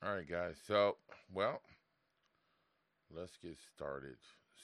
All 0.00 0.14
right, 0.14 0.28
guys. 0.28 0.54
So, 0.64 0.96
well, 1.34 1.60
let's 3.12 3.36
get 3.36 3.58
started. 3.74 4.14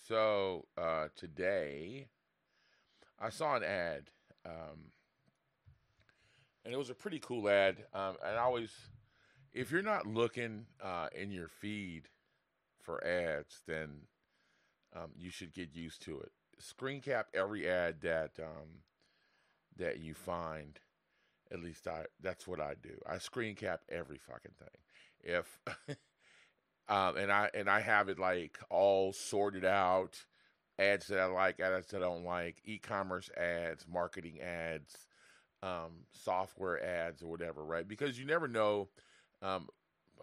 So, 0.07 0.67
uh, 0.79 1.09
today 1.17 2.07
I 3.19 3.31
saw 3.31 3.57
an 3.57 3.65
ad, 3.65 4.11
um, 4.47 4.93
and 6.65 6.73
it 6.73 6.77
was 6.77 6.91
a 6.91 6.95
pretty 6.95 7.19
cool 7.19 7.49
ad. 7.49 7.79
Um, 7.93 8.15
and 8.25 8.39
I 8.39 8.43
always, 8.43 8.71
if 9.53 9.73
you're 9.73 9.83
not 9.83 10.07
looking 10.07 10.67
uh, 10.81 11.09
in 11.13 11.33
your 11.33 11.49
feed 11.49 12.11
for 12.81 13.05
ads, 13.05 13.63
then 13.67 14.03
um, 14.95 15.11
you 15.17 15.31
should 15.31 15.53
get 15.53 15.75
used 15.75 16.01
to 16.03 16.21
it. 16.21 16.31
Screen 16.61 17.01
cap 17.01 17.27
every 17.35 17.69
ad 17.69 18.03
that 18.03 18.39
um, 18.39 18.83
that 19.77 19.99
you 19.99 20.15
find. 20.15 20.79
At 21.51 21.61
least 21.61 21.89
I 21.89 22.05
that's 22.23 22.47
what 22.47 22.61
I 22.61 22.75
do. 22.81 23.01
I 23.05 23.19
screen 23.19 23.57
cap 23.57 23.81
every 23.91 24.19
fucking 24.19 24.55
thing. 24.61 24.84
If 25.25 25.59
um, 26.89 27.17
and 27.17 27.33
I 27.33 27.51
and 27.55 27.69
I 27.69 27.81
have 27.81 28.09
it 28.09 28.19
like 28.19 28.59
all 28.71 29.13
sorted 29.13 29.65
out, 29.65 30.25
ads 30.79 31.09
that 31.09 31.19
I 31.19 31.27
like, 31.27 31.61
ads 31.61 31.89
that 31.89 31.99
I 31.99 32.01
don't 32.01 32.25
like, 32.25 32.61
e-commerce 32.65 33.31
ads, 33.37 33.87
marketing 33.91 34.41
ads, 34.41 34.97
um, 35.63 36.07
software 36.13 36.83
ads 36.85 37.23
or 37.23 37.27
whatever, 37.29 37.65
right? 37.65 37.87
Because 37.87 38.19
you 38.19 38.27
never 38.27 38.49
know 38.49 38.89
um, 39.43 39.69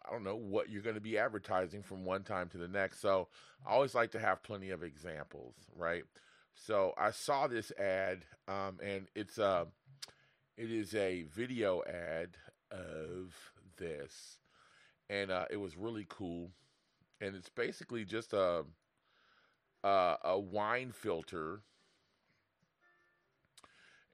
I 0.07 0.11
don't 0.11 0.23
know 0.23 0.35
what 0.35 0.69
you're 0.69 0.81
going 0.81 0.95
to 0.95 1.01
be 1.01 1.17
advertising 1.17 1.83
from 1.83 2.05
one 2.05 2.23
time 2.23 2.49
to 2.49 2.57
the 2.57 2.67
next. 2.67 3.01
So 3.01 3.27
I 3.65 3.71
always 3.71 3.95
like 3.95 4.11
to 4.11 4.19
have 4.19 4.43
plenty 4.43 4.71
of 4.71 4.83
examples, 4.83 5.55
right? 5.75 6.03
So 6.53 6.93
I 6.97 7.11
saw 7.11 7.47
this 7.47 7.71
ad, 7.79 8.25
um, 8.47 8.79
and 8.83 9.07
it's 9.15 9.37
a 9.37 9.67
it 10.57 10.71
is 10.71 10.93
a 10.95 11.23
video 11.23 11.81
ad 11.83 12.37
of 12.71 13.33
this, 13.77 14.37
and 15.11 15.29
uh, 15.29 15.45
it 15.51 15.57
was 15.57 15.77
really 15.77 16.05
cool. 16.09 16.49
And 17.19 17.35
it's 17.35 17.49
basically 17.49 18.05
just 18.05 18.33
a 18.33 18.63
a, 19.83 20.15
a 20.23 20.39
wine 20.39 20.91
filter, 20.91 21.61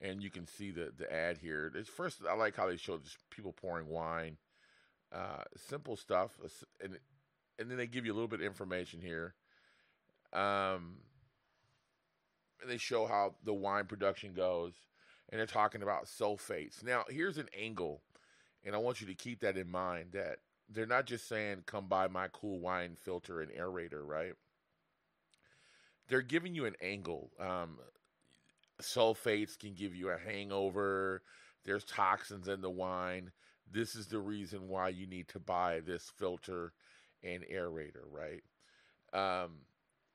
and 0.01 0.21
you 0.21 0.29
can 0.29 0.47
see 0.47 0.71
the 0.71 0.91
the 0.97 1.11
ad 1.13 1.37
here. 1.37 1.71
It's 1.73 1.87
first, 1.87 2.17
I 2.29 2.33
like 2.35 2.55
how 2.55 2.67
they 2.67 2.77
show 2.77 2.97
just 2.97 3.17
people 3.29 3.53
pouring 3.53 3.87
wine 3.87 4.37
uh, 5.13 5.43
simple 5.55 5.95
stuff, 5.95 6.37
and 6.83 6.97
and 7.59 7.69
then 7.71 7.77
they 7.77 7.87
give 7.87 8.05
you 8.05 8.11
a 8.11 8.15
little 8.15 8.27
bit 8.27 8.41
of 8.41 8.45
information 8.45 8.99
here. 8.99 9.35
Um, 10.33 10.97
and 12.61 12.69
they 12.69 12.77
show 12.77 13.05
how 13.05 13.35
the 13.43 13.53
wine 13.53 13.85
production 13.85 14.33
goes, 14.33 14.73
and 15.29 15.39
they're 15.39 15.45
talking 15.45 15.83
about 15.83 16.05
sulfates. 16.05 16.83
Now, 16.83 17.05
here's 17.07 17.37
an 17.37 17.47
angle, 17.57 18.01
and 18.65 18.75
I 18.75 18.79
want 18.79 18.99
you 18.99 19.07
to 19.07 19.15
keep 19.15 19.39
that 19.41 19.57
in 19.57 19.69
mind 19.69 20.09
that 20.13 20.39
they're 20.69 20.85
not 20.85 21.05
just 21.05 21.27
saying 21.27 21.63
come 21.65 21.87
buy 21.87 22.07
my 22.07 22.27
cool 22.29 22.59
wine 22.59 22.95
filter 22.99 23.41
and 23.41 23.51
aerator, 23.51 24.05
right? 24.05 24.33
They're 26.07 26.21
giving 26.21 26.55
you 26.55 26.65
an 26.65 26.75
angle. 26.81 27.31
Um, 27.39 27.77
sulfates 28.81 29.57
can 29.57 29.73
give 29.73 29.95
you 29.95 30.09
a 30.09 30.17
hangover. 30.17 31.21
There's 31.65 31.83
toxins 31.83 32.47
in 32.47 32.61
the 32.61 32.69
wine 32.69 33.31
this 33.71 33.95
is 33.95 34.07
the 34.07 34.19
reason 34.19 34.67
why 34.67 34.89
you 34.89 35.07
need 35.07 35.27
to 35.29 35.39
buy 35.39 35.81
this 35.85 36.11
filter 36.17 36.73
and 37.23 37.43
aerator, 37.43 38.03
right? 38.09 38.43
Um, 39.13 39.51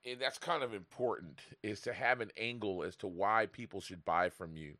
and 0.05 0.19
that's 0.19 0.37
kind 0.37 0.63
of 0.63 0.73
important 0.73 1.39
is 1.61 1.81
to 1.81 1.93
have 1.93 2.21
an 2.21 2.31
angle 2.37 2.83
as 2.83 2.95
to 2.97 3.07
why 3.07 3.47
people 3.51 3.81
should 3.81 4.03
buy 4.05 4.29
from 4.29 4.57
you. 4.57 4.75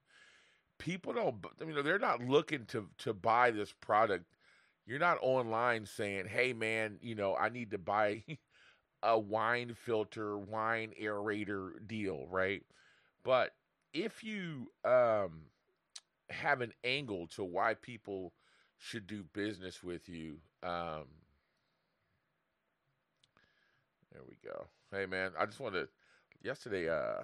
People 0.79 1.13
don't, 1.13 1.35
I 1.61 1.65
mean, 1.65 1.83
they're 1.83 1.99
not 1.99 2.21
looking 2.21 2.65
to 2.67 2.89
to 2.99 3.13
buy 3.13 3.51
this 3.51 3.71
product. 3.71 4.25
You're 4.85 4.99
not 4.99 5.17
online 5.21 5.85
saying, 5.85 6.27
"Hey, 6.27 6.53
man, 6.53 6.97
you 7.01 7.15
know, 7.15 7.35
I 7.35 7.49
need 7.49 7.71
to 7.71 7.77
buy 7.77 8.23
a 9.03 9.17
wine 9.17 9.73
filter, 9.75 10.37
wine 10.37 10.93
aerator 11.01 11.71
deal," 11.87 12.27
right? 12.29 12.63
But 13.23 13.51
if 13.93 14.23
you 14.23 14.67
um, 14.85 15.43
have 16.29 16.61
an 16.61 16.73
angle 16.83 17.27
to 17.27 17.43
why 17.43 17.73
people 17.75 18.33
should 18.77 19.07
do 19.07 19.23
business 19.33 19.83
with 19.83 20.09
you. 20.09 20.37
Um, 20.61 21.05
there 24.11 24.21
we 24.27 24.37
go. 24.43 24.67
Hey 24.91 25.05
man, 25.05 25.31
I 25.37 25.45
just 25.45 25.59
wanted 25.59 25.87
yesterday. 26.41 26.89
Uh, 26.89 27.23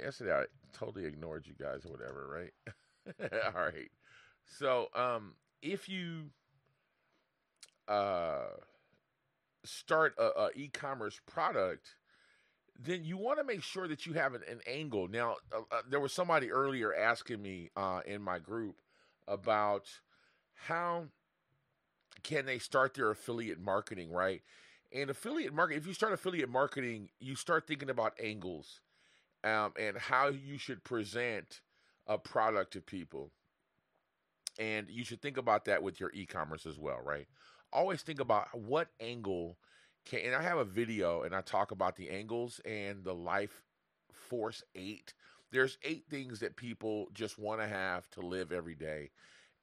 yesterday 0.00 0.32
I 0.32 0.44
totally 0.72 1.04
ignored 1.04 1.46
you 1.46 1.54
guys 1.58 1.84
or 1.84 1.92
whatever, 1.92 2.28
right? 2.28 2.74
All 3.20 3.52
right. 3.62 3.90
So, 4.46 4.88
um, 4.94 5.34
if 5.62 5.88
you 5.88 6.30
uh 7.88 8.46
start 9.64 10.14
a, 10.18 10.24
a 10.42 10.50
e-commerce 10.54 11.20
product 11.26 11.96
then 12.78 13.04
you 13.04 13.16
want 13.18 13.38
to 13.38 13.44
make 13.44 13.62
sure 13.62 13.88
that 13.88 14.06
you 14.06 14.14
have 14.14 14.34
an, 14.34 14.42
an 14.50 14.60
angle. 14.66 15.08
Now, 15.08 15.36
uh, 15.52 15.60
uh, 15.72 15.82
there 15.90 16.00
was 16.00 16.12
somebody 16.12 16.50
earlier 16.52 16.94
asking 16.94 17.42
me 17.42 17.70
uh, 17.76 18.00
in 18.06 18.22
my 18.22 18.38
group 18.38 18.80
about 19.28 19.86
how 20.54 21.06
can 22.22 22.46
they 22.46 22.58
start 22.58 22.94
their 22.94 23.10
affiliate 23.10 23.60
marketing, 23.60 24.10
right? 24.10 24.42
And 24.92 25.10
affiliate 25.10 25.52
marketing, 25.52 25.80
if 25.80 25.86
you 25.86 25.94
start 25.94 26.12
affiliate 26.12 26.48
marketing, 26.48 27.10
you 27.20 27.36
start 27.36 27.66
thinking 27.66 27.90
about 27.90 28.14
angles 28.22 28.80
um, 29.44 29.72
and 29.78 29.98
how 29.98 30.28
you 30.28 30.58
should 30.58 30.84
present 30.84 31.62
a 32.06 32.18
product 32.18 32.72
to 32.74 32.80
people. 32.80 33.30
And 34.58 34.88
you 34.88 35.04
should 35.04 35.20
think 35.20 35.36
about 35.36 35.66
that 35.66 35.82
with 35.82 36.00
your 36.00 36.10
e 36.12 36.24
commerce 36.26 36.66
as 36.66 36.78
well, 36.78 37.00
right? 37.04 37.26
Always 37.72 38.02
think 38.02 38.20
about 38.20 38.48
what 38.54 38.88
angle 39.00 39.58
can, 40.06 40.20
and 40.20 40.34
I 40.34 40.42
have 40.42 40.58
a 40.58 40.64
video 40.64 41.22
and 41.22 41.34
I 41.34 41.40
talk 41.42 41.72
about 41.72 41.96
the 41.96 42.08
angles 42.10 42.60
and 42.64 43.04
the 43.04 43.14
life 43.14 43.62
force 44.12 44.62
eight. 44.74 45.12
There's 45.52 45.78
eight 45.84 46.04
things 46.08 46.40
that 46.40 46.56
people 46.56 47.08
just 47.12 47.38
want 47.38 47.60
to 47.60 47.66
have 47.66 48.08
to 48.12 48.20
live 48.20 48.52
every 48.52 48.74
day. 48.74 49.10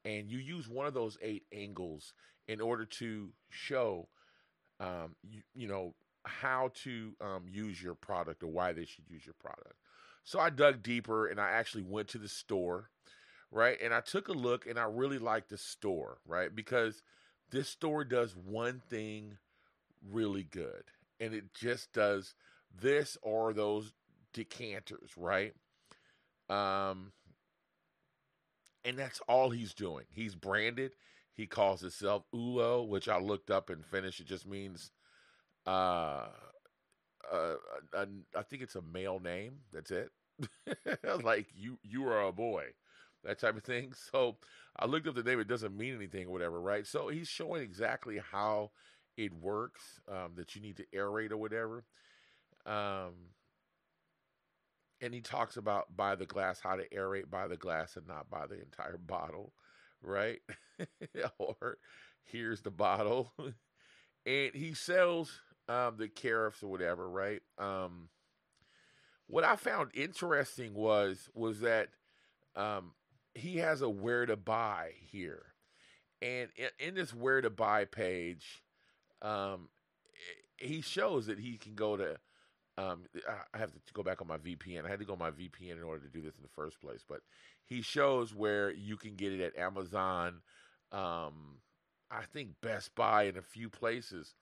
And 0.04 0.30
you 0.30 0.38
use 0.38 0.68
one 0.68 0.86
of 0.86 0.94
those 0.94 1.18
eight 1.22 1.44
angles 1.52 2.12
in 2.46 2.60
order 2.60 2.84
to 2.84 3.30
show, 3.50 4.08
um, 4.80 5.16
you, 5.22 5.40
you 5.54 5.66
know, 5.66 5.94
how 6.24 6.70
to 6.74 7.14
um, 7.20 7.44
use 7.48 7.82
your 7.82 7.94
product 7.94 8.42
or 8.42 8.48
why 8.48 8.72
they 8.72 8.84
should 8.84 9.04
use 9.08 9.24
your 9.26 9.34
product. 9.34 9.76
So 10.24 10.40
I 10.40 10.50
dug 10.50 10.82
deeper 10.82 11.26
and 11.26 11.38
I 11.38 11.50
actually 11.50 11.82
went 11.82 12.08
to 12.08 12.18
the 12.18 12.28
store, 12.28 12.90
right? 13.50 13.78
And 13.82 13.92
I 13.92 14.00
took 14.00 14.28
a 14.28 14.32
look 14.32 14.66
and 14.66 14.78
I 14.78 14.84
really 14.84 15.18
liked 15.18 15.50
the 15.50 15.58
store, 15.58 16.18
right? 16.26 16.54
Because 16.54 17.02
this 17.50 17.68
store 17.68 18.04
does 18.04 18.34
one 18.34 18.80
thing 18.88 19.36
really 20.10 20.44
good. 20.44 20.84
And 21.20 21.34
it 21.34 21.54
just 21.54 21.92
does 21.92 22.34
this 22.80 23.16
or 23.22 23.52
those 23.52 23.92
decanters, 24.32 25.10
right? 25.16 25.54
Um, 26.48 27.12
and 28.84 28.98
that's 28.98 29.20
all 29.28 29.50
he's 29.50 29.74
doing. 29.74 30.04
He's 30.10 30.34
branded. 30.34 30.92
He 31.34 31.46
calls 31.46 31.80
himself 31.80 32.24
Ulo, 32.34 32.86
which 32.86 33.08
I 33.08 33.18
looked 33.18 33.50
up 33.50 33.70
and 33.70 33.84
Finnish. 33.84 34.20
It 34.20 34.26
just 34.26 34.46
means, 34.46 34.90
uh, 35.66 36.26
uh, 37.32 37.54
I 38.36 38.42
think 38.42 38.62
it's 38.62 38.76
a 38.76 38.82
male 38.82 39.20
name. 39.20 39.54
That's 39.72 39.90
it. 39.90 40.10
like 41.24 41.46
you, 41.54 41.78
you 41.82 42.06
are 42.08 42.22
a 42.22 42.32
boy, 42.32 42.64
that 43.24 43.38
type 43.38 43.56
of 43.56 43.64
thing. 43.64 43.92
So 44.12 44.36
I 44.76 44.86
looked 44.86 45.06
up 45.06 45.14
the 45.14 45.22
name. 45.22 45.40
It 45.40 45.48
doesn't 45.48 45.76
mean 45.76 45.94
anything 45.94 46.26
or 46.26 46.32
whatever, 46.32 46.60
right? 46.60 46.86
So 46.86 47.08
he's 47.08 47.28
showing 47.28 47.62
exactly 47.62 48.20
how 48.32 48.70
it 49.16 49.32
works, 49.32 50.00
um, 50.10 50.32
that 50.36 50.54
you 50.56 50.62
need 50.62 50.76
to 50.78 50.86
aerate 50.94 51.30
or 51.30 51.36
whatever. 51.36 51.84
Um, 52.66 53.30
and 55.00 55.12
he 55.12 55.20
talks 55.20 55.56
about 55.56 55.96
by 55.96 56.14
the 56.14 56.26
glass, 56.26 56.60
how 56.60 56.76
to 56.76 56.88
aerate 56.88 57.30
by 57.30 57.46
the 57.48 57.56
glass 57.56 57.96
and 57.96 58.06
not 58.06 58.30
by 58.30 58.46
the 58.46 58.60
entire 58.60 58.96
bottle, 59.06 59.52
right? 60.02 60.40
or 61.38 61.78
here's 62.24 62.62
the 62.62 62.70
bottle. 62.70 63.32
and 64.26 64.54
he 64.54 64.74
sells 64.74 65.40
um, 65.68 65.96
the 65.96 66.08
carafes 66.08 66.62
or 66.62 66.68
whatever, 66.68 67.08
right? 67.08 67.42
Um, 67.58 68.08
what 69.26 69.44
I 69.44 69.56
found 69.56 69.90
interesting 69.94 70.74
was 70.74 71.28
was 71.34 71.60
that 71.60 71.88
um, 72.56 72.92
he 73.34 73.58
has 73.58 73.82
a 73.82 73.88
where 73.88 74.26
to 74.26 74.36
buy 74.36 74.92
here, 75.10 75.46
and 76.20 76.48
in, 76.56 76.88
in 76.88 76.94
this 76.94 77.14
where 77.14 77.40
to 77.40 77.50
buy 77.50 77.84
page, 77.84 78.62
um, 79.22 79.68
he 80.58 80.80
shows 80.80 81.26
that 81.26 81.38
he 81.38 81.56
can 81.56 81.74
go 81.74 81.96
to. 81.96 82.18
Um, 82.76 83.04
I 83.54 83.58
have 83.58 83.72
to 83.72 83.92
go 83.92 84.02
back 84.02 84.20
on 84.20 84.26
my 84.26 84.36
VPN. 84.36 84.84
I 84.84 84.88
had 84.88 84.98
to 84.98 85.04
go 85.04 85.12
on 85.12 85.18
my 85.20 85.30
VPN 85.30 85.76
in 85.76 85.84
order 85.84 86.04
to 86.04 86.10
do 86.10 86.20
this 86.20 86.36
in 86.36 86.42
the 86.42 86.48
first 86.48 86.80
place. 86.80 87.04
But 87.08 87.20
he 87.66 87.82
shows 87.82 88.34
where 88.34 88.72
you 88.72 88.96
can 88.96 89.14
get 89.14 89.32
it 89.32 89.40
at 89.40 89.56
Amazon, 89.56 90.40
um, 90.90 91.60
I 92.10 92.22
think 92.32 92.50
Best 92.60 92.94
Buy, 92.96 93.24
and 93.24 93.36
a 93.36 93.42
few 93.42 93.70
places. 93.70 94.34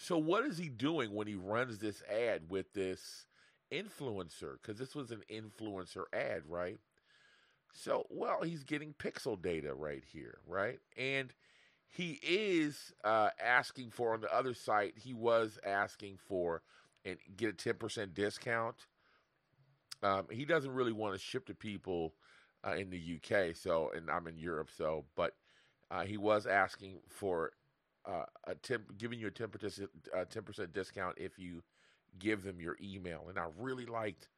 So 0.00 0.16
what 0.16 0.46
is 0.46 0.56
he 0.56 0.70
doing 0.70 1.14
when 1.14 1.26
he 1.26 1.34
runs 1.34 1.78
this 1.78 2.02
ad 2.10 2.48
with 2.48 2.72
this 2.72 3.26
influencer? 3.70 4.54
Because 4.54 4.78
this 4.78 4.94
was 4.94 5.10
an 5.10 5.22
influencer 5.30 6.04
ad, 6.12 6.44
right? 6.48 6.80
So, 7.72 8.06
well, 8.10 8.42
he's 8.42 8.64
getting 8.64 8.94
pixel 8.94 9.40
data 9.40 9.74
right 9.74 10.04
here, 10.12 10.38
right? 10.46 10.80
And 10.96 11.34
he 11.88 12.18
is 12.22 12.94
uh, 13.04 13.30
asking 13.44 13.90
for 13.90 14.14
on 14.14 14.22
the 14.22 14.34
other 14.34 14.54
site. 14.54 14.94
He 14.98 15.14
was 15.14 15.58
asking 15.64 16.18
for 16.28 16.62
and 17.04 17.18
get 17.36 17.50
a 17.50 17.52
ten 17.52 17.74
percent 17.74 18.14
discount. 18.14 18.86
Um, 20.02 20.26
he 20.30 20.44
doesn't 20.44 20.72
really 20.72 20.92
want 20.92 21.14
to 21.14 21.20
ship 21.20 21.46
to 21.46 21.54
people 21.54 22.14
uh, 22.66 22.74
in 22.74 22.90
the 22.90 23.16
UK, 23.16 23.54
so 23.54 23.90
and 23.94 24.10
I'm 24.10 24.26
in 24.26 24.38
Europe, 24.38 24.70
so 24.74 25.04
but 25.14 25.34
uh, 25.90 26.04
he 26.04 26.16
was 26.16 26.46
asking 26.46 27.00
for 27.08 27.52
uh, 28.10 28.24
a 28.46 28.54
10, 28.54 28.80
giving 28.98 29.18
you 29.18 29.28
a 29.28 29.30
ten 29.30 29.48
percent 29.48 29.90
uh, 30.16 30.24
ten 30.24 30.42
percent 30.42 30.72
discount 30.72 31.16
if 31.18 31.38
you 31.38 31.62
give 32.18 32.42
them 32.42 32.60
your 32.60 32.76
email, 32.82 33.26
and 33.28 33.38
I 33.38 33.46
really 33.58 33.86
liked 33.86 34.28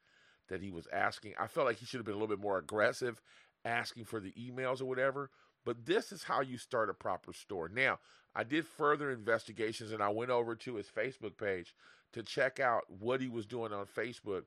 that 0.49 0.61
he 0.61 0.69
was 0.69 0.87
asking. 0.91 1.33
I 1.39 1.47
felt 1.47 1.65
like 1.65 1.77
he 1.77 1.85
should 1.85 1.97
have 1.97 2.05
been 2.05 2.15
a 2.15 2.17
little 2.17 2.35
bit 2.35 2.43
more 2.43 2.57
aggressive, 2.57 3.21
asking 3.65 4.05
for 4.05 4.19
the 4.19 4.33
emails 4.33 4.81
or 4.81 4.85
whatever. 4.85 5.29
But 5.65 5.85
this 5.85 6.11
is 6.11 6.23
how 6.23 6.41
you 6.41 6.57
start 6.57 6.89
a 6.89 6.93
proper 6.93 7.33
store. 7.33 7.69
Now, 7.69 7.99
I 8.35 8.43
did 8.43 8.67
further 8.67 9.11
investigations 9.11 9.91
and 9.91 10.01
I 10.01 10.09
went 10.09 10.31
over 10.31 10.55
to 10.55 10.75
his 10.75 10.87
Facebook 10.87 11.37
page 11.37 11.73
to 12.13 12.23
check 12.23 12.59
out 12.59 12.83
what 12.89 13.21
he 13.21 13.29
was 13.29 13.45
doing 13.45 13.71
on 13.71 13.85
Facebook. 13.85 14.43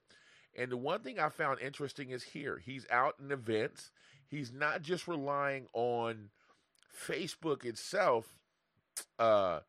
And 0.54 0.70
the 0.70 0.76
one 0.76 1.00
thing 1.00 1.18
I 1.18 1.28
found 1.28 1.60
interesting 1.60 2.10
is 2.10 2.22
here 2.22 2.60
he's 2.64 2.86
out 2.90 3.14
in 3.22 3.30
events. 3.30 3.90
He's 4.28 4.52
not 4.52 4.82
just 4.82 5.06
relying 5.06 5.66
on 5.72 6.30
Facebook 7.08 7.64
itself, 7.64 8.26
uh, 9.18 9.60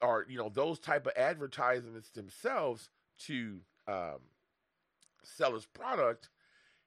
or 0.00 0.26
you 0.28 0.38
know 0.38 0.48
those 0.48 0.78
type 0.78 1.06
of 1.06 1.12
advertisements 1.16 2.10
themselves 2.10 2.90
to 3.26 3.60
um, 3.88 4.20
sell 5.22 5.54
his 5.54 5.66
product. 5.66 6.30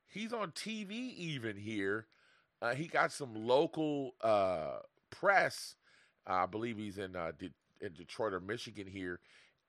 He's 0.07 0.33
on 0.33 0.51
TV 0.51 1.15
even 1.15 1.57
here. 1.57 2.07
Uh, 2.61 2.73
he 2.73 2.88
got 2.88 3.11
some 3.11 3.35
local 3.35 4.15
uh, 4.21 4.79
press. 5.09 5.75
I 6.25 6.45
believe 6.45 6.77
he's 6.77 6.97
in 6.97 7.15
uh, 7.15 7.31
De- 7.38 7.53
in 7.81 7.94
Detroit 7.94 8.33
or 8.33 8.39
Michigan 8.39 8.88
here 8.88 9.19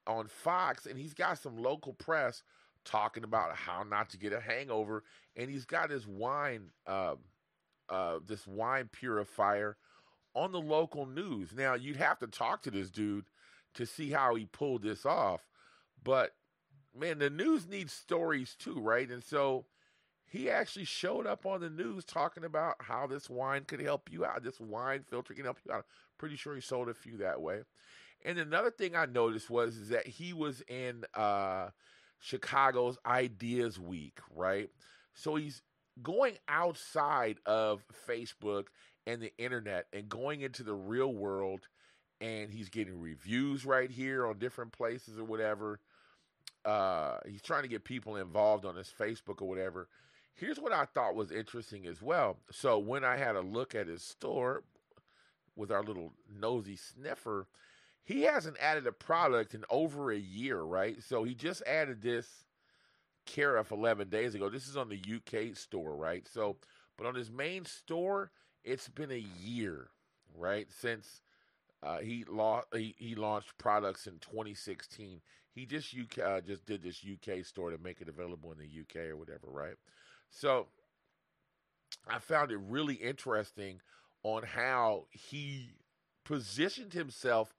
on 0.07 0.27
Fox, 0.27 0.87
and 0.87 0.99
he's 0.99 1.15
got 1.15 1.39
some 1.39 1.59
local 1.59 1.93
press 1.93 2.43
talking 2.85 3.25
about 3.25 3.55
how 3.55 3.83
not 3.83 4.09
to 4.11 4.19
get 4.19 4.33
a 4.33 4.41
hangover, 4.41 5.05
and 5.37 5.51
he's 5.51 5.67
got 5.67 5.91
his 5.91 6.07
wine, 6.07 6.71
uh, 6.87 7.17
uh, 7.91 8.19
this 8.27 8.47
wine 8.47 8.89
purifier, 8.91 9.77
on 10.39 10.53
the 10.53 10.61
local 10.61 11.05
news. 11.05 11.53
Now 11.53 11.75
you'd 11.75 11.97
have 11.97 12.19
to 12.21 12.27
talk 12.27 12.63
to 12.63 12.71
this 12.71 12.91
dude 12.91 13.25
to 13.75 13.85
see 13.85 14.11
how 14.11 14.35
he 14.35 14.47
pulled 14.47 14.83
this 14.83 15.05
off, 15.05 15.49
but 16.03 16.35
man, 16.97 17.19
the 17.19 17.31
news 17.31 17.67
needs 17.67 17.93
stories 17.93 18.57
too, 18.59 18.81
right? 18.81 19.09
And 19.11 19.23
so 19.23 19.67
he 20.25 20.51
actually 20.51 20.85
showed 20.85 21.27
up 21.27 21.47
on 21.47 21.61
the 21.61 21.71
news 21.71 22.05
talking 22.05 22.45
about 22.45 22.77
how 22.81 23.07
this 23.07 23.29
wine 23.29 23.65
could 23.65 23.81
help 23.81 24.11
you 24.11 24.25
out. 24.25 24.43
This 24.43 24.61
wine 24.61 25.05
filter 25.09 25.35
can 25.35 25.45
help 25.45 25.59
you 25.67 25.73
out. 25.73 25.87
Pretty 26.19 26.37
sure 26.37 26.55
he 26.55 26.61
sold 26.61 26.89
a 26.89 26.95
few 26.95 27.17
that 27.19 27.41
way. 27.41 27.63
And 28.25 28.39
another 28.39 28.71
thing 28.71 28.95
I 28.95 29.07
noticed 29.07 29.49
was 29.49 29.77
is 29.77 29.89
that 29.91 30.07
he 30.07 30.33
was 30.33 30.63
in 30.69 31.05
uh, 31.15 31.69
Chicago's 32.19 32.99
Ideas 33.07 33.79
Week, 33.79 34.19
right? 34.35 34.71
So 35.15 35.37
he's 35.37 35.63
going 36.03 36.37
outside 36.49 37.39
of 37.47 37.85
Facebook 38.09 38.67
and 39.09 39.23
the 39.23 39.33
internet 39.39 39.87
and 39.95 40.09
going 40.09 40.43
into 40.43 40.63
the 40.63 40.75
real 40.75 41.15
world 41.15 41.67
and 42.21 42.53
he's 42.53 42.69
getting 42.69 43.01
reviews 43.01 43.65
right 43.65 43.91
here 43.91 44.27
on 44.27 44.39
different 44.39 44.73
places 44.73 45.19
or 45.19 45.25
whatever. 45.25 45.81
Uh, 46.65 47.17
he's 47.27 47.41
trying 47.41 47.63
to 47.63 47.69
get 47.69 47.85
people 47.85 48.17
involved 48.17 48.67
on 48.67 48.77
his 48.77 48.93
Facebook 49.01 49.41
or 49.41 49.49
whatever. 49.49 49.89
Here's 50.35 50.61
what 50.61 50.73
I 50.73 50.85
thought 50.85 51.15
was 51.15 51.33
interesting 51.33 51.87
as 51.87 52.03
well. 52.03 52.37
So 52.53 52.79
when 52.79 53.03
I 53.03 53.17
had 53.17 53.35
a 53.35 53.41
look 53.41 53.75
at 53.75 53.87
his 53.87 54.03
store 54.03 54.63
with 55.57 55.73
our 55.73 55.83
little 55.83 56.13
nosy 56.31 56.77
sniffer, 56.77 57.47
he 58.05 58.23
hasn't 58.23 58.59
added 58.61 58.87
a 58.87 58.93
product 58.93 59.55
in 59.55 59.65
over 59.71 60.13
a 60.13 60.19
year, 60.19 60.61
right? 60.61 61.03
So 61.03 61.25
he 61.25 61.35
just 61.35 61.63
added 61.67 62.03
this 62.03 62.45
Carafe 63.25 63.73
11 63.73 64.11
days 64.11 64.35
ago. 64.35 64.51
This 64.51 64.69
is 64.69 64.77
on 64.77 64.91
the 64.91 65.01
UK 65.01 65.57
store, 65.57 65.97
right? 65.97 66.27
So, 66.29 66.57
but 66.99 67.07
on 67.07 67.15
his 67.15 67.31
main 67.31 67.65
store, 67.65 68.31
it's 68.69 68.89
been 68.89 69.11
a 69.11 69.25
year, 69.43 69.89
right, 70.37 70.67
since 70.71 71.23
uh, 71.83 71.99
he, 71.99 72.25
la- 72.29 72.63
he 72.75 72.95
he 72.99 73.15
launched 73.15 73.59
products 73.59 74.07
in 74.07 74.19
2016. 74.21 75.21
He 75.55 75.67
just 75.67 75.95
UK 75.95 76.19
uh, 76.25 76.41
just 76.41 76.67
did 76.67 76.83
this 76.83 77.05
UK 77.05 77.45
store 77.45 77.71
to 77.71 77.79
make 77.79 78.01
it 78.01 78.09
available 78.09 78.53
in 78.53 78.59
the 78.59 78.81
UK 78.81 79.09
or 79.11 79.17
whatever, 79.17 79.49
right? 79.51 79.75
So 80.31 80.69
I 82.09 82.19
found 82.19 82.51
it 82.51 82.59
really 82.59 82.95
interesting 82.95 83.81
on 84.23 84.43
how 84.43 85.07
he 85.11 85.71
positioned 86.25 86.93
himself 86.93 87.55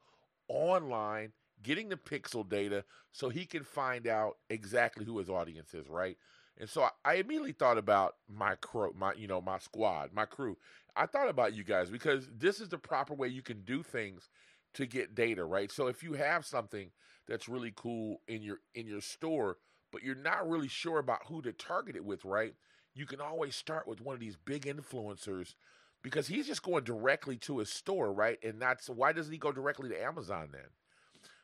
online, 0.47 1.33
getting 1.63 1.89
the 1.89 1.97
pixel 1.97 2.47
data 2.47 2.83
so 3.11 3.29
he 3.29 3.45
can 3.45 3.63
find 3.63 4.07
out 4.07 4.37
exactly 4.49 5.05
who 5.05 5.17
his 5.19 5.29
audience 5.29 5.73
is, 5.73 5.87
right? 5.89 6.17
And 6.59 6.69
so 6.69 6.89
I, 7.05 7.15
immediately 7.15 7.53
thought 7.53 7.77
about 7.77 8.15
my 8.27 8.55
crew, 8.55 8.93
my 8.97 9.13
you 9.13 9.27
know 9.27 9.41
my 9.41 9.59
squad, 9.59 10.11
my 10.13 10.25
crew. 10.25 10.57
I 10.95 11.05
thought 11.05 11.29
about 11.29 11.53
you 11.53 11.63
guys 11.63 11.89
because 11.89 12.27
this 12.37 12.59
is 12.59 12.69
the 12.69 12.77
proper 12.77 13.13
way 13.13 13.29
you 13.29 13.41
can 13.41 13.61
do 13.61 13.81
things 13.81 14.29
to 14.73 14.85
get 14.85 15.15
data, 15.15 15.45
right? 15.45 15.71
So 15.71 15.87
if 15.87 16.03
you 16.03 16.13
have 16.13 16.45
something 16.45 16.91
that's 17.27 17.47
really 17.47 17.73
cool 17.75 18.21
in 18.27 18.41
your 18.41 18.57
in 18.75 18.87
your 18.87 19.01
store, 19.01 19.57
but 19.91 20.03
you're 20.03 20.15
not 20.15 20.49
really 20.49 20.67
sure 20.67 20.99
about 20.99 21.27
who 21.27 21.41
to 21.43 21.53
target 21.53 21.95
it 21.95 22.03
with, 22.03 22.25
right? 22.25 22.53
You 22.93 23.05
can 23.05 23.21
always 23.21 23.55
start 23.55 23.87
with 23.87 24.01
one 24.01 24.13
of 24.13 24.19
these 24.19 24.35
big 24.35 24.63
influencers 24.63 25.55
because 26.03 26.27
he's 26.27 26.47
just 26.47 26.63
going 26.63 26.83
directly 26.83 27.37
to 27.37 27.59
his 27.59 27.69
store, 27.69 28.11
right? 28.11 28.37
And 28.43 28.61
that's 28.61 28.89
why 28.89 29.13
doesn't 29.13 29.31
he 29.31 29.39
go 29.39 29.51
directly 29.51 29.89
to 29.89 30.03
Amazon 30.03 30.49
then? 30.51 30.69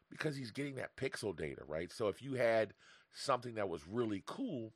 Because 0.09 0.35
he's 0.35 0.51
getting 0.51 0.75
that 0.75 0.97
pixel 0.97 1.35
data, 1.35 1.61
right? 1.67 1.91
So 1.91 2.07
if 2.07 2.21
you 2.21 2.33
had 2.33 2.73
something 3.13 3.55
that 3.55 3.69
was 3.69 3.87
really 3.87 4.23
cool, 4.25 4.73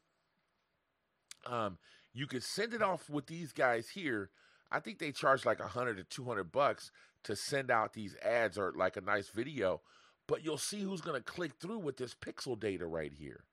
um, 1.46 1.78
you 2.14 2.28
could 2.28 2.44
send 2.44 2.74
it 2.74 2.82
off 2.82 3.10
with 3.10 3.28
these 3.28 3.52
guys 3.52 3.90
here. 3.90 4.30
I 4.72 4.80
think 4.80 5.00
they 5.00 5.12
charge 5.12 5.46
like 5.46 5.60
a 5.60 5.68
hundred 5.68 5.98
to 5.98 6.04
two 6.04 6.26
hundred 6.26 6.52
bucks 6.52 6.92
to 7.24 7.36
send 7.36 7.72
out 7.72 7.94
these 7.94 8.16
ads 8.24 8.58
or 8.58 8.74
like 8.76 8.98
a 8.98 9.02
nice 9.02 9.30
video, 9.30 9.82
but 10.28 10.44
you'll 10.44 10.58
see 10.58 10.82
who's 10.82 11.02
going 11.02 11.20
to 11.20 11.24
click 11.24 11.54
through 11.60 11.80
with 11.80 11.98
this 11.98 12.14
pixel 12.16 12.60
data 12.60 12.86
right 12.86 13.14
here. 13.14 13.46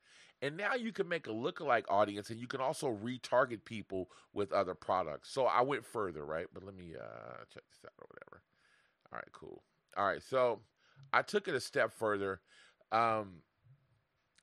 And 0.43 0.57
now 0.57 0.75
you 0.75 0.93
can 0.93 1.09
make 1.09 1.27
a 1.27 1.31
lookalike 1.31 1.85
audience 1.89 2.29
and 2.29 2.39
you 2.39 2.47
can 2.47 2.61
also 2.61 2.89
retarget 2.89 3.65
people 3.65 4.11
with 4.35 4.53
other 4.53 4.75
products. 4.75 5.31
So 5.31 5.47
I 5.47 5.63
went 5.63 5.87
further, 5.87 6.25
right? 6.25 6.47
But 6.53 6.63
let 6.63 6.77
me 6.77 6.93
uh, 6.95 7.39
check 7.53 7.63
this 7.71 7.85
out 7.87 7.93
or 7.99 8.07
whatever. 8.09 8.43
All 9.11 9.19
right, 9.19 9.33
cool. 9.33 9.63
All 9.97 10.07
right, 10.07 10.23
so 10.23 10.61
I 11.13 11.23
took 11.23 11.49
it 11.49 11.55
a 11.55 11.61
step 11.61 11.93
further. 11.93 12.41
Um, 12.93 13.37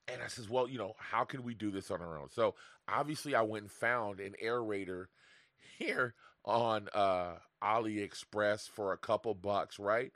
and 0.08 0.22
I 0.22 0.28
says, 0.28 0.50
well, 0.50 0.68
you 0.68 0.78
know, 0.78 0.94
how 0.98 1.24
can 1.24 1.44
we 1.44 1.54
do 1.54 1.72
this 1.72 1.92
on 1.92 2.02
our 2.02 2.18
own? 2.18 2.30
So 2.30 2.56
obviously, 2.88 3.36
I 3.36 3.42
went 3.42 3.64
and 3.64 3.72
found 3.72 4.20
an 4.20 4.36
aerator 4.44 5.06
here 5.78 6.14
on 6.46 6.90
uh, 6.94 7.36
AliExpress 7.64 8.70
for 8.70 8.92
a 8.92 8.98
couple 8.98 9.34
bucks, 9.34 9.80
right? 9.80 10.12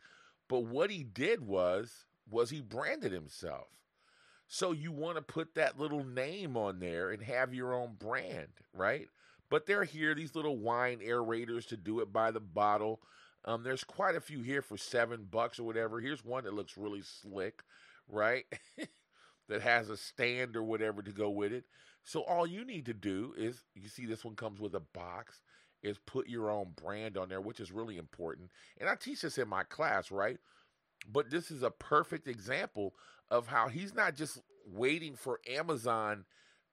But 0.49 0.65
what 0.65 0.89
he 0.89 1.03
did 1.03 1.45
was 1.45 2.05
was 2.29 2.49
he 2.49 2.61
branded 2.61 3.11
himself. 3.11 3.67
So 4.47 4.71
you 4.71 4.91
want 4.91 5.17
to 5.17 5.21
put 5.21 5.55
that 5.55 5.79
little 5.79 6.03
name 6.03 6.55
on 6.55 6.79
there 6.79 7.11
and 7.11 7.21
have 7.21 7.53
your 7.53 7.73
own 7.73 7.95
brand, 7.99 8.47
right? 8.73 9.07
But 9.49 9.65
they're 9.65 9.83
here, 9.83 10.13
these 10.15 10.35
little 10.35 10.57
wine 10.57 10.99
aerators 10.99 11.67
to 11.67 11.77
do 11.77 11.99
it 11.99 12.11
by 12.11 12.31
the 12.31 12.39
bottle. 12.39 13.01
Um, 13.45 13.63
there's 13.63 13.83
quite 13.83 14.15
a 14.15 14.21
few 14.21 14.41
here 14.41 14.61
for 14.61 14.77
seven 14.77 15.27
bucks 15.29 15.59
or 15.59 15.63
whatever. 15.63 15.99
Here's 15.99 16.23
one 16.23 16.43
that 16.45 16.53
looks 16.53 16.77
really 16.77 17.01
slick, 17.01 17.63
right? 18.09 18.45
that 19.47 19.61
has 19.61 19.89
a 19.89 19.97
stand 19.97 20.55
or 20.55 20.63
whatever 20.63 21.01
to 21.01 21.11
go 21.11 21.29
with 21.29 21.53
it. 21.53 21.65
So 22.03 22.21
all 22.21 22.47
you 22.47 22.63
need 22.65 22.85
to 22.85 22.93
do 22.93 23.33
is 23.37 23.63
you 23.75 23.89
see 23.89 24.05
this 24.05 24.23
one 24.25 24.35
comes 24.35 24.59
with 24.59 24.75
a 24.75 24.79
box 24.79 25.41
is 25.83 25.97
put 26.05 26.27
your 26.27 26.49
own 26.49 26.73
brand 26.81 27.17
on 27.17 27.29
there, 27.29 27.41
which 27.41 27.59
is 27.59 27.71
really 27.71 27.97
important. 27.97 28.49
And 28.79 28.89
I 28.89 28.95
teach 28.95 29.21
this 29.21 29.37
in 29.37 29.47
my 29.47 29.63
class, 29.63 30.11
right? 30.11 30.37
But 31.11 31.29
this 31.29 31.51
is 31.51 31.63
a 31.63 31.71
perfect 31.71 32.27
example 32.27 32.93
of 33.29 33.47
how 33.47 33.67
he's 33.67 33.93
not 33.93 34.15
just 34.15 34.39
waiting 34.65 35.15
for 35.15 35.39
Amazon 35.49 36.25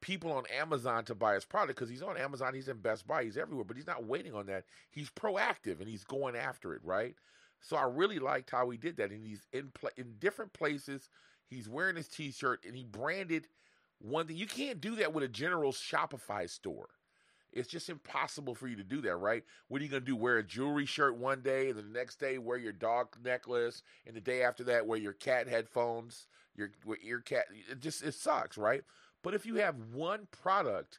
people 0.04 0.32
on 0.32 0.44
Amazon 0.54 1.02
to 1.02 1.14
buy 1.14 1.34
his 1.34 1.46
product 1.46 1.78
because 1.78 1.88
he's 1.88 2.02
on 2.02 2.18
Amazon, 2.18 2.52
he's 2.52 2.68
in 2.68 2.76
Best 2.76 3.06
Buy, 3.06 3.24
he's 3.24 3.38
everywhere, 3.38 3.64
but 3.64 3.76
he's 3.76 3.86
not 3.86 4.04
waiting 4.04 4.34
on 4.34 4.44
that. 4.46 4.64
He's 4.90 5.08
proactive 5.08 5.80
and 5.80 5.88
he's 5.88 6.04
going 6.04 6.36
after 6.36 6.74
it, 6.74 6.82
right? 6.84 7.14
So 7.62 7.76
I 7.76 7.84
really 7.84 8.18
liked 8.18 8.50
how 8.50 8.68
he 8.68 8.76
did 8.76 8.98
that, 8.98 9.10
and 9.10 9.26
he's 9.26 9.46
in 9.50 9.70
pl- 9.72 9.88
in 9.96 10.16
different 10.18 10.52
places. 10.52 11.08
He's 11.46 11.68
wearing 11.68 11.96
his 11.96 12.08
T-shirt, 12.08 12.64
and 12.66 12.76
he 12.76 12.84
branded 12.84 13.48
one 14.00 14.26
thing. 14.26 14.36
You 14.36 14.46
can't 14.46 14.80
do 14.80 14.96
that 14.96 15.12
with 15.12 15.24
a 15.24 15.28
general 15.28 15.72
Shopify 15.72 16.48
store. 16.48 16.88
It's 17.52 17.68
just 17.68 17.88
impossible 17.88 18.56
for 18.56 18.66
you 18.66 18.74
to 18.76 18.82
do 18.82 19.00
that, 19.02 19.16
right? 19.16 19.44
What 19.68 19.80
are 19.80 19.84
you 19.84 19.90
going 19.90 20.02
to 20.02 20.06
do? 20.06 20.16
Wear 20.16 20.38
a 20.38 20.42
jewelry 20.42 20.86
shirt 20.86 21.16
one 21.16 21.40
day, 21.40 21.68
and 21.68 21.78
the 21.78 21.82
next 21.82 22.18
day 22.18 22.36
wear 22.38 22.58
your 22.58 22.72
dog 22.72 23.16
necklace, 23.24 23.82
and 24.06 24.16
the 24.16 24.20
day 24.20 24.42
after 24.42 24.64
that 24.64 24.86
wear 24.86 24.98
your 24.98 25.12
cat 25.12 25.46
headphones, 25.46 26.26
your 26.56 26.70
ear 27.04 27.20
cat. 27.20 27.44
It 27.70 27.80
just 27.80 28.02
it 28.02 28.14
sucks, 28.14 28.58
right? 28.58 28.82
But 29.22 29.34
if 29.34 29.46
you 29.46 29.56
have 29.56 29.76
one 29.92 30.26
product, 30.32 30.98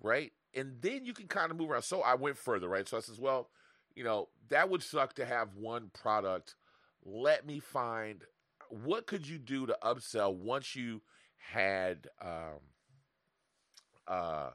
right, 0.00 0.32
and 0.54 0.80
then 0.80 1.04
you 1.04 1.12
can 1.12 1.26
kind 1.26 1.50
of 1.50 1.56
move 1.56 1.70
around. 1.70 1.82
So 1.82 2.00
I 2.02 2.14
went 2.14 2.38
further, 2.38 2.68
right? 2.68 2.88
So 2.88 2.96
I 2.96 3.00
says, 3.00 3.18
well, 3.18 3.50
you 3.96 4.04
know, 4.04 4.28
that 4.50 4.70
would 4.70 4.82
suck 4.84 5.14
to 5.14 5.26
have 5.26 5.56
one 5.56 5.90
product. 5.92 6.54
Let 7.04 7.44
me 7.44 7.58
find 7.58 8.22
what 8.70 9.06
could 9.06 9.26
you 9.26 9.38
do 9.38 9.66
to 9.66 9.76
upsell 9.82 10.34
once 10.34 10.74
you 10.76 11.02
had 11.52 12.08
um 12.20 12.60
uh 14.06 14.50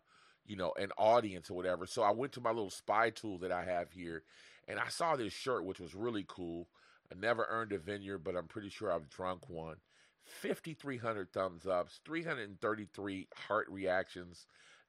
you 0.46 0.56
know 0.56 0.74
an 0.78 0.92
audience 0.98 1.50
or 1.50 1.56
whatever. 1.56 1.86
So 1.86 2.04
I 2.04 2.12
went 2.12 2.34
to 2.34 2.42
my 2.42 2.52
little 2.52 2.70
spy 2.70 3.10
tool 3.10 3.38
that 3.40 3.52
I 3.52 3.64
have 3.64 3.92
here 3.92 4.24
and 4.68 4.80
I 4.80 4.90
saw 4.90 5.16
this 5.16 5.34
shirt 5.34 5.66
which 5.66 5.80
was 5.80 5.96
really 5.96 6.26
cool. 6.28 6.68
I 7.12 7.16
never 7.20 7.46
earned 7.50 7.74
a 7.74 7.78
vineyard, 7.78 8.20
but 8.20 8.36
I'm 8.36 8.48
pretty 8.48 8.70
sure 8.70 8.92
I've 8.92 9.10
drunk 9.10 9.50
one. 9.50 9.78
5,300 10.26 11.34
thumbs 11.34 11.68
ups, 11.68 12.00
333 12.06 13.28
heart 13.48 13.68
reactions, 13.70 14.48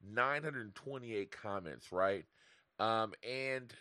928 0.08 1.30
comments, 1.32 1.90
right? 1.90 2.24
Um, 2.78 3.14
and 3.28 3.72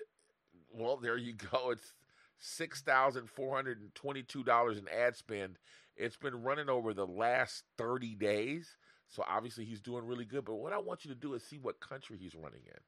well, 0.71 0.97
there 0.97 1.17
you 1.17 1.33
go. 1.33 1.71
It's 1.71 1.93
six 2.39 2.81
thousand 2.81 3.29
four 3.29 3.55
hundred 3.55 3.79
and 3.81 3.93
twenty-two 3.95 4.43
dollars 4.43 4.77
in 4.77 4.87
ad 4.87 5.15
spend. 5.15 5.57
It's 5.95 6.17
been 6.17 6.43
running 6.43 6.69
over 6.69 6.93
the 6.93 7.07
last 7.07 7.63
thirty 7.77 8.15
days, 8.15 8.77
so 9.09 9.23
obviously 9.27 9.65
he's 9.65 9.81
doing 9.81 10.05
really 10.05 10.25
good. 10.25 10.45
But 10.45 10.55
what 10.55 10.73
I 10.73 10.79
want 10.79 11.05
you 11.05 11.13
to 11.13 11.19
do 11.19 11.33
is 11.33 11.43
see 11.43 11.59
what 11.59 11.79
country 11.79 12.17
he's 12.17 12.35
running 12.35 12.61
in. 12.65 12.79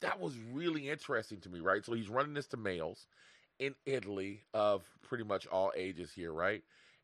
That 0.00 0.18
was 0.18 0.34
really 0.52 0.88
interesting 0.88 1.40
to 1.40 1.50
me, 1.50 1.60
right? 1.60 1.84
So 1.84 1.92
he's 1.92 2.08
running 2.08 2.34
this 2.34 2.46
to 2.48 2.56
males 2.56 3.06
in 3.58 3.74
Italy 3.84 4.44
of 4.54 4.82
pretty 5.02 5.24
much 5.24 5.46
all 5.46 5.72
ages 5.76 6.12
here, 6.12 6.32
right? 6.32 6.62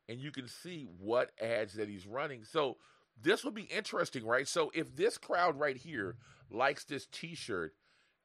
And 0.09 0.18
you 0.18 0.30
can 0.30 0.49
see 0.49 0.87
what 0.99 1.33
ads 1.38 1.75
that 1.75 1.88
he's 1.88 2.06
running. 2.06 2.45
So 2.45 2.78
this 3.21 3.45
would 3.45 3.54
be 3.54 3.64
interesting, 3.64 4.25
right? 4.25 4.49
So 4.49 4.71
if 4.75 4.97
this 4.97 5.18
crowd 5.18 5.59
right 5.59 5.76
here 5.76 6.16
likes 6.50 6.85
this 6.85 7.06
T-shirt 7.12 7.75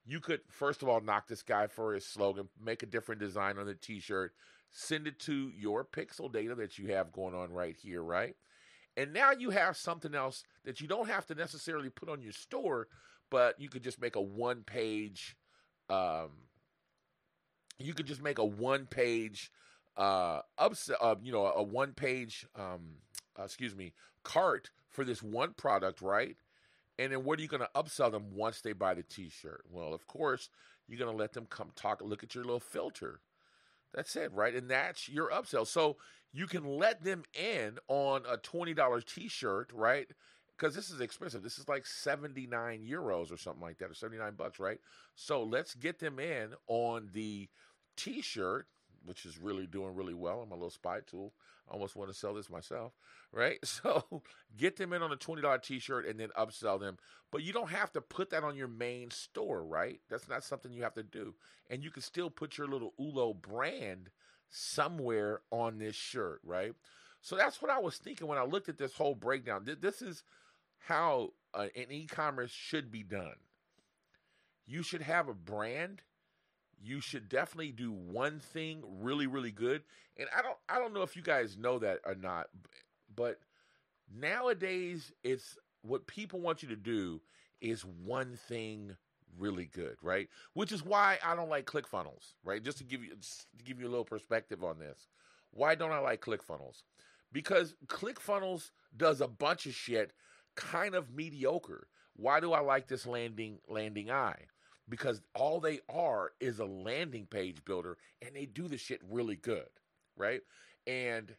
you 0.06 0.20
could 0.20 0.42
first 0.50 0.82
of 0.82 0.90
all 0.90 1.02
knock 1.02 1.28
this 1.28 1.44
guy 1.44 1.68
for 1.68 1.94
his 1.94 2.06
slogan, 2.06 2.50
make 2.64 2.84
a 2.84 2.88
different 2.88 3.22
design 3.22 3.58
on 3.58 3.66
the 3.66 3.76
t-shirt, 3.76 4.34
send 4.72 5.08
it 5.08 5.20
to 5.20 5.52
your 5.56 5.86
pixel 5.86 6.32
data 6.32 6.56
that 6.56 6.78
you 6.78 6.88
have 6.88 7.12
going 7.12 7.36
on 7.36 7.52
right 7.52 7.76
here, 7.82 8.02
right? 8.02 8.36
And 8.98 9.14
now 9.14 9.32
you 9.32 9.52
have 9.52 9.78
something 9.78 10.16
else 10.16 10.44
that 10.66 10.82
you 10.82 10.88
don't 10.88 11.08
have 11.08 11.26
to 11.28 11.36
necessarily 11.36 11.90
put 11.90 12.10
on 12.10 12.22
your 12.22 12.34
store, 12.34 12.88
but 13.30 13.60
you 13.60 13.70
could 13.70 13.84
just 13.84 14.02
make 14.02 14.16
a 14.16 14.22
one 14.22 14.64
page 14.64 15.36
um 15.90 16.30
you 17.80 17.94
could 17.94 18.06
just 18.06 18.22
make 18.22 18.38
a 18.38 18.46
one 18.46 18.86
page 18.86 19.52
uh 19.98 20.42
upsell 20.60 20.96
uh, 21.02 21.16
you 21.22 21.32
know 21.32 21.46
a 21.46 21.64
one 21.64 21.94
page 21.94 22.46
um 22.56 22.96
excuse 23.38 23.76
me 23.76 23.94
cart 24.24 24.70
for 24.90 25.04
this 25.04 25.24
one 25.24 25.54
product, 25.54 26.02
right? 26.02 26.36
And 27.02 27.12
then 27.12 27.24
what 27.24 27.40
are 27.40 27.42
you 27.42 27.48
going 27.48 27.62
to 27.62 27.70
upsell 27.76 28.12
them 28.12 28.36
once 28.36 28.62
they 28.62 28.74
buy 28.74 28.94
the 28.94 29.02
t-shirt? 29.02 29.64
Well, 29.72 29.92
of 29.92 30.06
course, 30.06 30.50
you're 30.88 31.00
going 31.00 31.12
to 31.12 31.18
let 31.18 31.34
them 31.34 31.48
come 31.50 31.72
talk, 31.76 32.00
look 32.04 32.24
at 32.24 32.36
your 32.36 32.44
little 32.44 32.60
filter. 32.60 33.22
That's 33.92 34.16
it, 34.16 34.32
right? 34.32 34.54
And 34.54 34.70
that's 34.70 35.10
your 35.10 35.32
upsell. 35.32 35.66
So 35.66 35.98
you 36.32 36.46
can 36.46 36.64
let 36.64 37.04
them 37.04 37.24
in 37.34 37.80
on 37.88 38.22
a 38.30 38.38
$20 38.38 39.06
t-shirt, 39.06 39.72
right? 39.74 40.08
Because 40.56 40.76
this 40.76 40.92
is 40.92 41.02
expensive. 41.02 41.42
This 41.42 41.58
is 41.58 41.68
like 41.68 41.88
79 41.88 42.88
euros 42.88 43.34
or 43.34 43.38
something 43.38 43.64
like 43.64 43.80
that, 43.80 43.90
or 43.90 43.96
79 43.96 44.36
bucks, 44.36 44.60
right? 44.60 44.78
So 45.16 45.44
let's 45.44 45.74
get 45.74 45.98
them 45.98 46.20
in 46.20 46.50
on 46.68 47.10
the 47.14 47.50
t-shirt, 47.98 48.68
which 49.06 49.26
is 49.26 49.38
really 49.38 49.66
doing 49.66 49.96
really 49.96 50.14
well 50.14 50.40
on 50.40 50.50
my 50.50 50.56
little 50.56 50.70
spy 50.70 51.00
tool. 51.06 51.34
I 51.70 51.74
almost 51.74 51.96
want 51.96 52.10
to 52.12 52.18
sell 52.18 52.34
this 52.34 52.50
myself, 52.50 52.94
right? 53.32 53.60
So 53.66 54.22
get 54.58 54.76
them 54.76 54.94
in 54.94 55.02
on 55.02 55.12
a 55.12 55.18
$20 55.18 55.62
t 55.64 55.80
shirt 55.80 56.06
and 56.06 56.20
then 56.20 56.30
upsell 56.38 56.80
them. 56.80 56.98
But 57.32 57.44
you 57.44 57.54
don't 57.54 57.70
have 57.72 57.92
to 57.94 58.02
put 58.02 58.30
that 58.32 58.44
on 58.44 58.56
your 58.56 58.68
main 58.68 59.12
store, 59.12 59.64
right? 59.64 60.00
That's 60.10 60.28
not 60.28 60.44
something 60.44 60.72
you 60.72 60.84
have 60.84 60.94
to 60.96 61.04
do. 61.04 61.36
And 61.70 61.84
you 61.84 61.90
can 61.90 62.02
still 62.02 62.30
put 62.30 62.58
your 62.58 62.68
little 62.68 62.94
ULO 63.00 63.34
brand 63.34 64.10
somewhere 64.50 65.42
on 65.50 65.80
this 65.80 65.96
shirt, 65.96 66.42
right? 66.44 66.74
So 67.22 67.36
that's 67.36 67.62
what 67.62 67.72
I 67.72 67.80
was 67.80 67.98
thinking 67.98 68.28
when 68.28 68.38
I 68.38 68.44
looked 68.44 68.70
at 68.70 68.78
this 68.78 68.94
whole 68.94 69.16
breakdown. 69.16 69.68
This 69.80 70.02
is 70.02 70.24
how 70.80 71.30
uh, 71.54 71.68
an 71.76 71.92
e 71.92 72.08
commerce 72.08 72.52
should 72.52 72.92
be 72.92 73.04
done. 73.04 73.36
You 74.66 74.84
should 74.84 75.02
have 75.02 75.28
a 75.28 75.34
brand 75.34 76.02
you 76.84 77.00
should 77.00 77.30
definitely 77.30 77.72
do 77.72 77.92
one 77.92 78.40
thing 78.40 78.84
really 79.00 79.28
really 79.28 79.52
good. 79.52 79.84
And 80.18 80.28
i 80.38 80.42
don't 80.42 80.58
i 80.70 80.80
don't 80.80 80.94
know 80.94 81.04
if 81.04 81.16
you 81.16 81.22
guys 81.22 81.58
know 81.58 81.80
that 81.80 82.00
or 82.06 82.16
not 82.16 82.48
but 83.16 83.40
nowadays 84.14 85.12
it's 85.24 85.58
what 85.84 86.08
people 86.08 86.40
want 86.40 86.62
you 86.62 86.70
to 86.70 86.76
do 86.76 87.22
is 87.60 87.84
one 87.84 88.38
thing 88.48 88.96
really 89.38 89.66
good 89.66 89.96
right? 90.02 90.28
Which 90.54 90.72
is 90.72 90.84
why 90.84 91.18
i 91.26 91.36
don't 91.36 91.50
like 91.50 91.66
clickfunnels 91.66 92.34
right? 92.44 92.64
Just 92.64 92.80
to 92.80 92.84
give 92.84 93.04
you 93.04 93.12
to 93.12 93.64
give 93.64 93.80
you 93.80 93.88
a 93.88 93.90
little 93.90 94.06
perspective 94.06 94.64
on 94.64 94.80
this 94.80 95.08
why 95.52 95.76
don't 95.76 95.92
i 95.92 96.00
like 96.00 96.22
clickfunnels? 96.22 96.84
Because 97.32 97.76
clickfunnels 97.88 98.72
does 98.96 99.22
a 99.22 99.28
bunch 99.28 99.66
of 99.66 99.74
shit 99.74 100.12
kind 100.56 100.96
of 100.96 101.14
mediocre. 101.14 101.88
Why 102.16 102.40
do 102.40 102.52
i 102.52 102.60
like 102.60 102.88
this 102.88 103.06
landing 103.08 103.60
Landingi 103.70 104.36
because 104.90 105.22
all 105.36 105.60
they 105.60 105.80
are 105.90 106.32
is 106.40 106.60
a 106.60 106.66
landing 106.66 107.26
page 107.26 107.64
builder 107.66 107.98
and 108.22 108.36
they 108.36 108.46
do 108.46 108.68
the 108.68 108.78
shit 108.78 109.02
really 109.10 109.36
good, 109.36 109.70
right? 110.16 110.42
And 110.88 111.34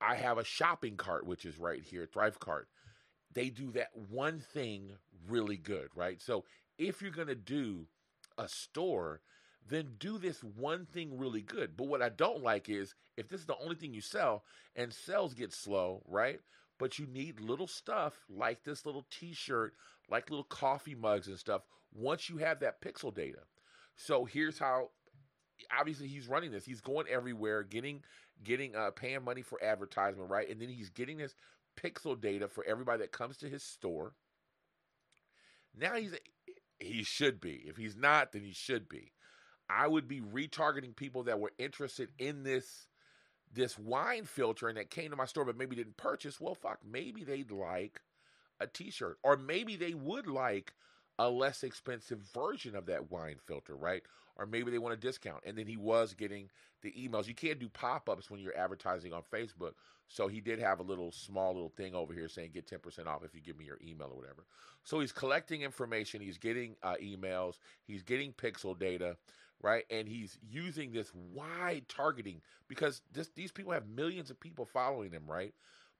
I 0.00 0.16
have 0.16 0.38
a 0.38 0.44
shopping 0.44 0.96
cart, 0.96 1.26
which 1.26 1.44
is 1.44 1.58
right 1.58 1.82
here, 1.82 2.06
Thrivecart. 2.06 2.64
They 3.34 3.50
do 3.50 3.70
that 3.72 3.90
one 4.10 4.40
thing 4.40 4.90
really 5.28 5.56
good, 5.56 5.88
right? 5.94 6.20
So 6.20 6.44
if 6.78 7.00
you're 7.00 7.10
going 7.10 7.28
to 7.28 7.34
do 7.34 7.86
a 8.36 8.48
store, 8.48 9.20
then 9.68 9.92
do 9.98 10.18
this 10.18 10.42
one 10.42 10.86
thing 10.86 11.16
really 11.16 11.40
good. 11.40 11.76
But 11.76 11.86
what 11.86 12.02
I 12.02 12.08
don't 12.08 12.42
like 12.42 12.68
is 12.68 12.94
if 13.16 13.28
this 13.28 13.40
is 13.40 13.46
the 13.46 13.58
only 13.58 13.76
thing 13.76 13.94
you 13.94 14.00
sell 14.00 14.44
and 14.74 14.92
sales 14.92 15.34
get 15.34 15.52
slow, 15.52 16.02
right? 16.08 16.40
But 16.78 16.98
you 16.98 17.06
need 17.06 17.40
little 17.40 17.68
stuff 17.68 18.14
like 18.28 18.64
this 18.64 18.84
little 18.84 19.06
t 19.10 19.32
shirt, 19.34 19.74
like 20.10 20.30
little 20.30 20.44
coffee 20.44 20.96
mugs 20.96 21.28
and 21.28 21.38
stuff 21.38 21.62
once 21.94 22.28
you 22.28 22.38
have 22.38 22.60
that 22.60 22.80
pixel 22.80 23.14
data. 23.14 23.40
So 23.96 24.24
here's 24.24 24.58
how 24.58 24.90
obviously 25.78 26.08
he's 26.08 26.28
running 26.28 26.50
this. 26.50 26.64
He's 26.64 26.80
going 26.80 27.06
everywhere, 27.08 27.62
getting 27.62 28.02
getting 28.42 28.74
uh 28.74 28.90
paying 28.90 29.24
money 29.24 29.42
for 29.42 29.62
advertisement, 29.62 30.30
right? 30.30 30.48
And 30.48 30.60
then 30.60 30.68
he's 30.68 30.90
getting 30.90 31.18
this 31.18 31.34
pixel 31.76 32.20
data 32.20 32.48
for 32.48 32.64
everybody 32.64 33.00
that 33.00 33.12
comes 33.12 33.36
to 33.38 33.48
his 33.48 33.62
store. 33.62 34.14
Now 35.78 35.94
he's 35.94 36.14
he 36.78 37.02
should 37.02 37.40
be. 37.40 37.62
If 37.66 37.76
he's 37.76 37.96
not, 37.96 38.32
then 38.32 38.42
he 38.42 38.52
should 38.52 38.88
be. 38.88 39.12
I 39.70 39.86
would 39.86 40.08
be 40.08 40.20
retargeting 40.20 40.96
people 40.96 41.24
that 41.24 41.40
were 41.40 41.52
interested 41.58 42.10
in 42.18 42.42
this 42.42 42.88
this 43.52 43.78
wine 43.78 44.24
filter 44.24 44.68
and 44.68 44.78
that 44.78 44.90
came 44.90 45.10
to 45.10 45.16
my 45.16 45.26
store 45.26 45.44
but 45.44 45.56
maybe 45.56 45.76
didn't 45.76 45.96
purchase. 45.96 46.40
Well, 46.40 46.54
fuck, 46.54 46.78
maybe 46.84 47.22
they'd 47.24 47.50
like 47.50 48.00
a 48.60 48.66
t-shirt 48.66 49.18
or 49.22 49.36
maybe 49.36 49.76
they 49.76 49.94
would 49.94 50.26
like 50.26 50.72
a 51.18 51.28
less 51.28 51.62
expensive 51.62 52.20
version 52.34 52.74
of 52.74 52.86
that 52.86 53.10
wine 53.10 53.36
filter, 53.46 53.76
right? 53.76 54.02
Or 54.36 54.46
maybe 54.46 54.70
they 54.70 54.78
want 54.78 54.94
a 54.94 54.98
discount. 54.98 55.42
And 55.44 55.56
then 55.56 55.66
he 55.66 55.76
was 55.76 56.14
getting 56.14 56.48
the 56.80 56.92
emails. 56.92 57.28
You 57.28 57.34
can't 57.34 57.58
do 57.58 57.68
pop 57.68 58.08
ups 58.08 58.30
when 58.30 58.40
you're 58.40 58.56
advertising 58.56 59.12
on 59.12 59.22
Facebook. 59.32 59.72
So 60.08 60.26
he 60.26 60.40
did 60.40 60.58
have 60.58 60.80
a 60.80 60.84
little 60.84 61.12
small 61.12 61.52
little 61.52 61.72
thing 61.76 61.94
over 61.94 62.12
here 62.12 62.28
saying 62.28 62.50
get 62.54 62.66
10% 62.66 63.06
off 63.06 63.24
if 63.24 63.34
you 63.34 63.40
give 63.40 63.58
me 63.58 63.64
your 63.64 63.78
email 63.86 64.08
or 64.10 64.16
whatever. 64.16 64.44
So 64.84 65.00
he's 65.00 65.12
collecting 65.12 65.62
information. 65.62 66.20
He's 66.20 66.38
getting 66.38 66.76
uh, 66.82 66.94
emails. 67.02 67.58
He's 67.86 68.02
getting 68.02 68.32
pixel 68.32 68.78
data, 68.78 69.16
right? 69.62 69.84
And 69.90 70.08
he's 70.08 70.38
using 70.50 70.92
this 70.92 71.12
wide 71.14 71.84
targeting 71.88 72.40
because 72.68 73.02
this, 73.12 73.28
these 73.34 73.52
people 73.52 73.72
have 73.72 73.86
millions 73.86 74.30
of 74.30 74.40
people 74.40 74.64
following 74.64 75.10
them, 75.10 75.24
right? 75.26 75.54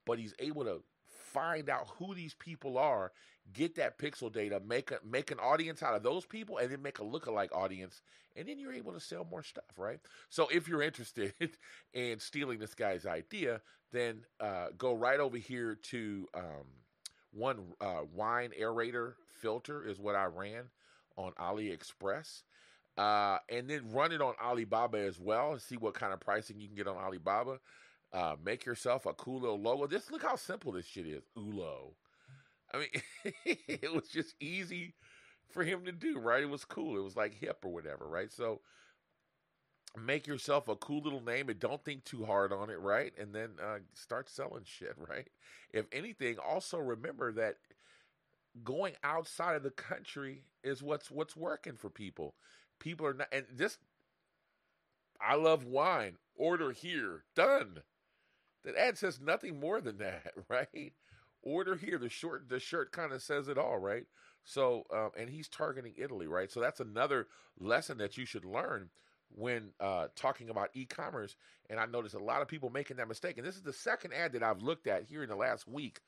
But 0.05 0.19
he's 0.19 0.35
able 0.39 0.65
to 0.65 0.83
find 1.33 1.69
out 1.69 1.89
who 1.99 2.15
these 2.15 2.35
people 2.35 2.79
are, 2.79 3.13
get 3.53 3.75
that 3.77 3.99
pixel 3.99 4.33
data, 4.33 4.61
make 4.67 4.91
a 4.91 4.99
make 5.05 5.31
an 5.31 5.39
audience 5.39 5.83
out 5.83 5.95
of 5.95 6.03
those 6.03 6.25
people, 6.25 6.59
and 6.59 6.71
then 6.71 6.83
make 6.83 6.99
a 6.99 7.05
lookalike 7.05 7.53
audience, 7.53 8.03
and 8.37 8.49
then 8.49 8.59
you're 8.59 8.73
able 8.73 8.93
to 8.93 9.01
sell 9.01 9.27
more 9.31 9.43
stuff, 9.43 9.65
right? 9.77 10.01
So 10.29 10.49
if 10.53 10.69
you're 10.69 10.83
interested 10.91 11.35
in 11.93 12.19
stealing 12.19 12.59
this 12.59 12.75
guy's 12.75 13.07
idea, 13.07 13.61
then 13.93 14.21
uh, 14.41 14.69
go 14.77 14.95
right 14.95 15.21
over 15.21 15.37
here 15.37 15.77
to 15.91 16.29
um, 16.35 16.67
one 17.33 17.59
uh, 17.81 18.03
wine 18.15 18.51
aerator 18.61 19.15
filter 19.41 19.85
is 19.87 19.99
what 19.99 20.15
I 20.15 20.27
ran 20.27 20.65
on 21.17 21.33
AliExpress. 21.33 22.43
Uh, 22.99 23.39
and 23.49 23.69
then 23.69 23.91
run 23.91 24.13
it 24.13 24.21
on 24.21 24.35
Alibaba 24.43 24.99
as 24.99 25.19
well 25.19 25.53
and 25.53 25.63
see 25.63 25.77
what 25.77 25.95
kind 25.95 26.13
of 26.13 26.21
pricing 26.21 26.61
you 26.61 26.67
can 26.67 26.77
get 26.77 26.87
on 26.87 26.97
Alibaba. 26.97 27.59
Uh, 28.13 28.37
make 28.45 28.65
yourself 28.67 29.07
a 29.07 29.15
cool 29.15 29.41
little 29.41 29.61
logo. 29.61 29.87
Just 29.87 30.13
look 30.13 30.23
how 30.23 30.37
simple 30.37 30.73
this 30.73 30.87
shit 30.87 31.07
is. 31.07 31.23
Ulo. 31.37 31.95
I 32.73 32.79
mean, 32.79 33.35
it 33.69 33.93
was 33.93 34.09
just 34.09 34.35
easy 34.41 34.95
for 35.51 35.65
him 35.65 35.85
to 35.85 35.93
do, 35.93 36.19
right? 36.19 36.43
It 36.43 36.51
was 36.51 36.65
cool. 36.65 36.97
It 36.99 37.05
was 37.05 37.17
like 37.17 37.35
hip 37.35 37.59
or 37.65 37.73
whatever, 37.73 38.07
right? 38.07 38.33
So 38.33 38.61
make 40.01 40.27
yourself 40.27 40.69
a 40.69 40.77
cool 40.77 41.03
little 41.03 41.23
name 41.23 41.49
and 41.49 41.59
don't 41.59 41.85
think 41.85 42.05
too 42.05 42.25
hard 42.25 42.53
on 42.53 42.71
it, 42.71 42.81
right? 42.81 43.13
And 43.19 43.35
then 43.35 43.51
uh, 43.63 43.79
start 43.95 44.29
selling 44.29 44.65
shit, 44.65 44.95
right? 45.09 45.29
If 45.73 45.87
anything, 45.93 46.37
also 46.39 46.79
remember 46.79 47.33
that 47.33 47.57
going 48.65 48.95
outside 49.03 49.57
of 49.57 49.63
the 49.63 49.71
country 49.71 50.45
is 50.63 50.83
what's 50.83 51.11
what's 51.11 51.37
working 51.37 51.77
for 51.77 51.91
people. 51.91 52.35
People 52.79 53.07
are 53.07 53.15
not, 53.15 53.29
and 53.33 53.47
this. 53.53 53.79
I 55.21 55.37
love 55.37 55.65
wine. 55.65 56.19
Order 56.35 56.73
here. 56.73 57.25
Done. 57.35 57.83
That 58.65 58.77
ad 58.77 58.99
says 58.99 59.21
nothing 59.21 59.59
more 59.59 59.81
than 59.81 59.99
that, 59.99 60.33
right? 60.49 60.93
Order 61.43 61.77
here. 61.77 61.99
The 61.99 62.09
short, 62.09 62.49
the 62.49 62.61
shirt 62.61 62.93
kind 62.93 63.13
of 63.13 63.23
says 63.23 63.49
it 63.49 63.59
all, 63.59 63.79
right? 63.79 64.05
So, 64.45 64.85
um, 64.93 65.11
and 65.17 65.31
he's 65.31 65.49
targeting 65.49 65.95
Italy, 65.97 66.27
right? 66.27 66.51
So 66.51 66.61
that's 66.61 66.81
another 66.81 67.27
lesson 67.59 67.99
that 67.99 68.17
you 68.17 68.25
should 68.27 68.45
learn 68.45 68.91
when 69.35 69.71
uh, 69.81 70.09
talking 70.15 70.51
about 70.51 70.71
e-commerce. 70.75 71.37
And 71.71 71.79
I 71.81 71.87
noticed 71.87 72.15
a 72.15 72.23
lot 72.23 72.43
of 72.43 72.49
people 72.49 72.71
making 72.71 72.97
that 72.99 73.09
mistake. 73.09 73.39
And 73.39 73.47
this 73.47 73.57
is 73.57 73.63
the 73.63 73.73
second 73.73 74.13
ad 74.13 74.33
that 74.33 74.43
I've 74.43 74.63
looked 74.63 74.87
at 74.87 75.05
here 75.05 75.23
in 75.23 75.29
the 75.29 75.37
last 75.37 75.67
week, 75.67 76.01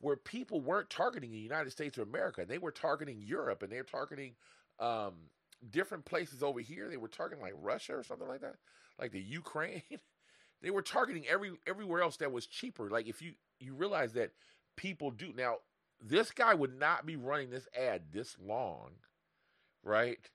where 0.00 0.16
people 0.16 0.60
weren't 0.60 0.90
targeting 0.90 1.30
the 1.30 1.38
United 1.38 1.70
States 1.70 1.98
of 1.98 2.08
America. 2.08 2.44
They 2.46 2.58
were 2.58 2.72
targeting 2.72 3.20
Europe, 3.22 3.62
and 3.62 3.70
they're 3.70 3.84
targeting 3.84 4.34
um, 4.78 5.14
different 5.70 6.04
places 6.04 6.42
over 6.42 6.60
here. 6.60 6.88
They 6.88 6.96
were 6.96 7.08
targeting 7.08 7.42
like 7.42 7.54
Russia 7.56 7.96
or 7.96 8.02
something 8.02 8.28
like 8.28 8.40
that, 8.40 8.56
like 8.98 9.12
the 9.12 9.20
Ukraine. 9.20 9.82
they 10.62 10.70
were 10.70 10.82
targeting 10.82 11.26
every 11.26 11.52
everywhere 11.66 12.02
else 12.02 12.16
that 12.18 12.32
was 12.32 12.46
cheaper. 12.46 12.90
Like 12.90 13.08
if 13.08 13.22
you 13.22 13.32
you 13.60 13.74
realize 13.74 14.12
that 14.14 14.32
people 14.76 15.10
do 15.10 15.32
now 15.34 15.56
this 16.00 16.30
guy 16.30 16.54
would 16.54 16.78
not 16.78 17.06
be 17.06 17.16
running 17.16 17.50
this 17.50 17.68
ad 17.78 18.02
this 18.12 18.36
long, 18.38 18.90
right? 19.82 20.30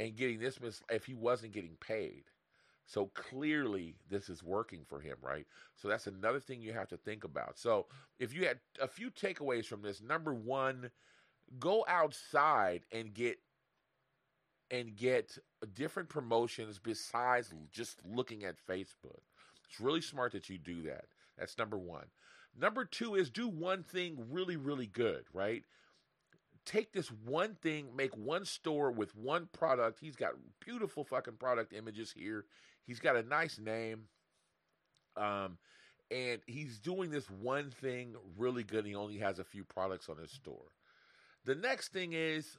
And 0.00 0.16
getting 0.16 0.40
this 0.40 0.60
mis- 0.60 0.82
if 0.90 1.04
he 1.06 1.14
wasn't 1.14 1.52
getting 1.52 1.76
paid. 1.80 2.24
So 2.86 3.10
clearly 3.14 3.96
this 4.08 4.30
is 4.30 4.42
working 4.42 4.80
for 4.88 5.00
him, 5.00 5.16
right? 5.20 5.46
So 5.76 5.88
that's 5.88 6.06
another 6.06 6.40
thing 6.40 6.62
you 6.62 6.72
have 6.72 6.88
to 6.88 6.96
think 6.96 7.24
about. 7.24 7.58
So 7.58 7.86
if 8.18 8.32
you 8.32 8.46
had 8.46 8.60
a 8.80 8.88
few 8.88 9.10
takeaways 9.10 9.66
from 9.66 9.82
this, 9.82 10.00
number 10.00 10.32
1, 10.32 10.90
go 11.58 11.84
outside 11.86 12.86
and 12.90 13.12
get 13.12 13.38
and 14.70 14.96
get 14.96 15.38
different 15.74 16.08
promotions 16.08 16.78
besides 16.78 17.54
just 17.70 18.00
looking 18.04 18.44
at 18.44 18.56
Facebook. 18.66 19.20
It's 19.68 19.80
really 19.80 20.00
smart 20.00 20.32
that 20.32 20.48
you 20.48 20.58
do 20.58 20.82
that. 20.82 21.06
That's 21.36 21.58
number 21.58 21.78
1. 21.78 22.04
Number 22.58 22.84
two 22.84 23.14
is 23.14 23.30
do 23.30 23.48
one 23.48 23.82
thing 23.84 24.16
really, 24.30 24.56
really 24.56 24.86
good, 24.86 25.24
right? 25.32 25.62
Take 26.66 26.92
this 26.92 27.08
one 27.08 27.54
thing, 27.54 27.94
make 27.96 28.16
one 28.16 28.44
store 28.44 28.90
with 28.90 29.14
one 29.14 29.48
product. 29.52 30.00
He's 30.00 30.16
got 30.16 30.32
beautiful 30.64 31.04
fucking 31.04 31.36
product 31.36 31.72
images 31.72 32.12
here. 32.12 32.44
He's 32.84 32.98
got 32.98 33.16
a 33.16 33.22
nice 33.22 33.58
name. 33.58 34.04
Um, 35.16 35.58
and 36.10 36.40
he's 36.46 36.78
doing 36.78 37.10
this 37.10 37.30
one 37.30 37.70
thing 37.70 38.16
really 38.36 38.64
good. 38.64 38.86
he 38.86 38.94
only 38.94 39.18
has 39.18 39.38
a 39.38 39.44
few 39.44 39.64
products 39.64 40.08
on 40.08 40.16
his 40.18 40.32
store. 40.32 40.72
The 41.44 41.54
next 41.54 41.92
thing 41.92 42.12
is 42.12 42.58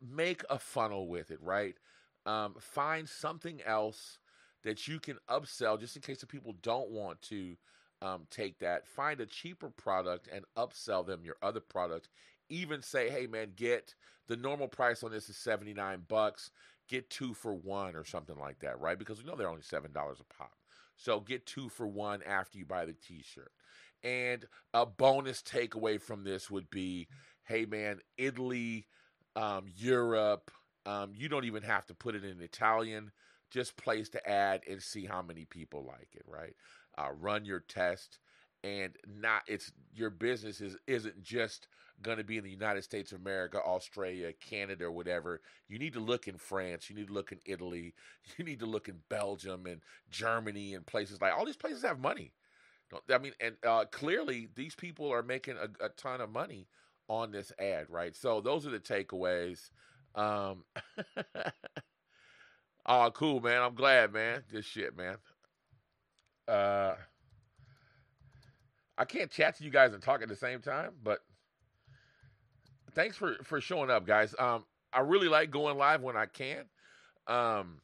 make 0.00 0.42
a 0.50 0.58
funnel 0.58 1.08
with 1.08 1.30
it, 1.30 1.40
right? 1.42 1.74
Um, 2.26 2.54
find 2.58 3.08
something 3.08 3.60
else 3.64 4.18
that 4.68 4.86
you 4.86 5.00
can 5.00 5.16
upsell 5.30 5.80
just 5.80 5.96
in 5.96 6.02
case 6.02 6.20
the 6.20 6.26
people 6.26 6.54
don't 6.62 6.90
want 6.90 7.20
to 7.22 7.56
um, 8.02 8.26
take 8.30 8.58
that, 8.58 8.86
find 8.86 9.20
a 9.20 9.26
cheaper 9.26 9.70
product 9.70 10.28
and 10.32 10.44
upsell 10.56 11.06
them 11.06 11.24
your 11.24 11.36
other 11.42 11.60
product. 11.60 12.08
Even 12.50 12.82
say, 12.82 13.08
hey 13.08 13.26
man, 13.26 13.52
get 13.56 13.94
the 14.28 14.36
normal 14.36 14.68
price 14.68 15.02
on 15.02 15.10
this 15.10 15.28
is 15.30 15.36
79 15.38 16.02
bucks, 16.06 16.50
get 16.86 17.08
two 17.08 17.32
for 17.32 17.54
one 17.54 17.96
or 17.96 18.04
something 18.04 18.38
like 18.38 18.58
that, 18.60 18.78
right? 18.78 18.98
Because 18.98 19.18
we 19.18 19.28
know 19.28 19.36
they're 19.36 19.48
only 19.48 19.62
$7 19.62 19.86
a 19.86 20.34
pop. 20.34 20.52
So 20.96 21.20
get 21.20 21.46
two 21.46 21.70
for 21.70 21.86
one 21.86 22.22
after 22.24 22.58
you 22.58 22.66
buy 22.66 22.84
the 22.84 22.92
t 22.92 23.22
shirt. 23.22 23.52
And 24.02 24.44
a 24.74 24.84
bonus 24.84 25.42
takeaway 25.42 26.00
from 26.00 26.24
this 26.24 26.50
would 26.50 26.68
be 26.70 27.08
hey 27.44 27.64
man, 27.64 28.00
Italy, 28.18 28.86
um, 29.34 29.64
Europe, 29.74 30.50
um, 30.84 31.12
you 31.14 31.28
don't 31.30 31.46
even 31.46 31.62
have 31.62 31.86
to 31.86 31.94
put 31.94 32.14
it 32.14 32.24
in 32.24 32.42
Italian. 32.42 33.10
Just 33.50 33.76
place 33.76 34.08
the 34.08 34.26
ad 34.28 34.62
and 34.68 34.82
see 34.82 35.06
how 35.06 35.22
many 35.22 35.44
people 35.44 35.84
like 35.84 36.08
it, 36.14 36.24
right? 36.26 36.54
uh, 36.98 37.08
run 37.20 37.44
your 37.44 37.60
test 37.60 38.18
and 38.64 38.96
not 39.06 39.42
it's 39.46 39.72
your 39.94 40.10
business 40.10 40.60
is 40.60 40.76
isn't 40.86 41.22
just 41.22 41.68
going 42.02 42.18
to 42.18 42.24
be 42.24 42.38
in 42.38 42.44
the 42.44 42.50
United 42.50 42.84
States 42.84 43.10
of 43.10 43.20
America, 43.20 43.58
Australia, 43.60 44.32
Canada, 44.32 44.84
or 44.84 44.92
whatever. 44.92 45.40
You 45.68 45.80
need 45.80 45.94
to 45.94 46.00
look 46.00 46.28
in 46.28 46.36
France. 46.36 46.88
You 46.88 46.94
need 46.94 47.08
to 47.08 47.12
look 47.12 47.32
in 47.32 47.40
Italy. 47.44 47.94
You 48.36 48.44
need 48.44 48.60
to 48.60 48.66
look 48.66 48.88
in 48.88 49.00
Belgium 49.08 49.66
and 49.66 49.80
Germany 50.10 50.74
and 50.74 50.86
places 50.86 51.20
like 51.20 51.32
all 51.32 51.44
these 51.44 51.56
places 51.56 51.82
have 51.82 51.98
money. 51.98 52.32
I 53.12 53.18
mean, 53.18 53.32
and 53.40 53.56
uh, 53.66 53.84
clearly 53.90 54.48
these 54.54 54.74
people 54.74 55.12
are 55.12 55.22
making 55.22 55.56
a, 55.56 55.84
a, 55.84 55.88
ton 55.90 56.20
of 56.20 56.30
money 56.30 56.68
on 57.08 57.32
this 57.32 57.52
ad, 57.58 57.86
right? 57.90 58.16
So 58.16 58.40
those 58.40 58.66
are 58.66 58.70
the 58.70 58.78
takeaways. 58.78 59.70
Um, 60.14 60.64
oh, 62.88 63.10
cool, 63.12 63.40
man. 63.40 63.62
I'm 63.62 63.74
glad, 63.74 64.12
man. 64.12 64.42
This 64.52 64.64
shit, 64.64 64.96
man. 64.96 65.16
Uh, 66.48 66.94
I 68.96 69.04
can't 69.04 69.30
chat 69.30 69.56
to 69.58 69.64
you 69.64 69.70
guys 69.70 69.92
and 69.92 70.02
talk 70.02 70.22
at 70.22 70.28
the 70.28 70.36
same 70.36 70.60
time, 70.60 70.92
but 71.02 71.20
thanks 72.94 73.16
for 73.16 73.36
for 73.44 73.60
showing 73.60 73.90
up, 73.90 74.06
guys. 74.06 74.34
Um, 74.38 74.64
I 74.92 75.00
really 75.00 75.28
like 75.28 75.50
going 75.50 75.76
live 75.78 76.02
when 76.02 76.16
I 76.16 76.26
can. 76.26 76.64
Um, 77.26 77.80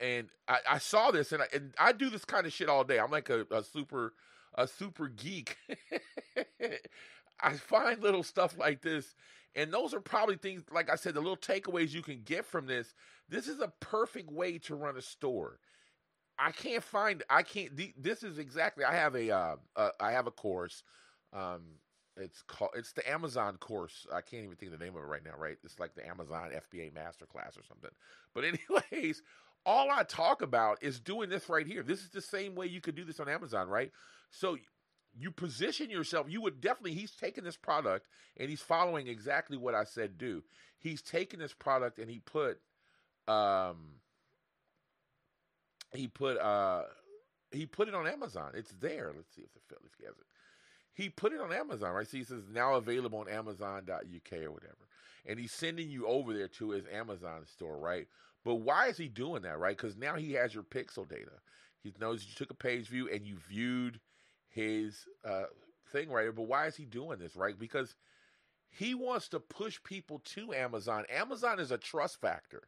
and 0.00 0.28
I, 0.48 0.58
I 0.70 0.78
saw 0.78 1.10
this, 1.10 1.32
and 1.32 1.42
I, 1.42 1.46
and 1.52 1.74
I 1.78 1.92
do 1.92 2.10
this 2.10 2.24
kind 2.24 2.46
of 2.46 2.52
shit 2.52 2.68
all 2.68 2.84
day. 2.84 2.98
I'm 2.98 3.10
like 3.10 3.30
a, 3.30 3.46
a 3.50 3.62
super 3.62 4.14
a 4.56 4.66
super 4.66 5.08
geek. 5.08 5.56
I 7.40 7.52
find 7.54 8.02
little 8.02 8.22
stuff 8.22 8.56
like 8.58 8.82
this, 8.82 9.14
and 9.54 9.72
those 9.72 9.94
are 9.94 10.00
probably 10.00 10.36
things. 10.36 10.64
Like 10.72 10.90
I 10.90 10.96
said, 10.96 11.14
the 11.14 11.20
little 11.20 11.36
takeaways 11.36 11.92
you 11.92 12.02
can 12.02 12.22
get 12.24 12.44
from 12.44 12.66
this. 12.66 12.94
This 13.28 13.48
is 13.48 13.60
a 13.60 13.72
perfect 13.80 14.30
way 14.30 14.58
to 14.58 14.74
run 14.74 14.96
a 14.96 15.02
store. 15.02 15.58
I 16.38 16.52
can't 16.52 16.82
find. 16.82 17.22
I 17.30 17.42
can't. 17.42 17.72
This 17.96 18.22
is 18.22 18.38
exactly. 18.38 18.84
I 18.84 18.94
have 18.94 19.14
a. 19.14 19.30
Uh, 19.30 19.56
uh, 19.74 19.90
I 20.00 20.12
have 20.12 20.26
a 20.26 20.30
course. 20.30 20.82
Um, 21.32 21.62
it's 22.16 22.42
called. 22.42 22.72
It's 22.74 22.92
the 22.92 23.08
Amazon 23.10 23.56
course. 23.56 24.06
I 24.12 24.20
can't 24.20 24.44
even 24.44 24.56
think 24.56 24.72
of 24.72 24.78
the 24.78 24.84
name 24.84 24.96
of 24.96 25.02
it 25.02 25.06
right 25.06 25.24
now. 25.24 25.34
Right? 25.38 25.56
It's 25.64 25.80
like 25.80 25.94
the 25.94 26.06
Amazon 26.06 26.50
FBA 26.50 26.92
Masterclass 26.92 27.58
or 27.58 27.64
something. 27.66 27.90
But 28.34 28.44
anyways, 28.80 29.22
all 29.64 29.90
I 29.90 30.02
talk 30.04 30.42
about 30.42 30.82
is 30.82 31.00
doing 31.00 31.30
this 31.30 31.48
right 31.48 31.66
here. 31.66 31.82
This 31.82 32.00
is 32.00 32.10
the 32.10 32.20
same 32.20 32.54
way 32.54 32.66
you 32.66 32.80
could 32.80 32.94
do 32.94 33.04
this 33.04 33.20
on 33.20 33.28
Amazon, 33.28 33.68
right? 33.68 33.90
So 34.30 34.58
you 35.18 35.30
position 35.30 35.88
yourself. 35.88 36.26
You 36.28 36.42
would 36.42 36.60
definitely. 36.60 36.94
He's 36.94 37.12
taking 37.12 37.44
this 37.44 37.56
product 37.56 38.06
and 38.36 38.50
he's 38.50 38.60
following 38.60 39.08
exactly 39.08 39.56
what 39.56 39.74
I 39.74 39.84
said 39.84 40.18
do. 40.18 40.44
He's 40.78 41.00
taken 41.00 41.40
this 41.40 41.54
product 41.54 41.98
and 41.98 42.10
he 42.10 42.20
put. 42.20 42.60
Um, 43.28 43.76
he 45.92 46.08
put 46.08 46.38
uh 46.38 46.82
he 47.52 47.66
put 47.66 47.88
it 47.88 47.94
on 47.94 48.06
Amazon. 48.06 48.52
It's 48.54 48.72
there. 48.80 49.12
Let's 49.14 49.34
see 49.34 49.42
if 49.42 49.52
the 49.52 49.76
if 49.84 49.92
he 49.98 50.04
has 50.04 50.14
it. 50.14 50.26
He 50.92 51.10
put 51.10 51.32
it 51.32 51.40
on 51.40 51.52
Amazon, 51.52 51.92
right? 51.92 52.06
See, 52.06 52.18
he 52.18 52.24
says 52.24 52.44
now 52.50 52.74
available 52.74 53.18
on 53.18 53.28
Amazon.uk 53.28 54.32
or 54.32 54.50
whatever, 54.50 54.88
and 55.26 55.38
he's 55.38 55.52
sending 55.52 55.90
you 55.90 56.06
over 56.06 56.32
there 56.32 56.48
to 56.48 56.70
his 56.70 56.84
Amazon 56.92 57.44
store, 57.46 57.78
right? 57.78 58.06
But 58.44 58.56
why 58.56 58.86
is 58.86 58.96
he 58.96 59.08
doing 59.08 59.42
that, 59.42 59.58
right? 59.58 59.76
Because 59.76 59.96
now 59.96 60.14
he 60.14 60.32
has 60.34 60.54
your 60.54 60.62
pixel 60.62 61.08
data. 61.08 61.32
He 61.82 61.92
knows 62.00 62.24
you 62.24 62.34
took 62.34 62.50
a 62.50 62.54
page 62.54 62.88
view 62.88 63.08
and 63.12 63.26
you 63.26 63.36
viewed 63.48 64.00
his 64.48 65.04
uh, 65.24 65.44
thing 65.92 66.10
right. 66.10 66.34
But 66.34 66.42
why 66.42 66.66
is 66.66 66.76
he 66.76 66.84
doing 66.84 67.18
this, 67.18 67.36
right? 67.36 67.58
Because 67.58 67.94
he 68.68 68.94
wants 68.94 69.28
to 69.28 69.40
push 69.40 69.82
people 69.82 70.20
to 70.20 70.54
Amazon. 70.54 71.04
Amazon 71.10 71.60
is 71.60 71.70
a 71.70 71.78
trust 71.78 72.20
factor, 72.20 72.62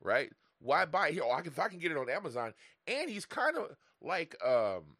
right? 0.00 0.30
Why 0.60 0.84
buy 0.84 1.08
it 1.08 1.14
here? 1.14 1.22
Oh, 1.24 1.32
I 1.32 1.40
can, 1.40 1.52
if 1.52 1.58
I 1.58 1.68
can 1.68 1.78
get 1.78 1.92
it 1.92 1.98
on 1.98 2.10
Amazon. 2.10 2.52
And 2.86 3.10
he's 3.10 3.26
kind 3.26 3.56
of 3.56 3.76
like 4.00 4.36
um, 4.44 4.96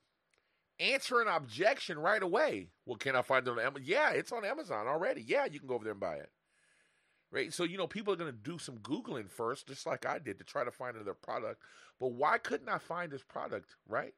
answering 0.78 1.28
objection 1.28 1.98
right 1.98 2.22
away. 2.22 2.68
Well, 2.86 2.96
can 2.96 3.16
I 3.16 3.22
find 3.22 3.46
it 3.46 3.50
on 3.50 3.58
Amazon? 3.58 3.82
Yeah, 3.84 4.10
it's 4.10 4.32
on 4.32 4.44
Amazon 4.44 4.86
already. 4.86 5.22
Yeah, 5.22 5.46
you 5.46 5.58
can 5.58 5.68
go 5.68 5.74
over 5.74 5.84
there 5.84 5.92
and 5.92 6.00
buy 6.00 6.16
it. 6.16 6.30
Right? 7.30 7.52
So, 7.52 7.64
you 7.64 7.76
know, 7.76 7.86
people 7.86 8.14
are 8.14 8.16
going 8.16 8.32
to 8.32 8.38
do 8.38 8.58
some 8.58 8.78
Googling 8.78 9.30
first, 9.30 9.68
just 9.68 9.86
like 9.86 10.06
I 10.06 10.18
did, 10.18 10.38
to 10.38 10.44
try 10.44 10.64
to 10.64 10.70
find 10.70 10.96
another 10.96 11.14
product. 11.14 11.60
But 12.00 12.12
why 12.12 12.38
couldn't 12.38 12.70
I 12.70 12.78
find 12.78 13.12
this 13.12 13.22
product, 13.22 13.76
right? 13.86 14.14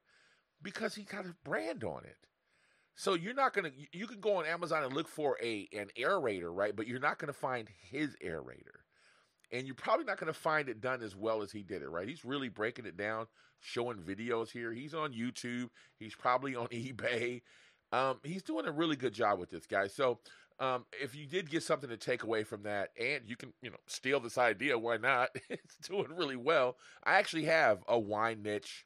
Because 0.62 0.94
he 0.94 1.02
got 1.02 1.24
a 1.24 1.34
brand 1.42 1.82
on 1.82 2.04
it. 2.04 2.18
So 2.94 3.14
you're 3.14 3.32
not 3.32 3.54
gonna 3.54 3.70
you 3.92 4.06
can 4.06 4.20
go 4.20 4.36
on 4.36 4.44
Amazon 4.44 4.84
and 4.84 4.92
look 4.92 5.08
for 5.08 5.38
a 5.42 5.66
an 5.72 5.88
aerator, 5.98 6.54
right? 6.54 6.76
But 6.76 6.86
you're 6.86 7.00
not 7.00 7.18
gonna 7.18 7.32
find 7.32 7.66
his 7.90 8.14
aerator 8.22 8.82
and 9.52 9.66
you're 9.66 9.74
probably 9.74 10.04
not 10.04 10.18
going 10.18 10.32
to 10.32 10.38
find 10.38 10.68
it 10.68 10.80
done 10.80 11.02
as 11.02 11.16
well 11.16 11.42
as 11.42 11.52
he 11.52 11.62
did 11.62 11.82
it, 11.82 11.88
right? 11.88 12.08
He's 12.08 12.24
really 12.24 12.48
breaking 12.48 12.86
it 12.86 12.96
down, 12.96 13.26
showing 13.60 13.98
videos 13.98 14.50
here. 14.50 14.72
He's 14.72 14.94
on 14.94 15.12
YouTube. 15.12 15.68
He's 15.98 16.14
probably 16.14 16.54
on 16.54 16.66
eBay. 16.68 17.42
Um, 17.92 18.18
he's 18.22 18.42
doing 18.42 18.66
a 18.66 18.72
really 18.72 18.96
good 18.96 19.12
job 19.12 19.38
with 19.38 19.50
this 19.50 19.66
guy. 19.66 19.88
So, 19.88 20.20
um, 20.60 20.84
if 21.00 21.14
you 21.14 21.26
did 21.26 21.50
get 21.50 21.62
something 21.62 21.88
to 21.88 21.96
take 21.96 22.22
away 22.22 22.44
from 22.44 22.64
that, 22.64 22.90
and 23.00 23.22
you 23.26 23.34
can, 23.34 23.54
you 23.62 23.70
know, 23.70 23.78
steal 23.86 24.20
this 24.20 24.36
idea, 24.36 24.78
why 24.78 24.98
not? 24.98 25.30
it's 25.48 25.76
doing 25.88 26.08
really 26.14 26.36
well. 26.36 26.76
I 27.02 27.14
actually 27.14 27.46
have 27.46 27.82
a 27.88 27.98
wine 27.98 28.42
niche 28.42 28.84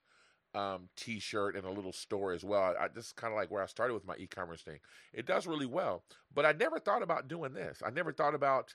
um, 0.54 0.88
T-shirt 0.96 1.56
and 1.56 1.66
a 1.66 1.70
little 1.70 1.92
store 1.92 2.32
as 2.32 2.44
well. 2.44 2.74
I, 2.78 2.88
this 2.88 3.06
is 3.06 3.12
kind 3.12 3.32
of 3.32 3.36
like 3.36 3.50
where 3.50 3.62
I 3.62 3.66
started 3.66 3.94
with 3.94 4.06
my 4.06 4.14
e-commerce 4.16 4.62
thing. 4.62 4.78
It 5.12 5.26
does 5.26 5.46
really 5.46 5.66
well, 5.66 6.04
but 6.32 6.46
I 6.46 6.52
never 6.52 6.78
thought 6.78 7.02
about 7.02 7.28
doing 7.28 7.52
this. 7.52 7.82
I 7.84 7.90
never 7.90 8.12
thought 8.12 8.34
about 8.34 8.74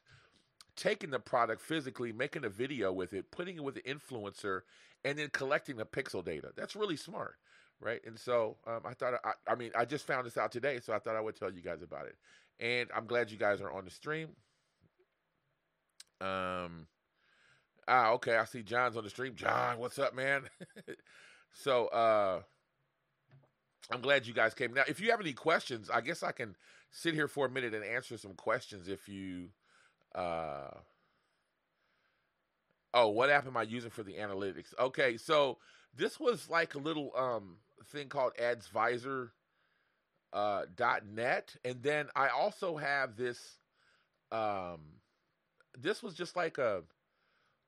taking 0.80 1.10
the 1.10 1.20
product 1.20 1.62
physically, 1.62 2.14
making 2.14 2.46
a 2.46 2.50
video 2.50 2.92
with 2.94 3.14
it, 3.14 3.30
putting 3.32 3.58
it 3.58 3.64
with 3.64 3.76
the 3.76 3.82
influencer, 3.82 4.62
and 5.04 5.20
then 5.20 5.30
collecting 5.34 5.76
the 5.76 5.86
pixel 5.86 6.24
data. 6.24 6.52
That's 6.56 6.76
really 6.76 6.96
smart, 6.96 7.36
right? 7.82 8.00
And 8.06 8.18
so 8.18 8.58
um, 8.66 8.82
I 8.86 8.94
thought, 8.94 9.16
I, 9.24 9.34
I 9.52 9.56
mean, 9.56 9.72
I 9.78 9.86
just 9.86 10.08
found 10.08 10.26
this 10.26 10.38
out 10.38 10.52
today, 10.52 10.80
so 10.82 10.94
I 10.94 11.00
thought 11.00 11.18
I 11.18 11.22
would 11.22 11.36
tell 11.36 11.52
you 11.52 11.62
guys 11.62 11.82
about 11.82 12.06
it. 12.06 12.16
And 12.60 12.90
I'm 12.96 13.06
glad 13.06 13.30
you 13.30 13.38
guys 13.38 13.62
are 13.62 13.72
on 13.72 13.86
the 13.86 13.92
stream. 13.92 14.30
Um, 16.22 16.88
ah, 17.88 18.12
okay, 18.12 18.38
I 18.38 18.46
see 18.46 18.64
John's 18.64 18.96
on 18.96 19.04
the 19.04 19.10
stream. 19.10 19.36
John, 19.36 19.80
what's 19.80 20.00
up, 20.00 20.16
man? 20.16 20.44
so, 21.54 21.88
uh, 21.88 22.42
I'm 23.92 24.02
glad 24.02 24.28
you 24.28 24.34
guys 24.34 24.54
came. 24.54 24.74
Now, 24.74 24.84
if 24.88 25.00
you 25.00 25.12
have 25.12 25.20
any 25.20 25.34
questions, 25.34 25.90
I 25.90 26.02
guess 26.02 26.24
I 26.24 26.32
can 26.32 26.56
sit 26.92 27.14
here 27.14 27.28
for 27.28 27.46
a 27.46 27.50
minute 27.50 27.74
and 27.74 27.84
answer 27.84 28.18
some 28.18 28.34
questions 28.34 28.88
if 28.88 29.10
you 29.10 29.50
uh 30.16 30.72
oh 32.94 33.08
what 33.10 33.30
app 33.30 33.46
am 33.46 33.58
i 33.58 33.64
using 33.64 33.90
for 33.90 34.04
the 34.04 34.14
analytics? 34.14 34.74
Okay 34.80 35.18
so 35.18 35.58
this 35.96 36.20
was 36.20 36.50
like 36.50 36.76
a 36.76 36.80
little 36.80 37.12
um 37.16 37.58
thing 37.86 38.08
called 38.08 38.34
adsvisor 38.42 39.30
uh 40.34 40.64
net. 41.12 41.56
And 41.64 41.82
then 41.82 42.08
i 42.16 42.30
also 42.30 42.78
have 42.78 43.16
this 43.16 43.58
um 44.32 44.80
this 45.78 46.04
was 46.04 46.14
just 46.14 46.36
like 46.36 46.58
a 46.58 46.84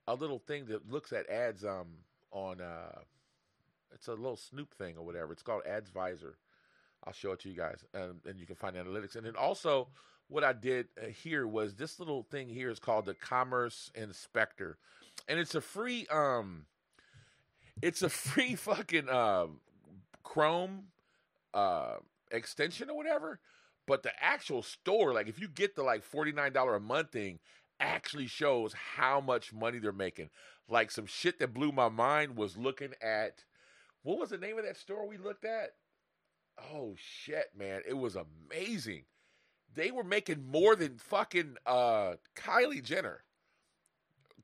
a 0.08 0.16
little 0.16 0.40
thing 0.40 0.66
that 0.66 0.92
looks 0.92 1.14
at 1.14 1.30
ads 1.30 1.64
um 1.64 1.88
on 2.32 2.62
uh 2.62 3.00
it's 3.94 4.08
a 4.08 4.14
little 4.14 4.38
snoop 4.38 4.74
thing 4.74 4.96
or 4.98 5.06
whatever. 5.06 5.34
It's 5.34 5.44
called 5.44 5.64
adsvisor 5.70 6.34
i'll 7.06 7.14
show 7.14 7.32
it 7.32 7.40
to 7.40 7.50
you 7.50 7.56
guys 7.56 7.84
and, 7.94 8.20
and 8.28 8.40
you 8.40 8.46
can 8.46 8.56
find 8.56 8.76
analytics. 8.76 9.16
And 9.16 9.26
then 9.26 9.36
also 9.36 9.88
what 10.32 10.46
I 10.46 10.54
did 10.54 10.88
uh, 10.98 11.08
here 11.08 11.46
was 11.46 11.76
this 11.76 12.00
little 12.00 12.24
thing 12.24 12.48
here 12.48 12.70
is 12.70 12.80
called 12.80 13.06
the 13.06 13.14
Commerce 13.14 13.92
Inspector, 13.94 14.78
and 15.28 15.40
it's 15.40 15.56
a 15.56 15.62
free 15.62 16.08
um, 16.08 16.66
it's 17.82 18.02
a 18.02 18.10
free 18.10 18.56
fucking 18.56 19.10
uh, 19.10 19.48
Chrome 20.24 20.86
uh 21.54 21.96
extension 22.32 22.90
or 22.90 22.96
whatever. 22.96 23.40
But 23.86 24.04
the 24.04 24.12
actual 24.24 24.64
store, 24.64 25.14
like 25.14 25.28
if 25.28 25.40
you 25.40 25.50
get 25.50 25.76
the 25.76 25.84
like 25.84 26.04
forty 26.04 26.32
nine 26.32 26.54
dollar 26.54 26.76
a 26.76 26.80
month 26.80 27.12
thing, 27.12 27.40
actually 27.82 28.28
shows 28.28 28.74
how 28.96 29.20
much 29.20 29.52
money 29.52 29.80
they're 29.80 29.92
making. 29.92 30.30
Like 30.70 30.92
some 30.92 31.08
shit 31.08 31.40
that 31.40 31.54
blew 31.54 31.74
my 31.74 31.90
mind 31.90 32.38
was 32.38 32.56
looking 32.56 32.94
at 33.02 33.44
what 34.04 34.18
was 34.18 34.30
the 34.30 34.38
name 34.38 34.58
of 34.58 34.64
that 34.64 34.78
store 34.78 35.06
we 35.06 35.18
looked 35.18 35.44
at? 35.44 35.72
Oh 36.74 36.96
shit, 36.96 37.48
man, 37.58 37.82
it 37.86 37.98
was 37.98 38.16
amazing 38.16 39.04
they 39.76 39.92
were 39.92 40.04
making 40.04 40.46
more 40.46 40.76
than 40.76 40.98
fucking 40.98 41.58
uh, 41.66 42.14
Kylie 42.36 42.84
Jenner. 42.84 43.24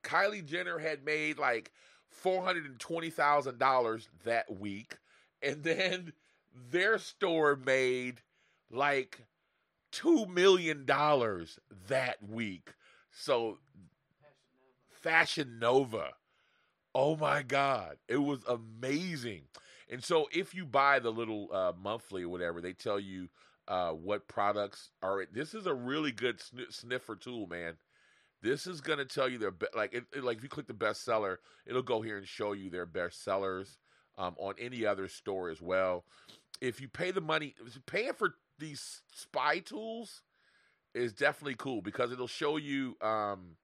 Kylie 0.02 0.44
Jenner 0.44 0.78
had 0.78 1.04
made 1.04 1.38
like 1.38 1.72
four 2.08 2.42
hundred 2.42 2.66
and 2.66 2.78
twenty 2.78 3.10
thousand 3.10 3.58
dollars 3.58 4.08
that 4.24 4.58
week, 4.58 4.96
and 5.42 5.62
then 5.62 6.12
their 6.70 6.98
store 6.98 7.56
made 7.56 8.22
like 8.70 9.26
two 9.90 10.26
million 10.26 10.84
dollars 10.84 11.58
that 11.88 12.16
week. 12.28 12.74
So, 13.10 13.58
Fashion 14.88 15.58
Nova. 15.58 16.10
Oh 16.94 17.16
my 17.16 17.42
God, 17.42 17.96
it 18.08 18.16
was 18.16 18.40
amazing. 18.48 19.42
And 19.90 20.02
so, 20.04 20.28
if 20.32 20.54
you 20.54 20.66
buy 20.66 20.98
the 20.98 21.10
little 21.10 21.48
uh, 21.52 21.72
monthly 21.80 22.22
or 22.22 22.28
whatever, 22.28 22.60
they 22.60 22.72
tell 22.72 23.00
you 23.00 23.28
uh, 23.68 23.90
what 23.90 24.26
products 24.26 24.90
are. 25.02 25.22
It. 25.22 25.32
This 25.32 25.54
is 25.54 25.66
a 25.66 25.74
really 25.74 26.10
good 26.10 26.40
sniffer 26.70 27.14
tool, 27.14 27.46
man. 27.46 27.74
This 28.42 28.66
is 28.66 28.80
gonna 28.80 29.04
tell 29.04 29.28
you 29.28 29.38
their 29.38 29.50
be- 29.50 29.66
like 29.76 29.92
it, 29.92 30.04
it, 30.14 30.24
like 30.24 30.38
if 30.38 30.42
you 30.42 30.48
click 30.48 30.66
the 30.66 30.74
bestseller, 30.74 31.36
it'll 31.66 31.82
go 31.82 32.00
here 32.00 32.16
and 32.16 32.26
show 32.26 32.52
you 32.52 32.70
their 32.70 32.86
best 32.86 33.22
sellers 33.22 33.78
um, 34.16 34.34
on 34.38 34.54
any 34.58 34.86
other 34.86 35.08
store 35.08 35.50
as 35.50 35.60
well. 35.60 36.04
If 36.60 36.80
you 36.80 36.88
pay 36.88 37.10
the 37.10 37.20
money, 37.20 37.54
paying 37.86 38.14
for 38.14 38.34
these 38.58 39.02
spy 39.14 39.58
tools 39.58 40.22
is 40.94 41.12
definitely 41.12 41.56
cool 41.56 41.82
because 41.82 42.10
it'll 42.10 42.26
show 42.26 42.56
you. 42.56 42.96
Um, 43.00 43.56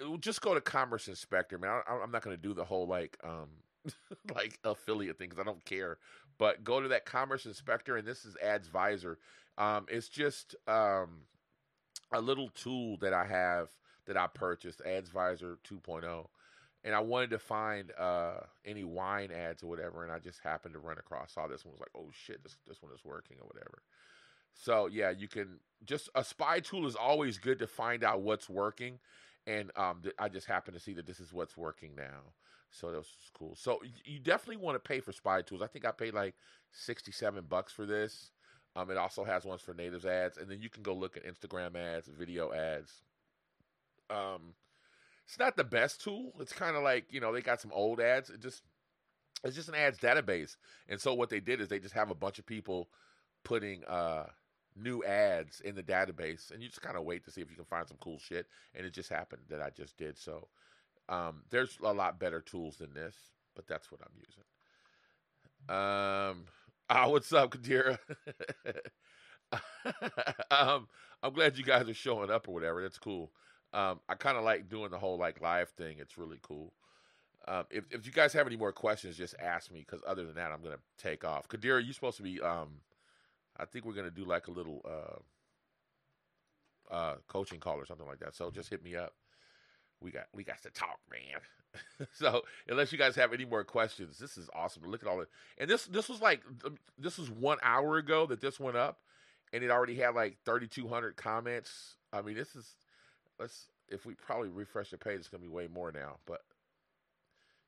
it 0.00 0.08
will 0.08 0.18
just 0.18 0.40
go 0.40 0.54
to 0.54 0.60
Commerce 0.60 1.06
Inspector, 1.06 1.56
man. 1.58 1.82
I, 1.88 1.98
I'm 2.02 2.10
not 2.10 2.22
gonna 2.22 2.36
do 2.36 2.54
the 2.54 2.64
whole 2.64 2.86
like 2.86 3.16
um, 3.22 3.48
like 4.34 4.58
affiliate 4.64 5.18
thing 5.18 5.28
because 5.28 5.40
I 5.40 5.44
don't 5.44 5.64
care. 5.64 5.98
But 6.42 6.64
go 6.64 6.80
to 6.80 6.88
that 6.88 7.04
Commerce 7.04 7.46
Inspector, 7.46 7.96
and 7.96 8.04
this 8.04 8.24
is 8.24 8.36
Adsvisor. 8.44 9.14
Um, 9.56 9.86
it's 9.88 10.08
just 10.08 10.56
um, 10.66 11.20
a 12.12 12.20
little 12.20 12.48
tool 12.48 12.96
that 12.96 13.12
I 13.12 13.24
have 13.26 13.68
that 14.08 14.16
I 14.16 14.26
purchased, 14.26 14.82
Adsvisor 14.84 15.58
2.0, 15.70 16.26
and 16.82 16.96
I 16.96 16.98
wanted 16.98 17.30
to 17.30 17.38
find 17.38 17.92
uh, 17.96 18.40
any 18.64 18.82
wine 18.82 19.30
ads 19.30 19.62
or 19.62 19.68
whatever, 19.68 20.02
and 20.02 20.10
I 20.10 20.18
just 20.18 20.40
happened 20.40 20.74
to 20.74 20.80
run 20.80 20.98
across 20.98 21.34
saw 21.34 21.46
this 21.46 21.64
one 21.64 21.74
was 21.74 21.80
like, 21.80 21.92
oh 21.96 22.10
shit, 22.10 22.42
this 22.42 22.56
this 22.66 22.82
one 22.82 22.90
is 22.92 23.04
working 23.04 23.36
or 23.40 23.46
whatever. 23.46 23.80
So 24.52 24.88
yeah, 24.88 25.10
you 25.10 25.28
can 25.28 25.60
just 25.84 26.08
a 26.16 26.24
spy 26.24 26.58
tool 26.58 26.88
is 26.88 26.96
always 26.96 27.38
good 27.38 27.60
to 27.60 27.68
find 27.68 28.02
out 28.02 28.22
what's 28.22 28.50
working, 28.50 28.98
and 29.46 29.70
um, 29.76 30.02
I 30.18 30.28
just 30.28 30.48
happened 30.48 30.76
to 30.76 30.82
see 30.82 30.94
that 30.94 31.06
this 31.06 31.20
is 31.20 31.32
what's 31.32 31.56
working 31.56 31.92
now. 31.96 32.32
So 32.72 32.90
that 32.90 32.96
was 32.96 33.14
cool. 33.34 33.54
So 33.54 33.80
you 34.04 34.18
definitely 34.18 34.56
want 34.56 34.82
to 34.82 34.88
pay 34.88 35.00
for 35.00 35.12
spy 35.12 35.42
tools. 35.42 35.62
I 35.62 35.66
think 35.66 35.84
I 35.84 35.92
paid 35.92 36.14
like 36.14 36.34
sixty-seven 36.72 37.44
bucks 37.48 37.72
for 37.72 37.86
this. 37.86 38.30
Um, 38.74 38.90
it 38.90 38.96
also 38.96 39.24
has 39.24 39.44
ones 39.44 39.60
for 39.60 39.74
natives 39.74 40.06
ads, 40.06 40.38
and 40.38 40.50
then 40.50 40.62
you 40.62 40.70
can 40.70 40.82
go 40.82 40.94
look 40.94 41.16
at 41.16 41.26
Instagram 41.26 41.76
ads, 41.76 42.08
video 42.08 42.52
ads. 42.52 43.02
Um, 44.08 44.54
it's 45.26 45.38
not 45.38 45.56
the 45.56 45.64
best 45.64 46.02
tool. 46.02 46.32
It's 46.40 46.54
kind 46.54 46.74
of 46.74 46.82
like 46.82 47.06
you 47.10 47.20
know 47.20 47.32
they 47.32 47.42
got 47.42 47.60
some 47.60 47.72
old 47.74 48.00
ads. 48.00 48.30
It 48.30 48.40
just 48.40 48.62
it's 49.44 49.54
just 49.54 49.68
an 49.68 49.74
ads 49.74 49.98
database, 49.98 50.56
and 50.88 50.98
so 50.98 51.12
what 51.12 51.28
they 51.28 51.40
did 51.40 51.60
is 51.60 51.68
they 51.68 51.78
just 51.78 51.94
have 51.94 52.10
a 52.10 52.14
bunch 52.14 52.38
of 52.38 52.46
people 52.46 52.88
putting 53.44 53.84
uh 53.84 54.24
new 54.74 55.04
ads 55.04 55.60
in 55.60 55.74
the 55.74 55.82
database, 55.82 56.50
and 56.50 56.62
you 56.62 56.68
just 56.68 56.80
kind 56.80 56.96
of 56.96 57.04
wait 57.04 57.24
to 57.26 57.30
see 57.30 57.42
if 57.42 57.50
you 57.50 57.56
can 57.56 57.66
find 57.66 57.86
some 57.86 57.98
cool 58.00 58.18
shit. 58.18 58.46
And 58.74 58.86
it 58.86 58.94
just 58.94 59.10
happened 59.10 59.42
that 59.50 59.60
I 59.60 59.68
just 59.68 59.98
did 59.98 60.16
so. 60.16 60.48
Um, 61.08 61.42
there's 61.50 61.78
a 61.82 61.92
lot 61.92 62.18
better 62.18 62.40
tools 62.40 62.76
than 62.76 62.94
this, 62.94 63.14
but 63.54 63.66
that's 63.66 63.90
what 63.90 64.00
I'm 64.02 64.16
using. 64.16 64.44
Um, 65.68 66.46
ah, 66.90 67.08
what's 67.08 67.32
up, 67.32 67.50
Kadira? 67.50 67.98
um, 70.50 70.88
I'm 71.22 71.32
glad 71.32 71.58
you 71.58 71.64
guys 71.64 71.88
are 71.88 71.94
showing 71.94 72.30
up 72.30 72.48
or 72.48 72.54
whatever. 72.54 72.82
That's 72.82 72.98
cool. 72.98 73.32
Um, 73.72 74.00
I 74.08 74.14
kind 74.14 74.36
of 74.36 74.44
like 74.44 74.68
doing 74.68 74.90
the 74.90 74.98
whole 74.98 75.18
like 75.18 75.40
live 75.40 75.70
thing. 75.70 75.96
It's 75.98 76.18
really 76.18 76.38
cool. 76.42 76.72
Um, 77.48 77.64
if 77.70 77.84
if 77.90 78.06
you 78.06 78.12
guys 78.12 78.32
have 78.34 78.46
any 78.46 78.56
more 78.56 78.72
questions, 78.72 79.16
just 79.16 79.34
ask 79.40 79.72
me. 79.72 79.80
Because 79.80 80.02
other 80.06 80.24
than 80.24 80.36
that, 80.36 80.52
I'm 80.52 80.62
gonna 80.62 80.78
take 80.98 81.24
off. 81.24 81.48
Kadira, 81.48 81.84
you're 81.84 81.94
supposed 81.94 82.18
to 82.18 82.22
be. 82.22 82.40
Um, 82.40 82.80
I 83.56 83.64
think 83.64 83.84
we're 83.84 83.94
gonna 83.94 84.10
do 84.10 84.24
like 84.24 84.46
a 84.46 84.52
little 84.52 84.82
uh, 84.84 86.94
uh, 86.94 87.14
coaching 87.28 87.60
call 87.60 87.78
or 87.78 87.86
something 87.86 88.06
like 88.06 88.20
that. 88.20 88.36
So 88.36 88.50
just 88.50 88.70
hit 88.70 88.84
me 88.84 88.94
up 88.94 89.14
we 90.02 90.10
got 90.10 90.26
we 90.34 90.44
got 90.44 90.62
to 90.62 90.70
talk, 90.70 90.98
man. 91.10 91.40
so 92.12 92.42
unless 92.68 92.92
you 92.92 92.98
guys 92.98 93.16
have 93.16 93.32
any 93.32 93.44
more 93.44 93.64
questions, 93.64 94.18
this 94.18 94.36
is 94.36 94.48
awesome. 94.54 94.82
Look 94.84 95.02
at 95.02 95.08
all 95.08 95.20
it. 95.20 95.28
And 95.58 95.68
this 95.68 95.86
this 95.86 96.08
was 96.08 96.20
like 96.20 96.42
um, 96.64 96.76
this 96.98 97.18
was 97.18 97.30
one 97.30 97.58
hour 97.62 97.96
ago 97.98 98.26
that 98.26 98.40
this 98.40 98.60
went 98.60 98.76
up, 98.76 98.98
and 99.52 99.62
it 99.62 99.70
already 99.70 99.96
had 99.96 100.14
like 100.14 100.36
thirty 100.44 100.66
two 100.66 100.88
hundred 100.88 101.16
comments. 101.16 101.96
I 102.12 102.22
mean, 102.22 102.34
this 102.34 102.54
is 102.54 102.68
let's 103.38 103.68
if 103.88 104.06
we 104.06 104.14
probably 104.14 104.48
refresh 104.48 104.90
the 104.90 104.98
page, 104.98 105.18
it's 105.18 105.28
gonna 105.28 105.42
be 105.42 105.48
way 105.48 105.68
more 105.72 105.92
now. 105.92 106.16
But 106.26 106.42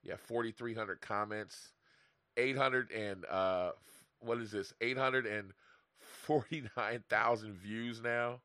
yeah, 0.02 0.16
forty 0.16 0.50
three 0.52 0.74
hundred 0.74 1.00
comments, 1.00 1.72
eight 2.36 2.56
hundred 2.56 2.90
and 2.90 3.24
uh, 3.26 3.72
what 4.20 4.38
is 4.38 4.50
this? 4.50 4.72
Eight 4.80 4.98
hundred 4.98 5.26
and 5.26 5.52
forty 5.98 6.64
nine 6.76 7.02
thousand 7.08 7.54
views 7.54 8.02
now. 8.02 8.40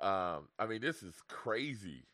Um, 0.00 0.48
I 0.58 0.66
mean, 0.66 0.80
this 0.80 1.02
is 1.02 1.14
crazy. 1.28 2.04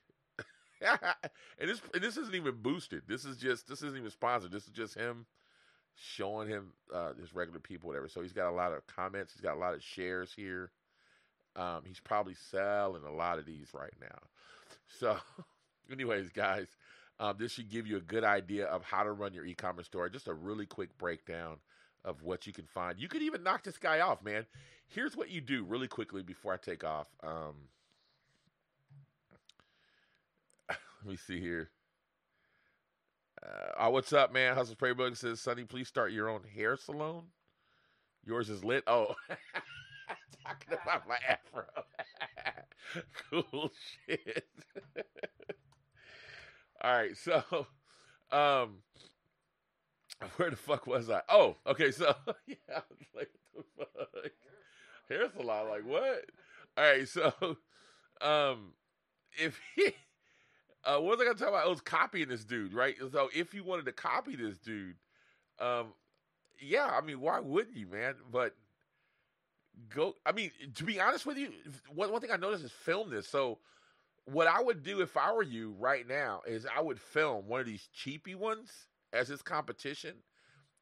and 1.59 1.69
this 1.69 1.81
and 1.93 2.03
this 2.03 2.17
isn't 2.17 2.35
even 2.35 2.57
boosted. 2.63 3.03
This 3.07 3.25
is 3.25 3.37
just 3.37 3.69
this 3.69 3.83
isn't 3.83 3.99
even 3.99 4.11
sponsored. 4.11 4.53
This 4.53 4.65
is 4.65 4.71
just 4.71 4.95
him 4.95 5.27
showing 5.95 6.49
him 6.49 6.73
uh, 6.95 7.13
his 7.15 7.35
regular 7.35 7.61
people, 7.61 7.89
whatever. 7.89 8.09
So 8.09 8.23
he's 8.23 8.33
got 8.33 8.49
a 8.49 8.55
lot 8.55 8.73
of 8.73 8.87
comments. 8.87 9.33
He's 9.33 9.41
got 9.41 9.57
a 9.57 9.61
lot 9.61 9.75
of 9.75 9.83
shares 9.83 10.33
here. 10.35 10.71
Um, 11.57 11.83
he's 11.85 12.01
probably 12.01 12.35
selling 12.35 13.03
a 13.03 13.13
lot 13.13 13.39
of 13.39 13.47
these 13.47 13.69
right 13.75 13.95
now. 14.01 14.19
So, 14.87 15.17
anyways, 15.93 16.31
guys, 16.31 16.69
um, 17.19 17.37
this 17.39 17.53
should 17.53 17.69
give 17.69 17.87
you 17.87 17.97
a 17.97 18.01
good 18.01 18.23
idea 18.23 18.67
of 18.67 18.85
how 18.85 19.03
to 19.03 19.13
run 19.13 19.35
your 19.35 19.45
e-commerce 19.45 19.87
store. 19.87 20.09
Just 20.09 20.29
a 20.29 20.35
really 20.35 20.67
quick 20.67 20.97
breakdown 20.99 21.57
of 22.05 22.23
what 22.23 22.47
you 22.47 22.53
can 22.53 22.67
find. 22.67 23.01
You 23.01 23.09
could 23.09 23.23
even 23.23 23.43
knock 23.43 23.65
this 23.65 23.77
guy 23.77 24.01
off, 24.01 24.23
man. 24.23 24.47
Here's 24.87 25.17
what 25.17 25.31
you 25.31 25.41
do 25.41 25.65
really 25.65 25.89
quickly 25.89 26.23
before 26.23 26.55
I 26.55 26.57
take 26.59 26.85
off. 26.85 27.09
Um, 27.25 27.55
let 31.05 31.11
me 31.11 31.17
see 31.17 31.41
here. 31.41 31.71
Uh, 33.43 33.73
oh, 33.79 33.91
what's 33.91 34.13
up, 34.13 34.33
man? 34.33 34.55
Hustle 34.55 34.77
Bug 34.95 35.17
says, 35.17 35.41
Sonny, 35.41 35.65
please 35.65 35.87
start 35.87 36.13
your 36.13 36.29
own 36.29 36.41
hair 36.43 36.77
salon. 36.77 37.25
Yours 38.25 38.51
is 38.51 38.65
lit. 38.65 38.83
Oh, 38.87 39.15
talking 40.45 40.77
about 40.83 41.09
my 41.09 41.19
afro. 41.29 41.65
cool 43.31 43.71
shit. 44.07 44.45
All 46.83 46.93
right, 46.93 47.17
so, 47.17 47.43
um, 48.33 48.79
where 50.37 50.51
the 50.51 50.57
fuck 50.57 50.87
was 50.87 51.09
I? 51.09 51.23
Oh, 51.29 51.57
okay, 51.67 51.93
so 51.93 52.15
yeah, 52.47 52.81
like 53.15 53.31
the 53.55 53.63
fuck, 53.77 54.31
hair 55.09 55.29
salon. 55.37 55.69
Like 55.69 55.87
what? 55.87 56.25
All 56.77 56.85
right, 56.85 57.09
so, 57.09 57.33
um, 58.21 58.73
if 59.39 59.61
he 59.77 59.93
uh, 60.89 60.99
what 60.99 61.19
was 61.19 61.21
I 61.21 61.25
gonna 61.25 61.39
talk 61.39 61.49
about? 61.49 61.67
It 61.67 61.71
was 61.71 61.81
copying 61.83 62.29
this 62.29 62.45
dude, 62.45 62.73
right? 62.73 62.97
So 63.13 63.29
if 63.35 63.53
you 63.53 63.63
wanted 63.63 63.85
to 63.87 63.93
copy 63.93 64.37
this 64.37 64.57
dude, 64.59 64.97
um, 65.61 65.89
yeah, 66.61 66.87
I 66.87 67.05
mean, 67.05 67.21
why 67.21 67.41
wouldn't 67.41 67.77
you, 67.77 67.87
man? 67.87 68.15
But 68.33 68.55
go. 69.95 70.15
I 70.25 70.33
mean, 70.33 70.51
to 70.77 70.85
be 70.85 70.99
honest 70.99 71.27
with 71.27 71.37
you, 71.37 71.51
one 71.95 72.11
one 72.11 72.21
thing 72.23 72.31
I 72.31 72.37
noticed 72.37 72.65
is 72.65 72.73
film 72.73 73.11
this. 73.11 73.29
So 73.29 73.59
what 74.25 74.47
I 74.47 74.63
would 74.63 74.83
do 74.83 75.03
if 75.03 75.17
I 75.17 75.33
were 75.33 75.43
you 75.43 75.75
right 75.79 76.09
now 76.09 76.41
is 76.47 76.67
I 76.67 76.81
would 76.81 77.01
film 77.01 77.49
one 77.49 77.61
of 77.61 77.67
these 77.67 77.89
cheapy 77.93 78.35
ones 78.35 78.71
as 79.13 79.29
his 79.29 79.43
competition. 79.43 80.15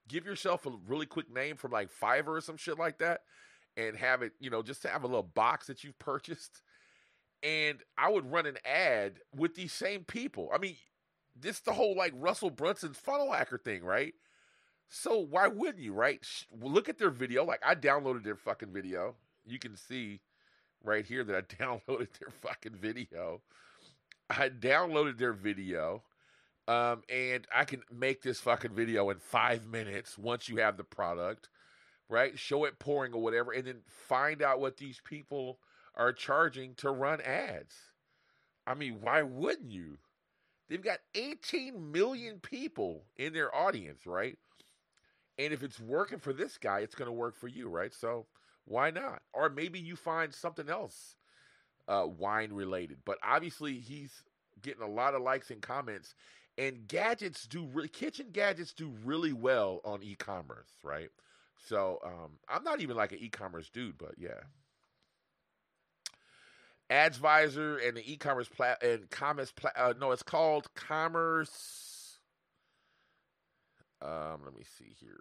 Give 0.09 0.25
yourself 0.25 0.66
a 0.66 0.71
really 0.87 1.07
quick 1.07 1.33
name 1.35 1.57
from 1.57 1.73
like 1.73 1.90
Fiverr 1.90 2.37
or 2.37 2.40
some 2.40 2.57
shit 2.57 2.79
like 2.79 2.99
that, 2.99 3.23
and 3.77 3.97
have 3.97 4.23
it, 4.23 4.33
you 4.38 4.51
know, 4.51 4.62
just 4.62 4.83
to 4.83 4.88
have 4.88 5.03
a 5.03 5.09
little 5.09 5.25
box 5.25 5.66
that 5.66 5.83
you've 5.83 5.99
purchased 5.99 6.62
and 7.46 7.78
I 7.96 8.11
would 8.11 8.30
run 8.30 8.44
an 8.44 8.59
ad 8.64 9.20
with 9.35 9.54
these 9.54 9.72
same 9.72 10.02
people. 10.02 10.50
I 10.52 10.59
mean, 10.59 10.74
this 11.38 11.61
the 11.61 11.72
whole 11.72 11.94
like 11.96 12.12
Russell 12.16 12.50
Brunson's 12.50 12.96
funnel 12.96 13.32
hacker 13.32 13.56
thing, 13.56 13.85
right? 13.85 14.14
So 14.88 15.18
why 15.18 15.46
wouldn't 15.46 15.78
you, 15.78 15.92
right? 15.92 16.26
Look 16.61 16.88
at 16.88 16.98
their 16.98 17.11
video. 17.11 17.44
Like 17.44 17.61
I 17.64 17.76
downloaded 17.76 18.24
their 18.24 18.37
fucking 18.37 18.72
video. 18.72 19.14
You 19.44 19.61
can 19.61 19.76
see 19.76 20.20
right 20.82 21.06
here 21.06 21.22
that 21.22 21.37
I 21.37 21.40
downloaded 21.62 22.18
their 22.18 22.30
fucking 22.42 22.74
video. 22.74 23.42
I 24.28 24.48
downloaded 24.48 25.16
their 25.16 25.32
video. 25.32 26.02
Um, 26.66 27.02
and 27.09 27.46
I 27.54 27.64
can 27.64 27.82
make 27.96 28.22
this 28.22 28.40
fucking 28.40 28.72
video 28.72 29.11
in 29.11 29.18
five 29.18 29.68
minutes 29.68 30.18
once 30.18 30.48
you 30.48 30.56
have 30.56 30.76
the 30.76 30.82
product, 30.82 31.48
right? 32.09 32.37
Show 32.37 32.64
it 32.64 32.80
pouring 32.80 33.12
or 33.12 33.22
whatever, 33.22 33.52
and 33.52 33.68
then 33.68 33.82
find 33.87 34.42
out 34.42 34.59
what 34.59 34.76
these 34.76 35.00
people 35.04 35.61
are 35.96 36.12
charging 36.12 36.74
to 36.76 36.90
run 36.90 37.20
ads. 37.20 37.74
I 38.66 38.74
mean, 38.74 38.98
why 39.00 39.22
wouldn't 39.22 39.70
you? 39.70 39.98
They've 40.68 40.82
got 40.82 40.98
18 41.14 41.92
million 41.92 42.40
people 42.40 43.04
in 43.16 43.32
their 43.32 43.54
audience, 43.54 44.06
right? 44.06 44.37
And 45.38 45.52
if 45.52 45.62
it's 45.62 45.78
working 45.78 46.18
for 46.18 46.32
this 46.32 46.59
guy, 46.59 46.80
it's 46.80 46.94
going 46.94 47.06
to 47.06 47.12
work 47.12 47.37
for 47.37 47.46
you, 47.46 47.68
right? 47.68 47.94
So 47.94 48.26
why 48.64 48.90
not? 48.90 49.22
Or 49.32 49.48
maybe 49.48 49.78
you 49.78 49.94
find 49.94 50.35
something 50.35 50.68
else 50.68 51.14
uh, 51.88 52.06
wine 52.06 52.52
related. 52.52 52.98
But 53.04 53.18
obviously, 53.22 53.78
he's 53.78 54.22
getting 54.62 54.82
a 54.82 54.88
lot 54.88 55.14
of 55.14 55.22
likes 55.22 55.50
and 55.50 55.62
comments. 55.62 56.14
And 56.59 56.88
gadgets 56.88 57.46
do 57.46 57.68
really, 57.72 57.88
kitchen 57.88 58.28
gadgets 58.32 58.72
do 58.72 58.92
really 59.04 59.32
well 59.32 59.80
on 59.85 60.02
e 60.02 60.14
commerce, 60.14 60.70
right? 60.82 61.11
So 61.68 61.98
um, 62.04 62.32
I'm 62.48 62.64
not 62.64 62.80
even 62.80 62.96
like 62.96 63.12
an 63.12 63.18
e 63.20 63.28
commerce 63.28 63.70
dude, 63.70 63.98
but 63.98 64.14
yeah. 64.18 64.40
AdsVisor 66.90 67.87
and 67.87 67.96
the 67.96 68.12
e-commerce 68.12 68.49
plat 68.49 68.83
and 68.83 69.11
commerce 69.11 69.53
plat. 69.53 69.75
Uh, 69.77 69.94
no, 69.99 70.12
it's 70.12 70.22
called 70.22 70.72
Commerce. 70.75 72.18
Um, 74.01 74.42
let 74.44 74.55
me 74.55 74.62
see 74.79 74.94
here. 75.01 75.18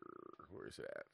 Where 0.52 0.68
is 0.68 0.78
it 0.78 0.86
at? 0.96 1.06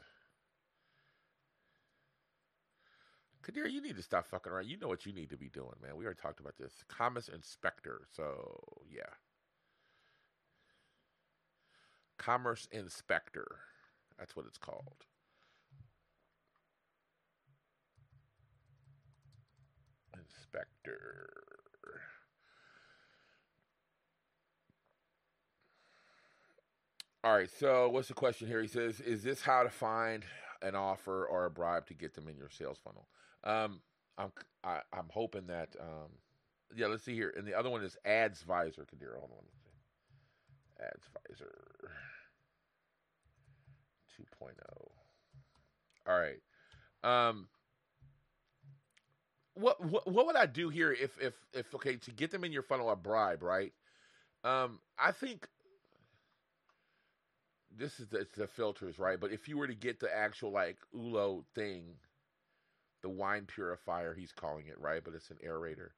Kadir, 3.44 3.68
you 3.68 3.82
need 3.82 3.96
to 3.96 4.04
stop 4.04 4.28
fucking 4.28 4.52
around. 4.52 4.68
You 4.68 4.78
know 4.78 4.88
what 4.88 5.06
you 5.06 5.14
need 5.14 5.30
to 5.32 5.38
be 5.38 5.50
doing, 5.50 5.74
man. 5.82 5.96
We 5.98 6.06
already 6.06 6.20
talked 6.22 6.40
about 6.40 6.58
this. 6.60 6.74
Commerce 6.88 7.28
Inspector. 7.28 8.02
So 8.16 8.60
yeah. 8.90 9.02
Commerce 12.18 12.68
Inspector. 12.72 13.48
That's 14.20 14.36
what 14.36 14.46
it's 14.46 14.60
called. 14.60 15.06
Inspector. 20.54 21.28
All 27.24 27.34
right, 27.34 27.50
so 27.60 27.88
what's 27.90 28.08
the 28.08 28.16
question 28.16 28.48
here? 28.48 28.62
He 28.62 28.68
says, 28.68 29.00
"Is 29.00 29.24
this 29.24 29.42
how 29.42 29.64
to 29.64 29.70
find 29.70 30.26
an 30.62 30.76
offer 30.76 31.26
or 31.26 31.46
a 31.46 31.52
bribe 31.52 31.86
to 31.88 31.94
get 31.94 32.16
them 32.16 32.28
in 32.28 32.36
your 32.36 32.50
sales 32.50 32.80
funnel?" 32.84 33.08
Um, 33.44 33.82
I'm 34.18 34.32
I, 34.64 34.78
am 34.78 34.82
i 34.94 35.00
am 35.00 35.10
hoping 35.12 35.48
that 35.48 35.76
um, 35.80 36.10
yeah. 36.76 36.88
Let's 36.88 37.04
see 37.04 37.14
here, 37.14 37.34
and 37.38 37.46
the 37.46 37.54
other 37.54 37.70
one 37.70 37.84
is 37.84 37.96
AdsVisor. 38.06 38.88
Kadir, 38.88 39.18
hold 39.20 39.32
on. 39.38 39.46
AdsVisor 40.88 41.90
2.0. 44.20 44.90
All 46.08 46.20
right. 46.20 46.40
Um, 47.04 47.48
what, 49.56 49.84
what 49.84 50.08
what 50.12 50.26
would 50.26 50.36
I 50.36 50.46
do 50.46 50.70
here 50.70 50.92
if 50.92 51.18
if 51.22 51.34
if 51.54 51.74
okay 51.76 51.98
to 51.98 52.12
get 52.12 52.32
them 52.32 52.44
in 52.44 52.52
your 52.52 52.64
funnel 52.64 52.90
a 52.90 52.96
bribe 52.96 53.44
right? 53.44 53.74
Um, 54.44 54.80
I 54.98 55.12
think 55.12 55.48
this 57.76 58.00
is 58.00 58.08
the, 58.08 58.28
the 58.38 58.48
filters 58.48 59.00
right, 59.00 59.20
but 59.20 59.32
if 59.32 59.48
you 59.48 59.58
were 59.58 59.68
to 59.68 59.76
get 59.76 60.00
the 60.00 60.14
actual 60.14 60.52
like 60.52 60.78
Ulo 60.96 61.44
thing, 61.54 61.84
the 63.02 63.10
wine 63.10 63.46
purifier 63.46 64.14
he's 64.14 64.32
calling 64.32 64.68
it 64.68 64.80
right, 64.80 65.04
but 65.04 65.14
it's 65.14 65.30
an 65.30 65.38
aerator. 65.46 65.90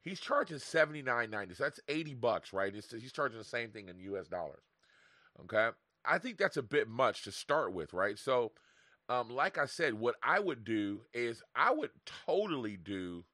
He's 0.00 0.20
charging 0.20 0.58
seventy 0.58 1.02
nine 1.02 1.30
ninety. 1.30 1.54
So 1.54 1.64
that's 1.64 1.80
eighty 1.88 2.14
bucks, 2.14 2.52
right? 2.52 2.74
It's, 2.74 2.92
he's 2.92 3.12
charging 3.12 3.38
the 3.38 3.44
same 3.44 3.70
thing 3.70 3.88
in 3.88 3.98
U.S. 4.00 4.28
dollars. 4.28 4.62
Okay, 5.42 5.70
I 6.04 6.18
think 6.18 6.38
that's 6.38 6.56
a 6.56 6.62
bit 6.62 6.88
much 6.88 7.22
to 7.24 7.32
start 7.32 7.72
with, 7.72 7.92
right? 7.92 8.18
So 8.18 8.52
um, 9.08 9.28
like 9.30 9.58
I 9.58 9.66
said, 9.66 9.94
what 9.94 10.16
I 10.22 10.40
would 10.40 10.64
do 10.64 11.00
is 11.12 11.42
I 11.54 11.72
would 11.72 11.90
totally 12.26 12.76
do 12.76 13.24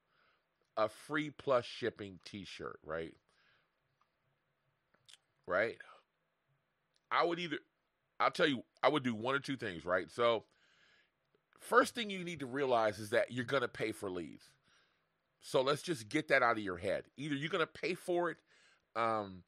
a 0.77 0.89
free 0.89 1.29
plus 1.29 1.65
shipping 1.65 2.19
T-shirt, 2.25 2.79
right? 2.83 3.13
Right. 5.47 5.77
I 7.09 7.25
would 7.25 7.39
either, 7.39 7.57
I'll 8.19 8.31
tell 8.31 8.47
you, 8.47 8.63
I 8.83 8.89
would 8.89 9.03
do 9.03 9.15
one 9.15 9.35
or 9.35 9.39
two 9.39 9.57
things, 9.57 9.85
right? 9.85 10.09
So, 10.09 10.43
first 11.59 11.95
thing 11.95 12.09
you 12.09 12.23
need 12.23 12.39
to 12.39 12.45
realize 12.45 12.99
is 12.99 13.11
that 13.11 13.31
you're 13.31 13.45
going 13.45 13.61
to 13.61 13.67
pay 13.67 13.91
for 13.91 14.09
leads. 14.09 14.45
So 15.41 15.61
let's 15.61 15.81
just 15.81 16.07
get 16.07 16.27
that 16.27 16.43
out 16.43 16.57
of 16.57 16.63
your 16.63 16.77
head. 16.77 17.05
Either 17.17 17.35
you're 17.35 17.49
going 17.49 17.65
to 17.65 17.81
pay 17.81 17.95
for 17.95 18.29
it 18.29 18.37
um, 18.95 19.43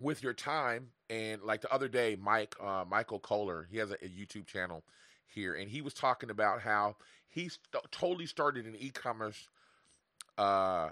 with 0.00 0.22
your 0.22 0.32
time 0.32 0.88
and 1.12 1.42
like 1.42 1.60
the 1.60 1.72
other 1.72 1.88
day 1.88 2.16
mike 2.20 2.54
uh, 2.60 2.84
michael 2.88 3.18
kohler 3.18 3.68
he 3.70 3.76
has 3.76 3.90
a, 3.90 3.94
a, 3.94 4.08
youtube 4.08 4.46
channel 4.46 4.82
here 5.26 5.54
and 5.54 5.70
he 5.70 5.82
was 5.82 5.92
talking 5.92 6.30
about 6.30 6.60
how 6.60 6.96
he 7.28 7.48
st- 7.48 7.84
totally 7.90 8.26
started 8.26 8.66
an 8.66 8.74
e-commerce 8.78 9.48
uh, 10.38 10.88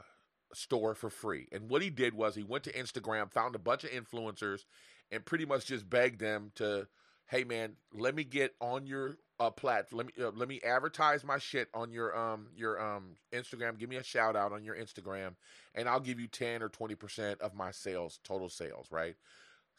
store 0.53 0.95
for 0.95 1.09
free 1.09 1.49
and 1.51 1.71
what 1.71 1.81
he 1.83 1.91
did 1.91 2.15
was 2.15 2.35
he 2.35 2.43
went 2.43 2.65
to 2.65 2.73
instagram 2.73 3.31
found 3.31 3.55
a 3.55 3.59
bunch 3.59 3.83
of 3.85 3.91
influencers 3.91 4.65
and 5.11 5.25
pretty 5.25 5.47
much 5.47 5.67
just 5.67 5.89
begged 5.89 6.21
them 6.21 6.53
to 6.55 6.87
hey 7.27 7.45
man 7.45 7.73
let 7.93 8.15
me 8.15 8.23
get 8.23 8.55
on 8.61 8.87
your 8.87 9.17
uh, 9.41 9.51
platform. 9.51 9.97
Let 9.97 10.07
me 10.07 10.25
uh, 10.25 10.31
let 10.37 10.49
me 10.49 10.61
advertise 10.63 11.25
my 11.25 11.39
shit 11.39 11.69
on 11.73 11.91
your 11.91 12.17
um 12.17 12.49
your 12.55 12.81
um 12.81 13.17
Instagram. 13.33 13.79
Give 13.79 13.89
me 13.89 13.97
a 13.97 14.03
shout 14.03 14.37
out 14.37 14.53
on 14.53 14.63
your 14.63 14.77
Instagram, 14.77 15.35
and 15.75 15.89
I'll 15.89 15.99
give 15.99 16.21
you 16.21 16.29
ten 16.29 16.63
or 16.63 16.69
twenty 16.69 16.95
percent 16.95 17.41
of 17.41 17.55
my 17.55 17.71
sales, 17.71 18.21
total 18.23 18.51
sales. 18.51 18.89
Right. 18.91 19.17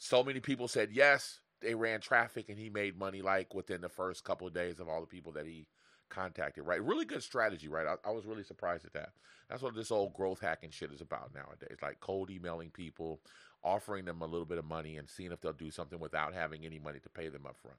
So 0.04 0.24
many 0.24 0.40
people 0.40 0.68
said 0.68 0.90
yes. 0.92 1.42
They 1.62 1.76
ran 1.76 2.02
traffic, 2.02 2.50
and 2.50 2.58
he 2.58 2.72
made 2.72 2.98
money 2.98 3.22
like 3.22 3.54
within 3.54 3.82
the 3.82 3.88
first 3.88 4.24
couple 4.24 4.48
of 4.48 4.54
days 4.54 4.80
of 4.80 4.90
all 4.90 5.00
the 5.00 5.06
people 5.06 5.32
that 5.34 5.46
he 5.46 5.68
contacted. 6.10 6.66
Right. 6.66 6.84
Really 6.84 7.06
good 7.06 7.22
strategy. 7.22 7.68
Right. 7.68 7.86
I, 7.86 8.10
I 8.10 8.12
was 8.12 8.26
really 8.26 8.44
surprised 8.44 8.84
at 8.84 8.94
that. 8.94 9.10
That's 9.48 9.62
what 9.62 9.76
this 9.76 9.92
old 9.92 10.16
growth 10.16 10.42
hacking 10.42 10.72
shit 10.72 10.92
is 10.92 11.02
about 11.02 11.36
nowadays. 11.36 11.78
Like 11.84 12.00
cold 12.00 12.32
emailing 12.32 12.72
people, 12.72 13.22
offering 13.64 14.06
them 14.06 14.24
a 14.24 14.26
little 14.26 14.48
bit 14.48 14.58
of 14.58 14.66
money, 14.66 14.98
and 14.98 15.08
seeing 15.08 15.32
if 15.32 15.40
they'll 15.40 15.54
do 15.54 15.70
something 15.70 16.00
without 16.00 16.34
having 16.34 16.66
any 16.66 16.80
money 16.80 17.00
to 17.00 17.10
pay 17.10 17.30
them 17.30 17.46
up 17.46 17.58
front. 17.62 17.78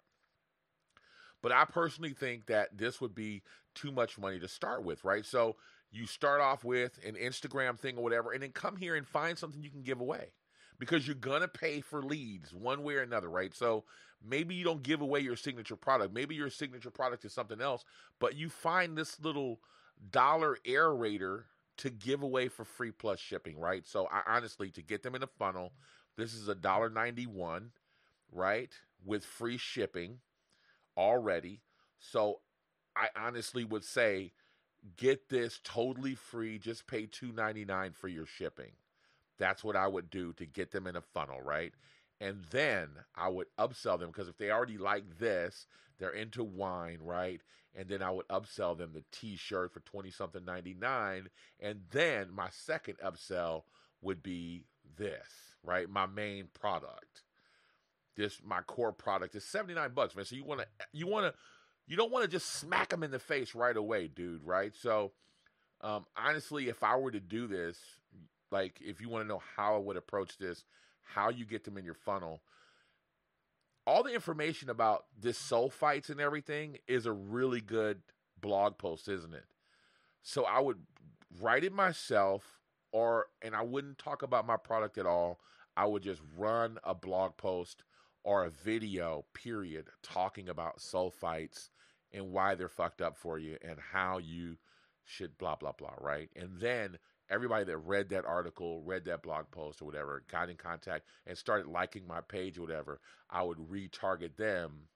But 1.42 1.50
I 1.50 1.64
personally 1.64 2.14
think 2.14 2.46
that 2.46 2.78
this 2.78 3.00
would 3.00 3.16
be 3.16 3.42
too 3.74 3.90
much 3.90 4.16
money 4.16 4.38
to 4.38 4.46
start 4.46 4.84
with, 4.84 5.02
right? 5.02 5.26
So 5.26 5.56
you 5.90 6.06
start 6.06 6.40
off 6.40 6.62
with 6.62 7.00
an 7.04 7.16
Instagram 7.16 7.80
thing 7.80 7.96
or 7.98 8.04
whatever, 8.04 8.30
and 8.30 8.44
then 8.44 8.52
come 8.52 8.76
here 8.76 8.94
and 8.94 9.08
find 9.08 9.36
something 9.36 9.60
you 9.60 9.70
can 9.70 9.82
give 9.82 10.00
away 10.00 10.28
because 10.78 11.06
you're 11.06 11.14
going 11.16 11.42
to 11.42 11.48
pay 11.48 11.80
for 11.80 12.02
leads 12.02 12.52
one 12.54 12.82
way 12.82 12.94
or 12.94 13.02
another, 13.02 13.28
right? 13.30 13.54
So 13.54 13.84
maybe 14.26 14.54
you 14.54 14.64
don't 14.64 14.82
give 14.82 15.00
away 15.00 15.20
your 15.20 15.36
signature 15.36 15.76
product. 15.76 16.12
Maybe 16.14 16.34
your 16.34 16.50
signature 16.50 16.90
product 16.90 17.24
is 17.24 17.32
something 17.32 17.60
else, 17.60 17.84
but 18.18 18.36
you 18.36 18.48
find 18.48 18.96
this 18.96 19.20
little 19.20 19.60
dollar 20.10 20.58
aerator 20.66 21.44
to 21.78 21.90
give 21.90 22.22
away 22.22 22.48
for 22.48 22.64
free 22.64 22.90
plus 22.92 23.18
shipping, 23.20 23.58
right? 23.58 23.86
So 23.86 24.06
I 24.06 24.22
honestly, 24.26 24.70
to 24.72 24.82
get 24.82 25.02
them 25.02 25.14
in 25.14 25.22
a 25.22 25.26
funnel, 25.26 25.72
This 26.16 26.34
is 26.34 26.48
a 26.48 26.54
dollar 26.54 26.90
ninety 26.90 27.26
one, 27.26 27.72
right? 28.32 28.72
With 29.04 29.24
free 29.24 29.58
shipping 29.58 30.20
already. 30.96 31.62
So 31.98 32.40
I 32.96 33.08
honestly 33.16 33.64
would 33.64 33.84
say 33.84 34.32
get 34.96 35.28
this 35.28 35.60
totally 35.64 36.14
free. 36.14 36.58
Just 36.58 36.86
pay 36.86 37.06
two 37.06 37.32
ninety 37.32 37.64
nine 37.64 37.92
for 37.92 38.08
your 38.08 38.26
shipping. 38.26 38.72
That's 39.38 39.64
what 39.64 39.76
I 39.76 39.88
would 39.88 40.10
do 40.10 40.32
to 40.34 40.46
get 40.46 40.70
them 40.70 40.86
in 40.86 40.96
a 40.96 41.00
funnel, 41.00 41.40
right? 41.40 41.72
And 42.20 42.44
then 42.50 42.88
I 43.16 43.28
would 43.28 43.48
upsell 43.58 43.98
them 43.98 44.08
because 44.08 44.28
if 44.28 44.38
they 44.38 44.50
already 44.50 44.78
like 44.78 45.18
this, 45.18 45.66
they're 45.98 46.10
into 46.10 46.44
wine, 46.44 46.98
right? 47.00 47.40
And 47.74 47.88
then 47.88 48.02
I 48.02 48.10
would 48.10 48.28
upsell 48.28 48.76
them 48.76 48.92
the 48.92 49.04
t-shirt 49.12 49.72
for 49.72 49.80
20 49.80 50.10
something 50.10 50.44
99 50.44 51.28
and 51.60 51.80
then 51.90 52.30
my 52.32 52.48
second 52.50 52.96
upsell 53.04 53.62
would 54.02 54.22
be 54.22 54.66
this, 54.96 55.56
right? 55.62 55.88
My 55.88 56.06
main 56.06 56.48
product. 56.52 57.22
This 58.16 58.40
my 58.44 58.60
core 58.60 58.92
product 58.92 59.34
is 59.34 59.44
79 59.44 59.92
bucks, 59.94 60.14
man. 60.14 60.24
So 60.24 60.36
you 60.36 60.44
want 60.44 60.60
to 60.60 60.66
you 60.92 61.06
want 61.06 61.26
to 61.26 61.38
you 61.86 61.96
don't 61.96 62.12
want 62.12 62.24
to 62.24 62.30
just 62.30 62.54
smack 62.54 62.90
them 62.90 63.02
in 63.02 63.10
the 63.10 63.18
face 63.18 63.54
right 63.54 63.76
away, 63.76 64.08
dude, 64.08 64.44
right? 64.44 64.74
So 64.74 65.12
um 65.80 66.04
honestly, 66.16 66.68
if 66.68 66.82
I 66.82 66.96
were 66.96 67.10
to 67.10 67.20
do 67.20 67.46
this, 67.46 67.78
like 68.52 68.78
if 68.80 69.00
you 69.00 69.08
want 69.08 69.24
to 69.24 69.28
know 69.28 69.42
how 69.56 69.74
I 69.74 69.78
would 69.78 69.96
approach 69.96 70.36
this, 70.38 70.64
how 71.02 71.30
you 71.30 71.44
get 71.44 71.64
them 71.64 71.78
in 71.78 71.84
your 71.84 71.94
funnel, 71.94 72.42
all 73.86 74.02
the 74.02 74.14
information 74.14 74.70
about 74.70 75.06
this 75.18 75.40
sulfites 75.40 76.10
and 76.10 76.20
everything 76.20 76.76
is 76.86 77.06
a 77.06 77.12
really 77.12 77.60
good 77.60 78.02
blog 78.40 78.78
post, 78.78 79.08
isn't 79.08 79.34
it? 79.34 79.46
So 80.22 80.44
I 80.44 80.60
would 80.60 80.78
write 81.40 81.64
it 81.64 81.72
myself 81.72 82.60
or 82.92 83.26
and 83.40 83.56
I 83.56 83.62
wouldn't 83.62 83.98
talk 83.98 84.22
about 84.22 84.46
my 84.46 84.56
product 84.56 84.98
at 84.98 85.06
all. 85.06 85.40
I 85.76 85.86
would 85.86 86.02
just 86.02 86.20
run 86.36 86.78
a 86.84 86.94
blog 86.94 87.36
post 87.38 87.82
or 88.22 88.44
a 88.44 88.50
video 88.50 89.24
period 89.34 89.88
talking 90.02 90.48
about 90.48 90.78
sulfites 90.78 91.70
and 92.12 92.30
why 92.30 92.54
they're 92.54 92.68
fucked 92.68 93.00
up 93.00 93.16
for 93.16 93.38
you 93.38 93.56
and 93.62 93.78
how 93.92 94.18
you 94.18 94.58
should 95.04 95.38
blah 95.38 95.56
blah 95.56 95.72
blah, 95.72 95.94
right? 95.98 96.28
And 96.36 96.60
then 96.60 96.98
everybody 97.32 97.64
that 97.64 97.78
read 97.78 98.10
that 98.10 98.26
article, 98.26 98.82
read 98.84 99.04
that 99.06 99.22
blog 99.22 99.50
post 99.50 99.80
or 99.80 99.86
whatever, 99.86 100.22
got 100.30 100.50
in 100.50 100.56
contact 100.56 101.06
and 101.26 101.36
started 101.36 101.66
liking 101.66 102.06
my 102.06 102.20
page 102.20 102.58
or 102.58 102.62
whatever, 102.62 103.00
I 103.30 103.42
would 103.42 103.58
retarget 103.58 104.36
them 104.36 104.88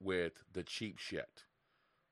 with 0.00 0.32
the 0.52 0.62
cheap 0.62 0.98
shit. 0.98 1.44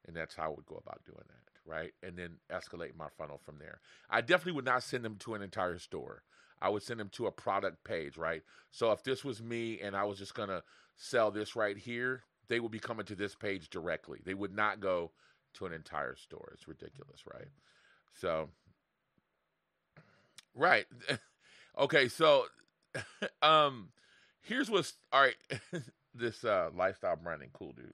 And 0.07 0.17
that's 0.17 0.35
how 0.35 0.47
I 0.47 0.49
would 0.49 0.67
go 0.67 0.81
about 0.83 1.05
doing 1.05 1.25
that, 1.29 1.71
right? 1.71 1.93
And 2.03 2.17
then 2.17 2.37
escalate 2.51 2.97
my 2.97 3.09
funnel 3.17 3.39
from 3.45 3.59
there. 3.59 3.81
I 4.09 4.21
definitely 4.23 4.53
would 4.53 4.65
not 4.65 4.83
send 4.83 5.05
them 5.05 5.17
to 5.21 5.35
an 5.35 5.43
entire 5.43 5.79
store. 5.79 6.23
I 6.61 6.69
would 6.69 6.83
send 6.83 7.01
them 7.01 7.11
to 7.13 7.27
a 7.27 7.33
product 7.33 7.85
page, 7.85 8.17
right? 8.19 8.43
So 8.71 8.93
if 8.93 9.03
this 9.03 9.25
was 9.25 9.43
me 9.43 9.81
and 9.81 9.97
I 9.97 10.05
was 10.05 10.19
just 10.19 10.35
going 10.35 10.49
to 10.49 10.63
sell 10.97 11.31
this 11.31 11.57
right 11.57 11.77
here, 11.77 12.25
they 12.49 12.61
would 12.61 12.73
be 12.73 12.81
coming 12.81 13.07
to 13.07 13.15
this 13.15 13.35
page 13.35 13.71
directly. 13.71 14.21
They 14.25 14.35
would 14.35 14.55
not 14.55 14.81
go 14.81 15.13
to 15.55 15.67
an 15.67 15.73
entire 15.73 16.17
store. 16.17 16.51
It's 16.55 16.69
ridiculous, 16.69 17.23
right? 17.33 17.49
So 18.15 18.49
Right. 20.55 20.87
okay, 21.79 22.09
so 22.09 22.47
um 23.43 23.89
here's 24.43 24.71
what's 24.71 24.95
all 25.13 25.23
right. 25.23 25.37
this 26.15 26.45
uh 26.45 26.71
lifestyle 26.75 27.17
branding, 27.17 27.51
cool 27.53 27.73
dude. 27.73 27.93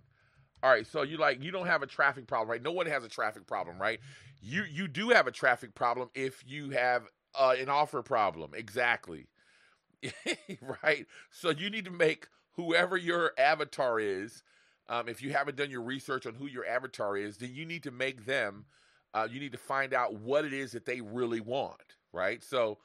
All 0.62 0.70
right, 0.70 0.86
so 0.86 1.02
you 1.02 1.18
like 1.18 1.42
you 1.42 1.50
don't 1.50 1.66
have 1.66 1.82
a 1.82 1.86
traffic 1.86 2.26
problem, 2.26 2.50
right? 2.50 2.62
No 2.62 2.72
one 2.72 2.86
has 2.86 3.04
a 3.04 3.08
traffic 3.08 3.46
problem, 3.46 3.78
right? 3.78 4.00
You 4.40 4.64
you 4.64 4.88
do 4.88 5.10
have 5.10 5.26
a 5.26 5.32
traffic 5.32 5.74
problem 5.74 6.10
if 6.14 6.42
you 6.46 6.70
have 6.70 7.04
uh, 7.34 7.54
an 7.58 7.68
offer 7.68 8.02
problem. 8.02 8.52
Exactly. 8.54 9.26
right? 10.82 11.06
So 11.30 11.50
you 11.50 11.70
need 11.70 11.84
to 11.84 11.90
make 11.90 12.28
whoever 12.52 12.96
your 12.96 13.32
avatar 13.38 14.00
is, 14.00 14.42
um, 14.88 15.08
if 15.08 15.22
you 15.22 15.32
haven't 15.32 15.56
done 15.56 15.70
your 15.70 15.82
research 15.82 16.26
on 16.26 16.34
who 16.34 16.46
your 16.46 16.66
avatar 16.66 17.16
is, 17.16 17.38
then 17.38 17.54
you 17.54 17.66
need 17.66 17.82
to 17.84 17.90
make 17.90 18.24
them, 18.24 18.66
uh, 19.14 19.26
you 19.30 19.40
need 19.40 19.52
to 19.52 19.58
find 19.58 19.92
out 19.92 20.14
what 20.14 20.44
it 20.44 20.52
is 20.52 20.72
that 20.72 20.86
they 20.86 21.00
really 21.00 21.40
want, 21.40 21.96
right? 22.16 22.42
So 22.42 22.78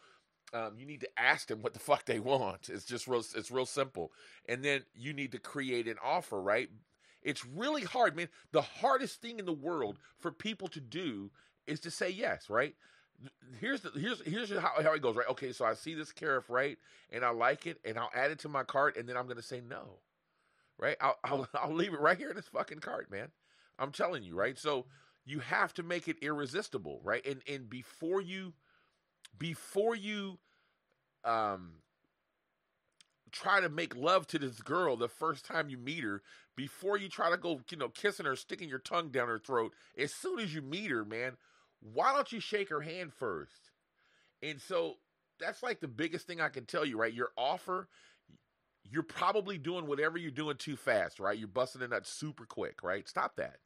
um, 0.54 0.74
you 0.78 0.86
need 0.86 1.02
to 1.02 1.10
ask 1.20 1.48
them 1.48 1.62
what 1.62 1.74
the 1.74 1.80
fuck 1.80 2.06
they 2.06 2.20
want. 2.20 2.70
It's 2.70 2.86
just 2.86 3.08
real. 3.08 3.24
It's 3.36 3.52
real 3.52 3.66
simple. 3.66 4.12
And 4.48 4.64
then 4.64 4.84
you 4.96 5.14
need 5.14 5.32
to 5.34 5.40
create 5.40 5.88
an 5.88 5.98
offer, 6.04 6.42
right? 6.42 6.70
It's 7.24 7.46
really 7.46 7.84
hard, 7.84 8.16
man. 8.16 8.30
The 8.52 8.62
hardest 8.62 9.22
thing 9.22 9.40
in 9.40 9.46
the 9.46 9.54
world 9.54 9.98
for 10.20 10.32
people 10.32 10.68
to 10.70 10.80
do 10.80 11.32
is 11.68 11.80
to 11.82 11.92
say 11.92 12.10
yes, 12.10 12.50
right? 12.50 12.76
Here's 13.60 13.82
the 13.82 13.92
here's 13.92 14.22
here's 14.22 14.52
how, 14.52 14.74
how 14.82 14.94
it 14.94 15.02
goes, 15.02 15.16
right? 15.16 15.30
Okay, 15.30 15.52
so 15.52 15.64
I 15.66 15.76
see 15.76 15.94
this 15.94 16.12
carrot, 16.12 16.46
right, 16.50 16.78
and 17.12 17.24
I 17.24 17.30
like 17.30 17.68
it, 17.68 17.80
and 17.86 17.98
I'll 17.98 18.10
add 18.16 18.32
it 18.32 18.40
to 18.40 18.50
my 18.50 18.64
cart, 18.64 18.98
and 18.98 19.08
then 19.08 19.16
I'm 19.16 19.28
gonna 19.28 19.44
say 19.44 19.62
no, 19.62 20.00
right? 20.78 20.98
I'll 21.02 21.18
I'll, 21.24 21.48
I'll 21.56 21.74
leave 21.74 21.94
it 21.94 22.00
right 22.00 22.18
here 22.18 22.30
in 22.30 22.36
this 22.36 22.48
fucking 22.48 22.80
cart, 22.80 23.12
man. 23.12 23.30
I'm 23.80 23.92
telling 23.92 24.24
you, 24.24 24.36
right? 24.36 24.58
So 24.58 24.86
you 25.26 25.40
have 25.40 25.74
to 25.76 25.84
make 25.84 26.08
it 26.08 26.18
irresistible, 26.22 27.02
right? 27.04 27.26
And 27.26 27.42
and 27.48 27.70
before 27.70 28.22
you 28.22 28.54
before 29.38 29.96
you 29.96 30.38
um 31.24 31.74
try 33.32 33.62
to 33.62 33.70
make 33.70 33.96
love 33.96 34.28
to 34.28 34.38
this 34.38 34.60
girl 34.62 34.98
the 34.98 35.08
first 35.08 35.46
time 35.46 35.70
you 35.70 35.78
meet 35.78 36.04
her 36.04 36.22
before 36.56 36.98
you 36.98 37.08
try 37.08 37.30
to 37.30 37.38
go 37.38 37.62
you 37.70 37.78
know 37.78 37.90
kissing 37.90 38.26
her 38.26 38.36
sticking 38.36 38.68
your 38.68 38.80
tongue 38.80 39.10
down 39.10 39.28
her 39.28 39.40
throat 39.40 39.74
as 39.98 40.14
soon 40.14 40.40
as 40.40 40.54
you 40.54 40.62
meet 40.62 40.90
her 40.92 41.06
man 41.06 41.38
why 41.82 42.14
don't 42.14 42.32
you 42.32 42.40
shake 42.40 42.70
her 42.70 42.82
hand 42.82 43.12
first? 43.14 43.72
And 44.44 44.62
so 44.62 44.96
that's 45.40 45.64
like 45.64 45.80
the 45.80 45.88
biggest 45.88 46.28
thing 46.28 46.40
i 46.40 46.50
can 46.50 46.66
tell 46.66 46.86
you 46.86 46.98
right? 46.98 47.14
Your 47.14 47.30
offer 47.38 47.88
you're 48.84 49.04
probably 49.04 49.58
doing 49.58 49.88
whatever 49.88 50.18
you're 50.18 50.32
doing 50.32 50.58
too 50.58 50.76
fast 50.76 51.20
right? 51.20 51.38
You're 51.38 51.48
busting 51.48 51.82
it 51.82 51.94
out 51.94 52.06
super 52.08 52.46
quick 52.46 52.84
right? 52.84 53.08
Stop 53.08 53.38
that. 53.38 53.58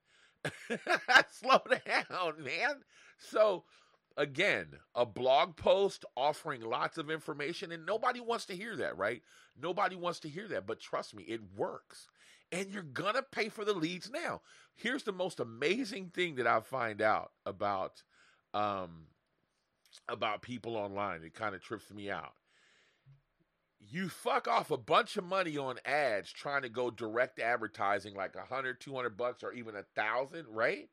Slow 1.32 1.60
down 1.86 2.44
man. 2.44 2.82
So 3.18 3.64
again, 4.18 4.68
a 4.94 5.06
blog 5.06 5.56
post 5.56 6.06
offering 6.16 6.62
lots 6.62 6.98
of 6.98 7.10
information, 7.10 7.72
and 7.72 7.86
nobody 7.86 8.20
wants 8.20 8.46
to 8.46 8.56
hear 8.56 8.76
that, 8.78 8.98
right? 8.98 9.22
Nobody 9.60 9.96
wants 9.96 10.20
to 10.22 10.30
hear 10.30 10.48
that, 10.50 10.66
but 10.68 10.80
trust 10.80 11.16
me, 11.16 11.24
it 11.24 11.42
works. 11.56 12.08
And 12.52 12.70
you're 12.70 12.84
gonna 12.84 13.24
pay 13.24 13.50
for 13.50 13.66
the 13.66 13.74
leads 13.74 14.10
now. 14.10 14.42
Here's 14.76 15.04
the 15.04 15.12
most 15.12 15.40
amazing 15.40 16.10
thing 16.10 16.36
that 16.36 16.48
I 16.48 16.60
find 16.62 17.02
out 17.02 17.32
about 17.46 18.04
um, 18.54 19.08
about 20.08 20.42
people 20.42 20.76
online. 20.78 21.24
It 21.24 21.34
kind 21.34 21.56
of 21.56 21.62
trips 21.62 21.92
me 21.92 22.10
out. 22.10 22.34
You 23.80 24.10
fuck 24.10 24.48
off 24.48 24.72
a 24.72 24.78
bunch 24.78 25.16
of 25.16 25.24
money 25.24 25.58
on 25.58 25.78
ads 25.86 26.32
trying 26.32 26.64
to 26.64 26.70
go 26.70 26.90
direct 26.90 27.40
advertising 27.40 28.16
like 28.16 28.36
a 28.36 28.42
hundred, 28.42 28.80
two 28.82 28.96
hundred 28.96 29.18
bucks, 29.18 29.44
or 29.44 29.54
even 29.54 29.76
a 29.76 29.84
thousand, 29.96 30.48
right? 30.50 30.90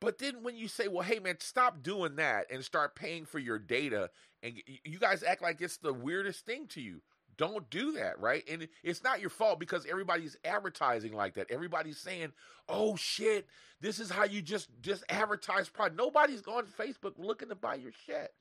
But 0.00 0.18
then 0.18 0.42
when 0.42 0.56
you 0.56 0.66
say, 0.66 0.88
well, 0.88 1.02
hey, 1.02 1.18
man, 1.18 1.36
stop 1.40 1.82
doing 1.82 2.16
that 2.16 2.46
and 2.50 2.64
start 2.64 2.94
paying 2.94 3.26
for 3.26 3.38
your 3.38 3.58
data, 3.58 4.10
and 4.42 4.54
you 4.84 4.98
guys 4.98 5.22
act 5.22 5.42
like 5.42 5.60
it's 5.60 5.76
the 5.76 5.92
weirdest 5.92 6.46
thing 6.46 6.66
to 6.68 6.80
you. 6.80 7.02
Don't 7.36 7.70
do 7.70 7.92
that, 7.92 8.18
right? 8.20 8.42
And 8.50 8.68
it's 8.82 9.02
not 9.02 9.20
your 9.20 9.30
fault 9.30 9.60
because 9.60 9.86
everybody's 9.86 10.36
advertising 10.44 11.12
like 11.14 11.34
that. 11.34 11.50
Everybody's 11.50 11.98
saying, 11.98 12.32
"Oh 12.68 12.96
shit, 12.96 13.46
this 13.80 13.98
is 13.98 14.10
how 14.10 14.24
you 14.24 14.42
just 14.42 14.68
just 14.82 15.04
advertise 15.08 15.68
product." 15.70 15.96
Nobody's 15.96 16.42
going 16.42 16.66
to 16.66 16.70
Facebook 16.70 17.14
looking 17.16 17.48
to 17.48 17.54
buy 17.54 17.76
your 17.76 17.92
shit, 18.06 18.34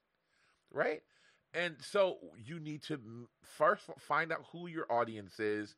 right? 0.70 1.02
And 1.54 1.78
so 1.82 2.18
you 2.44 2.60
need 2.60 2.84
to 2.84 3.30
first 3.42 3.84
find 4.00 4.34
out 4.34 4.46
who 4.52 4.68
your 4.68 4.92
audience 4.92 5.40
is 5.40 5.76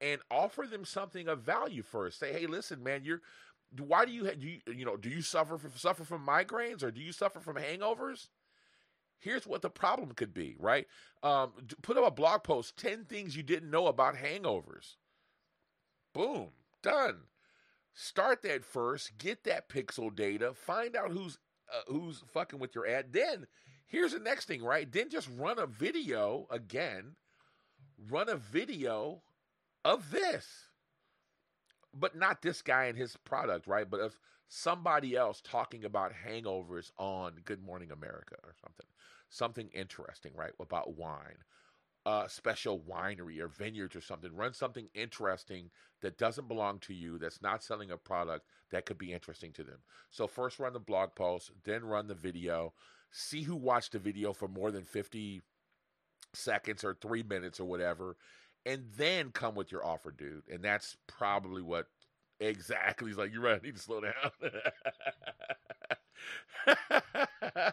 and 0.00 0.20
offer 0.30 0.66
them 0.66 0.86
something 0.86 1.28
of 1.28 1.40
value 1.40 1.82
first. 1.82 2.18
Say, 2.18 2.32
"Hey, 2.32 2.46
listen, 2.46 2.82
man, 2.82 3.04
you're 3.04 3.20
why 3.78 4.04
do 4.04 4.12
you 4.12 4.30
do 4.34 4.46
you, 4.46 4.60
you 4.72 4.84
know 4.84 4.96
do 4.96 5.08
you 5.08 5.22
suffer 5.22 5.58
from 5.58 5.72
suffer 5.76 6.04
from 6.04 6.26
migraines 6.26 6.82
or 6.82 6.90
do 6.90 7.00
you 7.00 7.12
suffer 7.12 7.40
from 7.40 7.56
hangovers? 7.56 8.28
Here's 9.18 9.46
what 9.46 9.62
the 9.62 9.70
problem 9.70 10.12
could 10.12 10.34
be, 10.34 10.56
right? 10.58 10.86
Um, 11.22 11.52
put 11.82 11.96
up 11.96 12.06
a 12.06 12.10
blog 12.10 12.42
post: 12.42 12.76
ten 12.76 13.04
things 13.04 13.36
you 13.36 13.42
didn't 13.42 13.70
know 13.70 13.86
about 13.86 14.16
hangovers. 14.16 14.96
Boom, 16.12 16.48
done. 16.82 17.20
Start 17.94 18.42
that 18.42 18.64
first. 18.64 19.18
Get 19.18 19.44
that 19.44 19.68
pixel 19.68 20.14
data. 20.14 20.54
Find 20.54 20.96
out 20.96 21.10
who's 21.10 21.38
uh, 21.72 21.92
who's 21.92 22.22
fucking 22.32 22.58
with 22.58 22.74
your 22.74 22.86
ad. 22.86 23.12
Then 23.12 23.46
here's 23.86 24.12
the 24.12 24.18
next 24.18 24.46
thing, 24.46 24.62
right? 24.62 24.90
Then 24.90 25.08
just 25.08 25.28
run 25.38 25.58
a 25.58 25.66
video 25.66 26.46
again. 26.50 27.16
Run 28.10 28.28
a 28.28 28.36
video 28.36 29.22
of 29.84 30.10
this 30.10 30.71
but 31.94 32.16
not 32.16 32.42
this 32.42 32.62
guy 32.62 32.84
and 32.84 32.96
his 32.96 33.16
product, 33.16 33.66
right? 33.66 33.88
But 33.88 34.00
of 34.00 34.18
somebody 34.48 35.16
else 35.16 35.40
talking 35.42 35.84
about 35.84 36.12
hangovers 36.26 36.90
on 36.98 37.40
Good 37.44 37.62
Morning 37.62 37.90
America 37.90 38.36
or 38.44 38.54
something, 38.60 38.86
something 39.28 39.68
interesting, 39.72 40.32
right? 40.34 40.52
About 40.60 40.96
wine, 40.96 41.38
a 42.04 42.24
special 42.28 42.80
winery 42.80 43.40
or 43.40 43.48
vineyards 43.48 43.96
or 43.96 44.00
something. 44.00 44.34
Run 44.34 44.54
something 44.54 44.88
interesting 44.94 45.70
that 46.00 46.18
doesn't 46.18 46.48
belong 46.48 46.80
to 46.80 46.94
you, 46.94 47.18
that's 47.18 47.42
not 47.42 47.62
selling 47.62 47.90
a 47.90 47.96
product 47.96 48.46
that 48.70 48.86
could 48.86 48.98
be 48.98 49.12
interesting 49.12 49.52
to 49.52 49.64
them. 49.64 49.78
So 50.10 50.26
first 50.26 50.58
run 50.58 50.72
the 50.72 50.80
blog 50.80 51.14
post, 51.14 51.50
then 51.64 51.84
run 51.84 52.08
the 52.08 52.14
video. 52.14 52.72
See 53.10 53.42
who 53.42 53.56
watched 53.56 53.92
the 53.92 53.98
video 53.98 54.32
for 54.32 54.48
more 54.48 54.70
than 54.70 54.84
50 54.84 55.42
seconds 56.32 56.82
or 56.82 56.94
three 56.94 57.22
minutes 57.22 57.60
or 57.60 57.64
whatever, 57.66 58.16
and 58.64 58.84
then 58.96 59.30
come 59.30 59.54
with 59.54 59.72
your 59.72 59.84
offer, 59.84 60.10
dude. 60.10 60.42
And 60.50 60.62
that's 60.62 60.96
probably 61.06 61.62
what 61.62 61.86
exactly 62.40 63.08
he's 63.08 63.18
like. 63.18 63.32
You're 63.32 63.42
right. 63.42 63.60
I 63.62 63.64
need 63.64 63.76
to 63.76 63.82
slow 63.82 64.00
down. 64.00 64.12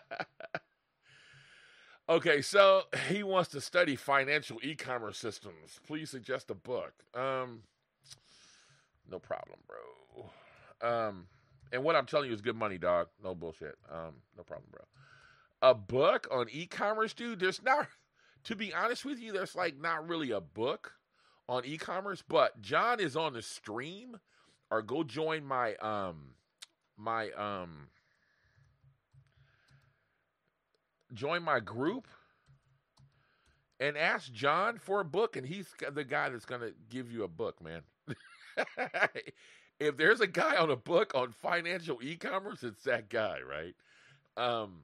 okay, 2.09 2.41
so 2.41 2.83
he 3.09 3.23
wants 3.23 3.49
to 3.51 3.61
study 3.61 3.95
financial 3.95 4.57
e-commerce 4.63 5.17
systems. 5.17 5.79
Please 5.85 6.09
suggest 6.09 6.49
a 6.49 6.55
book. 6.55 6.93
Um, 7.13 7.63
no 9.09 9.19
problem, 9.19 9.59
bro. 9.67 10.29
Um, 10.81 11.27
and 11.71 11.83
what 11.83 11.95
I'm 11.95 12.05
telling 12.05 12.29
you 12.29 12.33
is 12.33 12.41
good 12.41 12.55
money, 12.55 12.77
dog. 12.77 13.07
No 13.23 13.35
bullshit. 13.35 13.75
Um, 13.91 14.15
no 14.37 14.43
problem, 14.43 14.67
bro. 14.71 14.81
A 15.61 15.75
book 15.75 16.27
on 16.31 16.47
e-commerce, 16.49 17.13
dude. 17.13 17.39
There's 17.39 17.61
not, 17.61 17.87
to 18.45 18.55
be 18.55 18.73
honest 18.73 19.05
with 19.05 19.19
you, 19.19 19.31
there's 19.31 19.55
like 19.55 19.79
not 19.79 20.07
really 20.07 20.31
a 20.31 20.41
book 20.41 20.93
on 21.47 21.65
e-commerce. 21.65 22.23
But 22.27 22.61
John 22.61 22.99
is 22.99 23.15
on 23.15 23.33
the 23.33 23.41
stream, 23.41 24.17
or 24.71 24.81
go 24.81 25.03
join 25.03 25.43
my 25.43 25.75
um, 25.75 26.35
my 26.97 27.31
um, 27.31 27.87
join 31.13 31.43
my 31.43 31.59
group 31.59 32.07
and 33.79 33.97
ask 33.97 34.31
John 34.31 34.77
for 34.77 34.99
a 34.99 35.05
book, 35.05 35.35
and 35.35 35.45
he's 35.45 35.67
the 35.91 36.03
guy 36.03 36.29
that's 36.29 36.45
gonna 36.45 36.71
give 36.89 37.11
you 37.11 37.23
a 37.23 37.27
book, 37.27 37.61
man. 37.61 37.81
if 39.79 39.97
there's 39.97 40.21
a 40.21 40.27
guy 40.27 40.57
on 40.57 40.69
a 40.69 40.75
book 40.75 41.13
on 41.15 41.31
financial 41.31 41.99
e-commerce, 42.01 42.63
it's 42.63 42.83
that 42.83 43.09
guy, 43.09 43.39
right? 43.47 43.75
Um, 44.37 44.83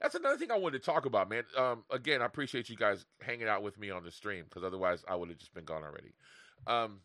that's 0.00 0.14
another 0.14 0.36
thing 0.36 0.50
I 0.50 0.58
wanted 0.58 0.82
to 0.82 0.84
talk 0.84 1.06
about, 1.06 1.28
man. 1.28 1.44
Um, 1.56 1.84
again, 1.90 2.20
I 2.20 2.26
appreciate 2.26 2.68
you 2.68 2.76
guys 2.76 3.04
hanging 3.20 3.48
out 3.48 3.62
with 3.62 3.78
me 3.78 3.90
on 3.90 4.04
the 4.04 4.10
stream 4.10 4.44
because 4.44 4.62
otherwise 4.62 5.04
I 5.08 5.16
would 5.16 5.28
have 5.28 5.38
just 5.38 5.54
been 5.54 5.64
gone 5.64 5.82
already. 5.82 6.12
Um, 6.66 7.00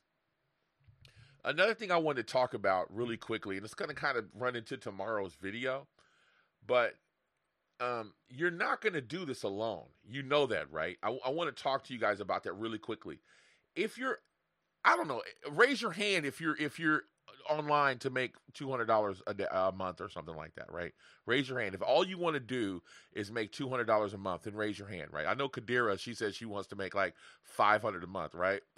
another 1.45 1.73
thing 1.73 1.91
I 1.91 1.97
wanted 1.97 2.27
to 2.27 2.33
talk 2.33 2.53
about 2.53 2.93
really 2.93 3.17
quickly, 3.17 3.55
and 3.57 3.65
it's 3.65 3.73
going 3.73 3.89
to 3.89 3.95
kind 3.95 4.17
of 4.17 4.25
run 4.33 4.55
into 4.55 4.77
tomorrow's 4.77 5.35
video, 5.35 5.87
but 6.65 6.95
um, 7.79 8.13
you're 8.29 8.51
not 8.51 8.81
going 8.81 8.93
to 8.93 9.01
do 9.01 9.25
this 9.25 9.43
alone. 9.43 9.85
You 10.07 10.21
know 10.21 10.45
that, 10.47 10.71
right? 10.71 10.97
I, 11.01 11.17
I 11.25 11.29
want 11.29 11.55
to 11.55 11.63
talk 11.63 11.83
to 11.85 11.93
you 11.93 11.99
guys 11.99 12.19
about 12.19 12.43
that 12.43 12.53
really 12.53 12.77
quickly. 12.77 13.19
If 13.75 13.97
you're, 13.97 14.19
I 14.83 14.95
don't 14.95 15.07
know, 15.07 15.21
raise 15.49 15.81
your 15.81 15.91
hand 15.91 16.25
if 16.25 16.41
you're 16.41 16.57
if 16.57 16.79
you're 16.79 17.03
online 17.51 17.99
to 17.99 18.09
make 18.09 18.35
two 18.53 18.69
hundred 18.69 18.85
dollars 18.85 19.21
a 19.27 19.71
month 19.71 20.01
or 20.01 20.09
something 20.09 20.35
like 20.35 20.55
that, 20.55 20.71
right? 20.71 20.93
Raise 21.25 21.49
your 21.49 21.59
hand 21.59 21.75
if 21.75 21.81
all 21.81 22.05
you 22.05 22.17
want 22.17 22.35
to 22.35 22.39
do 22.39 22.81
is 23.13 23.31
make 23.31 23.51
two 23.51 23.69
hundred 23.69 23.85
dollars 23.85 24.13
a 24.13 24.17
month. 24.17 24.43
Then 24.43 24.55
raise 24.55 24.77
your 24.79 24.87
hand, 24.87 25.09
right? 25.11 25.27
I 25.27 25.33
know 25.33 25.49
Kadira. 25.49 25.99
She 25.99 26.13
says 26.13 26.35
she 26.35 26.45
wants 26.45 26.67
to 26.69 26.75
make 26.75 26.95
like 26.95 27.15
five 27.43 27.81
hundred 27.81 28.03
a 28.03 28.07
month, 28.07 28.33
right? 28.35 28.61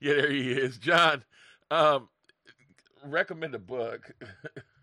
yeah, 0.00 0.14
there 0.14 0.30
he 0.30 0.52
is, 0.52 0.78
John. 0.78 1.24
Um, 1.70 2.08
recommend 3.04 3.54
a 3.54 3.58
book. 3.58 4.12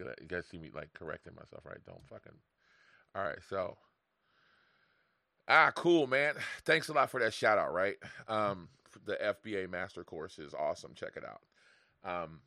Look 0.00 0.08
at 0.08 0.16
that. 0.16 0.22
You 0.22 0.28
guys 0.28 0.46
see 0.50 0.58
me 0.58 0.70
like 0.74 0.92
correcting 0.94 1.34
myself, 1.34 1.64
right? 1.64 1.78
Don't 1.86 2.06
fucking. 2.08 2.32
All 3.14 3.24
right, 3.24 3.38
so. 3.48 3.76
Ah, 5.48 5.72
cool, 5.74 6.06
man. 6.06 6.34
Thanks 6.64 6.88
a 6.88 6.92
lot 6.92 7.10
for 7.10 7.20
that 7.20 7.34
shout 7.34 7.58
out, 7.58 7.72
right? 7.72 7.96
Um, 8.28 8.68
the 9.04 9.16
FBA 9.16 9.68
Master 9.70 10.04
Course 10.04 10.38
is 10.38 10.54
awesome. 10.54 10.92
Check 10.94 11.16
it 11.16 11.24
out. 11.24 11.40
Um, 12.04 12.40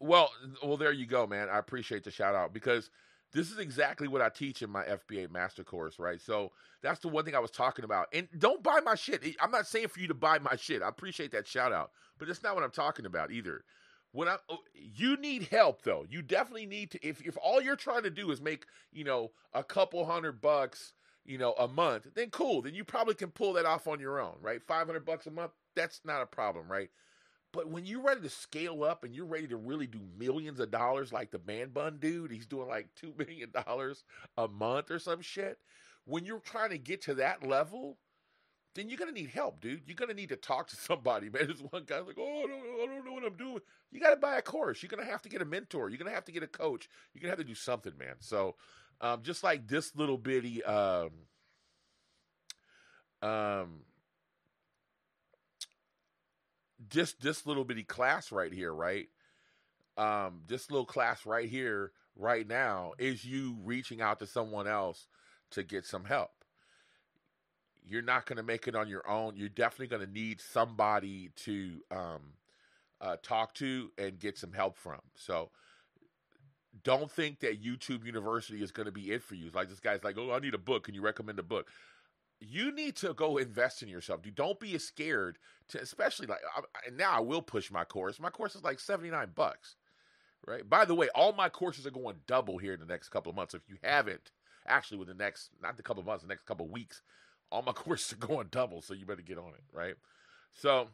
well, 0.00 0.30
well, 0.62 0.76
there 0.76 0.92
you 0.92 1.06
go, 1.06 1.26
man. 1.26 1.48
I 1.48 1.58
appreciate 1.58 2.04
the 2.04 2.10
shout 2.10 2.34
out 2.34 2.52
because 2.52 2.90
this 3.32 3.50
is 3.50 3.58
exactly 3.58 4.08
what 4.08 4.22
I 4.22 4.28
teach 4.28 4.62
in 4.62 4.70
my 4.70 4.84
FBA 4.84 5.30
Master 5.30 5.64
Course, 5.64 5.98
right? 5.98 6.20
So 6.20 6.52
that's 6.82 7.00
the 7.00 7.08
one 7.08 7.24
thing 7.24 7.34
I 7.34 7.40
was 7.40 7.50
talking 7.50 7.84
about. 7.84 8.06
And 8.12 8.28
don't 8.38 8.62
buy 8.62 8.80
my 8.84 8.94
shit. 8.94 9.22
I'm 9.40 9.50
not 9.50 9.66
saying 9.66 9.88
for 9.88 10.00
you 10.00 10.08
to 10.08 10.14
buy 10.14 10.38
my 10.38 10.56
shit. 10.56 10.82
I 10.82 10.88
appreciate 10.88 11.32
that 11.32 11.46
shout 11.46 11.72
out, 11.72 11.90
but 12.18 12.28
it's 12.28 12.42
not 12.42 12.54
what 12.54 12.64
I'm 12.64 12.70
talking 12.70 13.06
about 13.06 13.30
either. 13.30 13.64
When 14.12 14.28
I, 14.28 14.36
oh, 14.48 14.58
you 14.74 15.16
need 15.16 15.44
help 15.44 15.82
though. 15.82 16.06
You 16.08 16.22
definitely 16.22 16.66
need 16.66 16.90
to. 16.92 17.06
If 17.06 17.20
if 17.20 17.36
all 17.36 17.60
you're 17.60 17.76
trying 17.76 18.04
to 18.04 18.10
do 18.10 18.30
is 18.30 18.40
make 18.40 18.66
you 18.92 19.04
know 19.04 19.32
a 19.52 19.62
couple 19.62 20.04
hundred 20.06 20.40
bucks, 20.40 20.94
you 21.24 21.38
know, 21.38 21.52
a 21.58 21.68
month, 21.68 22.08
then 22.14 22.30
cool. 22.30 22.62
Then 22.62 22.74
you 22.74 22.84
probably 22.84 23.14
can 23.14 23.30
pull 23.30 23.52
that 23.54 23.66
off 23.66 23.86
on 23.86 24.00
your 24.00 24.20
own, 24.20 24.36
right? 24.40 24.62
Five 24.62 24.86
hundred 24.86 25.04
bucks 25.04 25.26
a 25.26 25.30
month, 25.30 25.52
that's 25.74 26.00
not 26.04 26.22
a 26.22 26.26
problem, 26.26 26.70
right? 26.70 26.88
But 27.52 27.70
when 27.70 27.86
you're 27.86 28.02
ready 28.02 28.20
to 28.20 28.28
scale 28.28 28.84
up 28.84 29.04
and 29.04 29.14
you're 29.14 29.26
ready 29.26 29.46
to 29.48 29.56
really 29.56 29.86
do 29.86 30.00
millions 30.18 30.60
of 30.60 30.70
dollars, 30.70 31.12
like 31.12 31.30
the 31.30 31.40
man 31.46 31.70
bun 31.70 31.98
dude, 31.98 32.30
he's 32.30 32.46
doing 32.46 32.68
like 32.68 32.88
two 32.94 33.14
million 33.18 33.50
dollars 33.50 34.04
a 34.36 34.48
month 34.48 34.90
or 34.90 34.98
some 34.98 35.22
shit. 35.22 35.58
When 36.04 36.24
you're 36.24 36.40
trying 36.40 36.70
to 36.70 36.78
get 36.78 37.02
to 37.02 37.14
that 37.14 37.46
level, 37.46 37.98
then 38.76 38.90
you're 38.90 38.98
gonna 38.98 39.10
need 39.12 39.30
help, 39.30 39.60
dude. 39.60 39.82
You're 39.86 39.96
gonna 39.96 40.14
need 40.14 40.28
to 40.28 40.36
talk 40.36 40.68
to 40.68 40.76
somebody, 40.76 41.30
man. 41.30 41.48
This 41.48 41.60
one 41.70 41.84
guy's 41.84 42.06
like, 42.06 42.18
oh, 42.18 42.44
I 42.44 42.46
don't, 42.46 42.82
I 42.82 42.94
don't 42.94 43.04
know 43.04 43.12
what 43.12 43.24
I'm 43.24 43.36
doing. 43.36 43.60
You 43.90 44.00
gotta 44.00 44.16
buy 44.16 44.36
a 44.36 44.42
course. 44.42 44.82
You're 44.82 44.90
gonna 44.90 45.10
have 45.10 45.22
to 45.22 45.28
get 45.28 45.42
a 45.42 45.46
mentor. 45.46 45.88
You're 45.88 45.98
gonna 45.98 46.10
have 46.10 46.26
to 46.26 46.32
get 46.32 46.42
a 46.42 46.48
coach. 46.48 46.88
You're 47.12 47.22
gonna 47.22 47.30
have 47.30 47.38
to 47.38 47.44
do 47.44 47.54
something, 47.54 47.92
man. 47.98 48.16
So, 48.20 48.54
um, 49.00 49.22
just 49.22 49.42
like 49.42 49.66
this 49.66 49.96
little 49.96 50.18
bitty, 50.18 50.62
um, 50.64 51.10
um, 53.22 53.80
just 56.90 57.20
this 57.20 57.46
little 57.46 57.64
bitty 57.64 57.84
class 57.84 58.30
right 58.30 58.52
here, 58.52 58.72
right? 58.72 59.08
Um, 59.96 60.42
this 60.46 60.70
little 60.70 60.84
class 60.84 61.24
right 61.24 61.48
here, 61.48 61.92
right 62.14 62.46
now, 62.46 62.92
is 62.98 63.24
you 63.24 63.56
reaching 63.64 64.02
out 64.02 64.18
to 64.18 64.26
someone 64.26 64.68
else 64.68 65.06
to 65.52 65.62
get 65.62 65.86
some 65.86 66.04
help 66.04 66.35
you're 67.86 68.02
not 68.02 68.26
going 68.26 68.36
to 68.36 68.42
make 68.42 68.66
it 68.66 68.74
on 68.74 68.88
your 68.88 69.08
own. 69.08 69.36
You're 69.36 69.48
definitely 69.48 69.86
going 69.86 70.06
to 70.06 70.12
need 70.12 70.40
somebody 70.40 71.30
to 71.36 71.80
um, 71.90 72.20
uh, 73.00 73.16
talk 73.22 73.54
to 73.54 73.90
and 73.96 74.18
get 74.18 74.36
some 74.36 74.52
help 74.52 74.76
from. 74.76 75.00
So 75.14 75.50
don't 76.82 77.10
think 77.10 77.40
that 77.40 77.62
YouTube 77.62 78.04
University 78.04 78.62
is 78.62 78.72
going 78.72 78.86
to 78.86 78.92
be 78.92 79.12
it 79.12 79.22
for 79.22 79.34
you. 79.34 79.50
Like 79.54 79.68
this 79.68 79.80
guy's 79.80 80.04
like, 80.04 80.18
oh, 80.18 80.32
I 80.32 80.40
need 80.40 80.54
a 80.54 80.58
book. 80.58 80.84
Can 80.84 80.94
you 80.94 81.02
recommend 81.02 81.38
a 81.38 81.44
book? 81.44 81.68
You 82.40 82.70
need 82.72 82.96
to 82.96 83.14
go 83.14 83.38
invest 83.38 83.82
in 83.82 83.88
yourself. 83.88 84.22
Dude, 84.22 84.34
don't 84.34 84.60
be 84.60 84.76
scared 84.78 85.38
to, 85.68 85.80
especially 85.80 86.26
like, 86.26 86.40
and 86.86 86.96
now 86.96 87.12
I 87.12 87.20
will 87.20 87.40
push 87.40 87.70
my 87.70 87.84
course. 87.84 88.20
My 88.20 88.30
course 88.30 88.54
is 88.54 88.64
like 88.64 88.78
79 88.78 89.30
bucks, 89.34 89.76
right? 90.46 90.68
By 90.68 90.84
the 90.84 90.94
way, 90.94 91.08
all 91.14 91.32
my 91.32 91.48
courses 91.48 91.86
are 91.86 91.90
going 91.90 92.16
double 92.26 92.58
here 92.58 92.74
in 92.74 92.80
the 92.80 92.86
next 92.86 93.08
couple 93.08 93.30
of 93.30 93.36
months. 93.36 93.54
If 93.54 93.62
you 93.68 93.76
haven't, 93.82 94.32
actually, 94.66 94.98
with 94.98 95.08
the 95.08 95.14
next, 95.14 95.50
not 95.62 95.78
the 95.78 95.82
couple 95.82 96.00
of 96.00 96.06
months, 96.06 96.22
the 96.24 96.28
next 96.28 96.44
couple 96.44 96.66
of 96.66 96.72
weeks, 96.72 97.00
all 97.50 97.62
my 97.62 97.72
courses 97.72 98.12
are 98.12 98.26
going 98.26 98.48
double, 98.50 98.82
so 98.82 98.94
you 98.94 99.06
better 99.06 99.22
get 99.22 99.38
on 99.38 99.48
it, 99.48 99.64
right? 99.72 99.94
So, 100.54 100.88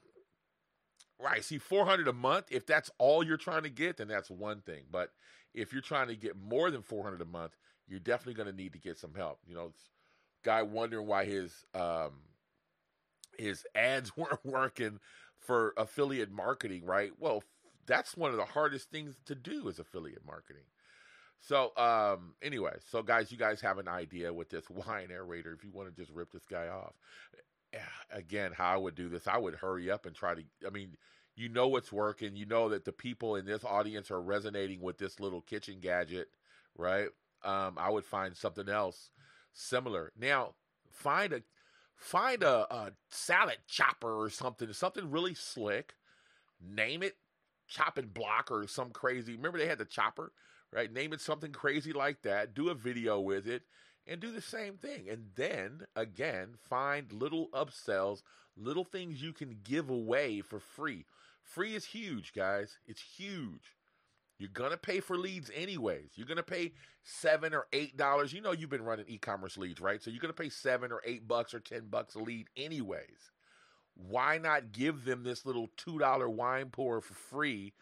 right, 1.18 1.44
see, 1.44 1.58
400 1.58 2.08
a 2.08 2.12
month, 2.12 2.46
if 2.50 2.66
that's 2.66 2.90
all 2.98 3.22
you're 3.22 3.36
trying 3.36 3.62
to 3.62 3.70
get, 3.70 3.96
then 3.96 4.08
that's 4.08 4.30
one 4.30 4.60
thing. 4.60 4.84
But 4.90 5.10
if 5.54 5.72
you're 5.72 5.82
trying 5.82 6.08
to 6.08 6.16
get 6.16 6.36
more 6.36 6.70
than 6.70 6.82
400 6.82 7.20
a 7.20 7.26
month, 7.26 7.56
you're 7.86 8.00
definitely 8.00 8.34
going 8.34 8.50
to 8.50 8.56
need 8.56 8.72
to 8.72 8.78
get 8.78 8.98
some 8.98 9.14
help. 9.14 9.38
You 9.46 9.54
know, 9.54 9.72
guy 10.44 10.62
wondering 10.62 11.06
why 11.06 11.24
his 11.24 11.64
um 11.74 12.12
his 13.38 13.64
ads 13.74 14.16
weren't 14.16 14.44
working 14.44 15.00
for 15.38 15.74
affiliate 15.76 16.30
marketing, 16.30 16.84
right? 16.84 17.12
Well, 17.18 17.42
that's 17.86 18.16
one 18.16 18.30
of 18.30 18.36
the 18.36 18.44
hardest 18.44 18.90
things 18.90 19.16
to 19.26 19.34
do 19.34 19.68
is 19.68 19.78
affiliate 19.78 20.24
marketing. 20.24 20.62
So, 21.44 21.72
um, 21.76 22.34
anyway, 22.40 22.76
so 22.88 23.02
guys, 23.02 23.32
you 23.32 23.36
guys 23.36 23.60
have 23.60 23.78
an 23.78 23.88
idea 23.88 24.32
with 24.32 24.48
this 24.48 24.70
wine 24.70 25.08
aerator. 25.08 25.54
If 25.54 25.64
you 25.64 25.72
want 25.72 25.88
to 25.88 26.00
just 26.00 26.14
rip 26.14 26.30
this 26.30 26.46
guy 26.46 26.68
off, 26.68 26.94
eh, 27.72 27.78
again, 28.12 28.52
how 28.56 28.72
I 28.72 28.76
would 28.76 28.94
do 28.94 29.08
this, 29.08 29.26
I 29.26 29.38
would 29.38 29.56
hurry 29.56 29.90
up 29.90 30.06
and 30.06 30.14
try 30.14 30.36
to. 30.36 30.42
I 30.64 30.70
mean, 30.70 30.96
you 31.34 31.48
know 31.48 31.66
what's 31.66 31.92
working. 31.92 32.36
You 32.36 32.46
know 32.46 32.68
that 32.68 32.84
the 32.84 32.92
people 32.92 33.34
in 33.34 33.44
this 33.44 33.64
audience 33.64 34.10
are 34.12 34.22
resonating 34.22 34.80
with 34.80 34.98
this 34.98 35.18
little 35.18 35.40
kitchen 35.40 35.80
gadget, 35.80 36.28
right? 36.76 37.08
Um, 37.44 37.76
I 37.76 37.90
would 37.90 38.04
find 38.04 38.36
something 38.36 38.68
else 38.68 39.10
similar. 39.52 40.12
Now, 40.16 40.54
find 40.92 41.32
a 41.32 41.42
find 41.96 42.44
a, 42.44 42.72
a 42.72 42.92
salad 43.10 43.58
chopper 43.66 44.14
or 44.14 44.30
something, 44.30 44.72
something 44.72 45.10
really 45.10 45.34
slick. 45.34 45.94
Name 46.64 47.02
it 47.02 47.16
chopping 47.66 48.06
block 48.06 48.48
or 48.52 48.68
some 48.68 48.90
crazy. 48.90 49.34
Remember 49.34 49.58
they 49.58 49.66
had 49.66 49.78
the 49.78 49.84
chopper 49.84 50.30
right? 50.72 50.92
Name 50.92 51.12
it 51.12 51.20
something 51.20 51.52
crazy 51.52 51.92
like 51.92 52.22
that, 52.22 52.54
do 52.54 52.68
a 52.68 52.74
video 52.74 53.20
with 53.20 53.46
it, 53.46 53.62
and 54.06 54.20
do 54.20 54.32
the 54.32 54.40
same 54.42 54.76
thing. 54.78 55.08
And 55.08 55.30
then, 55.36 55.86
again, 55.96 56.54
find 56.58 57.12
little 57.12 57.48
upsells, 57.52 58.22
little 58.56 58.84
things 58.84 59.22
you 59.22 59.32
can 59.32 59.58
give 59.62 59.88
away 59.90 60.40
for 60.40 60.58
free. 60.60 61.06
Free 61.42 61.74
is 61.74 61.86
huge, 61.86 62.32
guys. 62.34 62.78
It's 62.86 63.02
huge. 63.16 63.76
You're 64.38 64.50
gonna 64.52 64.76
pay 64.76 65.00
for 65.00 65.16
leads 65.16 65.50
anyways. 65.54 66.12
You're 66.16 66.26
gonna 66.26 66.42
pay 66.42 66.72
seven 67.04 67.54
or 67.54 67.66
eight 67.72 67.96
dollars. 67.96 68.32
You 68.32 68.40
know 68.40 68.52
you've 68.52 68.70
been 68.70 68.82
running 68.84 69.06
e-commerce 69.08 69.56
leads, 69.56 69.80
right? 69.80 70.02
So 70.02 70.10
you're 70.10 70.20
gonna 70.20 70.32
pay 70.32 70.48
seven 70.48 70.90
or 70.92 71.00
eight 71.04 71.28
bucks 71.28 71.54
or 71.54 71.60
ten 71.60 71.86
bucks 71.88 72.14
a 72.16 72.18
lead 72.20 72.48
anyways. 72.56 73.30
why 73.94 74.38
not 74.38 74.72
give 74.72 75.04
them 75.04 75.22
this 75.22 75.44
little 75.46 75.68
$2 75.76 76.28
wine 76.28 76.70
pour 76.70 77.00
for 77.00 77.14
free? 77.14 77.74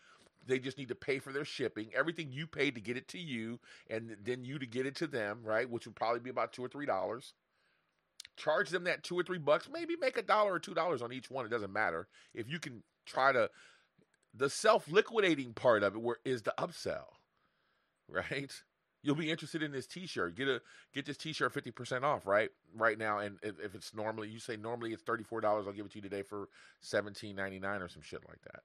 They 0.46 0.58
just 0.58 0.78
need 0.78 0.88
to 0.88 0.94
pay 0.94 1.18
for 1.18 1.32
their 1.32 1.44
shipping. 1.44 1.90
Everything 1.94 2.32
you 2.32 2.46
paid 2.46 2.74
to 2.74 2.80
get 2.80 2.96
it 2.96 3.08
to 3.08 3.18
you, 3.18 3.60
and 3.88 4.16
then 4.22 4.44
you 4.44 4.58
to 4.58 4.66
get 4.66 4.86
it 4.86 4.96
to 4.96 5.06
them, 5.06 5.40
right? 5.44 5.68
Which 5.68 5.86
would 5.86 5.96
probably 5.96 6.20
be 6.20 6.30
about 6.30 6.52
two 6.52 6.64
or 6.64 6.68
three 6.68 6.86
dollars. 6.86 7.34
Charge 8.36 8.70
them 8.70 8.84
that 8.84 9.02
two 9.02 9.18
or 9.18 9.22
three 9.22 9.38
bucks. 9.38 9.68
Maybe 9.70 9.96
make 9.96 10.16
a 10.16 10.22
dollar 10.22 10.54
or 10.54 10.58
two 10.58 10.74
dollars 10.74 11.02
on 11.02 11.12
each 11.12 11.30
one. 11.30 11.44
It 11.44 11.50
doesn't 11.50 11.72
matter. 11.72 12.08
If 12.34 12.48
you 12.48 12.58
can 12.58 12.82
try 13.06 13.32
to, 13.32 13.50
the 14.34 14.48
self 14.48 14.90
liquidating 14.90 15.52
part 15.52 15.82
of 15.82 15.94
it 15.94 16.00
where 16.00 16.18
is 16.24 16.42
the 16.42 16.54
upsell, 16.58 17.06
right? 18.08 18.52
You'll 19.02 19.14
be 19.14 19.30
interested 19.30 19.62
in 19.62 19.72
this 19.72 19.86
T-shirt. 19.86 20.36
Get 20.36 20.48
a 20.48 20.60
get 20.94 21.06
this 21.06 21.16
T-shirt 21.16 21.52
fifty 21.52 21.70
percent 21.70 22.04
off 22.04 22.26
right 22.26 22.50
right 22.74 22.98
now. 22.98 23.18
And 23.18 23.38
if, 23.42 23.58
if 23.58 23.74
it's 23.74 23.94
normally 23.94 24.28
you 24.28 24.38
say 24.38 24.56
normally 24.56 24.92
it's 24.92 25.02
thirty 25.02 25.24
four 25.24 25.40
dollars, 25.40 25.66
I'll 25.66 25.72
give 25.72 25.86
it 25.86 25.92
to 25.92 25.98
you 25.98 26.02
today 26.02 26.22
for 26.22 26.48
seventeen 26.80 27.36
ninety 27.36 27.58
nine 27.58 27.80
or 27.80 27.88
some 27.88 28.02
shit 28.02 28.22
like 28.28 28.42
that. 28.42 28.60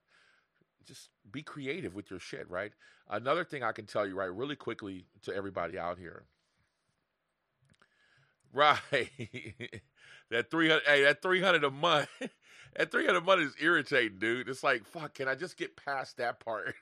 Just 0.86 1.10
be 1.30 1.42
creative 1.42 1.94
with 1.94 2.10
your 2.10 2.20
shit, 2.20 2.48
right? 2.50 2.72
Another 3.08 3.44
thing 3.44 3.62
I 3.62 3.72
can 3.72 3.86
tell 3.86 4.06
you, 4.06 4.14
right, 4.14 4.32
really 4.32 4.56
quickly 4.56 5.06
to 5.22 5.34
everybody 5.34 5.78
out 5.78 5.98
here. 5.98 6.24
Right. 8.52 8.78
that 10.30 10.50
300 10.50 10.82
hey, 10.86 11.04
that 11.04 11.20
300 11.20 11.64
a 11.64 11.70
month. 11.70 12.08
that 12.76 12.90
300 12.90 13.18
a 13.18 13.20
month 13.20 13.42
is 13.42 13.54
irritating, 13.60 14.18
dude. 14.18 14.48
It's 14.48 14.62
like, 14.62 14.86
fuck, 14.86 15.14
can 15.14 15.28
I 15.28 15.34
just 15.34 15.56
get 15.56 15.76
past 15.76 16.16
that 16.16 16.40
part? 16.40 16.74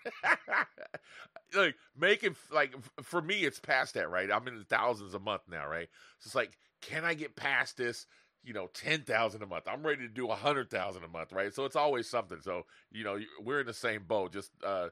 like 1.54 1.74
making 1.98 2.36
like 2.52 2.74
for 3.02 3.20
me 3.20 3.44
it's 3.44 3.58
past 3.58 3.94
that, 3.94 4.10
right? 4.10 4.30
I'm 4.30 4.46
in 4.46 4.58
the 4.58 4.64
thousands 4.64 5.14
a 5.14 5.18
month 5.18 5.42
now, 5.50 5.66
right? 5.66 5.88
So 6.20 6.28
it's 6.28 6.34
like, 6.34 6.56
can 6.80 7.04
I 7.04 7.14
get 7.14 7.34
past 7.34 7.76
this? 7.76 8.06
You 8.44 8.52
know, 8.52 8.68
ten 8.74 9.02
thousand 9.02 9.42
a 9.42 9.46
month. 9.46 9.64
I'm 9.66 9.82
ready 9.86 10.02
to 10.02 10.08
do 10.12 10.28
a 10.30 10.34
hundred 10.34 10.70
thousand 10.70 11.04
a 11.04 11.08
month, 11.08 11.32
right? 11.32 11.54
So 11.54 11.64
it's 11.64 11.76
always 11.76 12.08
something. 12.08 12.40
So 12.42 12.66
you 12.92 13.04
know, 13.04 13.18
we're 13.42 13.60
in 13.60 13.66
the 13.66 13.72
same 13.74 14.04
boat. 14.04 14.32
Just 14.32 14.50
uh, 14.64 14.88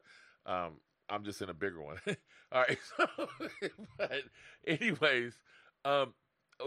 um, 0.46 0.74
I'm 1.10 1.24
just 1.24 1.42
in 1.42 1.50
a 1.50 1.54
bigger 1.54 1.82
one. 1.82 1.98
All 2.52 2.64
right. 2.68 2.78
So, 2.96 3.06
but 3.98 4.22
anyways, 4.66 5.34
um, 5.84 6.14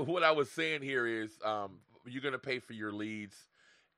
what 0.06 0.24
I 0.24 0.32
was 0.32 0.52
saying 0.52 0.82
here 0.84 1.08
is 1.08 1.32
um, 1.44 1.80
you're 2.06 2.22
going 2.22 2.34
to 2.34 2.40
pay 2.40 2.60
for 2.60 2.74
your 2.74 2.92
leads, 2.92 3.36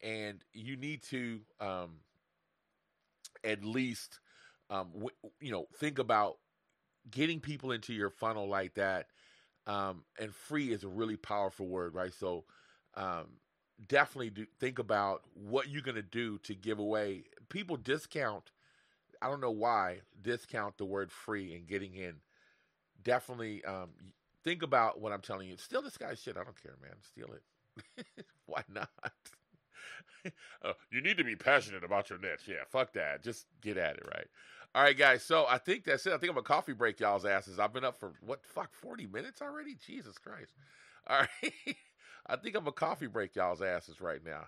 and 0.01 0.39
you 0.53 0.77
need 0.77 1.03
to 1.03 1.41
um, 1.59 1.91
at 3.43 3.63
least 3.63 4.19
um, 4.69 4.89
w- 4.93 5.09
you 5.39 5.51
know 5.51 5.67
think 5.77 5.99
about 5.99 6.35
getting 7.11 7.39
people 7.41 7.71
into 7.71 7.93
your 7.93 8.09
funnel 8.11 8.49
like 8.49 8.75
that. 8.75 9.07
Um, 9.67 10.03
and 10.19 10.33
free 10.33 10.71
is 10.73 10.83
a 10.83 10.89
really 10.89 11.17
powerful 11.17 11.67
word, 11.67 11.95
right? 11.95 12.13
So 12.13 12.45
um, 12.97 13.27
definitely 13.87 14.31
do, 14.31 14.45
think 14.59 14.79
about 14.79 15.21
what 15.33 15.69
you're 15.69 15.81
going 15.81 15.95
to 15.95 16.01
do 16.01 16.39
to 16.39 16.55
give 16.55 16.79
away. 16.79 17.23
People 17.49 17.77
discount. 17.77 18.51
I 19.21 19.29
don't 19.29 19.39
know 19.39 19.51
why 19.51 19.99
discount 20.21 20.77
the 20.77 20.85
word 20.85 21.11
free 21.11 21.53
and 21.53 21.67
getting 21.67 21.93
in. 21.93 22.15
Definitely 23.03 23.63
um, 23.63 23.89
think 24.43 24.63
about 24.63 24.99
what 24.99 25.13
I'm 25.13 25.21
telling 25.21 25.47
you. 25.47 25.57
Steal 25.57 25.81
this 25.81 25.97
guy's 25.97 26.19
shit. 26.19 26.35
I 26.37 26.43
don't 26.43 26.61
care, 26.61 26.75
man. 26.81 26.95
Steal 27.01 27.29
it. 27.33 28.05
Why 28.45 28.63
not? 28.73 28.89
uh, 30.63 30.73
you 30.91 31.01
need 31.01 31.17
to 31.17 31.23
be 31.23 31.35
passionate 31.35 31.83
about 31.83 32.09
your 32.09 32.19
niche. 32.19 32.47
Yeah, 32.47 32.63
fuck 32.69 32.93
that. 32.93 33.23
Just 33.23 33.45
get 33.61 33.77
at 33.77 33.97
it, 33.97 34.05
right? 34.13 34.27
All 34.75 34.83
right, 34.83 34.97
guys. 34.97 35.23
So 35.23 35.45
I 35.47 35.57
think 35.57 35.85
that's 35.85 36.05
it. 36.05 36.13
I 36.13 36.17
think 36.17 36.31
I'm 36.31 36.37
a 36.37 36.43
coffee 36.43 36.73
break 36.73 36.99
y'all's 36.99 37.25
asses. 37.25 37.59
I've 37.59 37.73
been 37.73 37.85
up 37.85 37.99
for 37.99 38.13
what 38.21 38.45
fuck 38.45 38.73
40 38.73 39.07
minutes 39.07 39.41
already? 39.41 39.75
Jesus 39.85 40.17
Christ. 40.17 40.53
All 41.07 41.19
right. 41.43 41.75
I 42.30 42.36
think 42.36 42.55
I'm 42.55 42.67
a 42.67 42.71
coffee 42.71 43.07
break 43.07 43.36
y'all's 43.36 43.61
asses 43.61 44.01
right 44.01 44.23
now. 44.23 44.45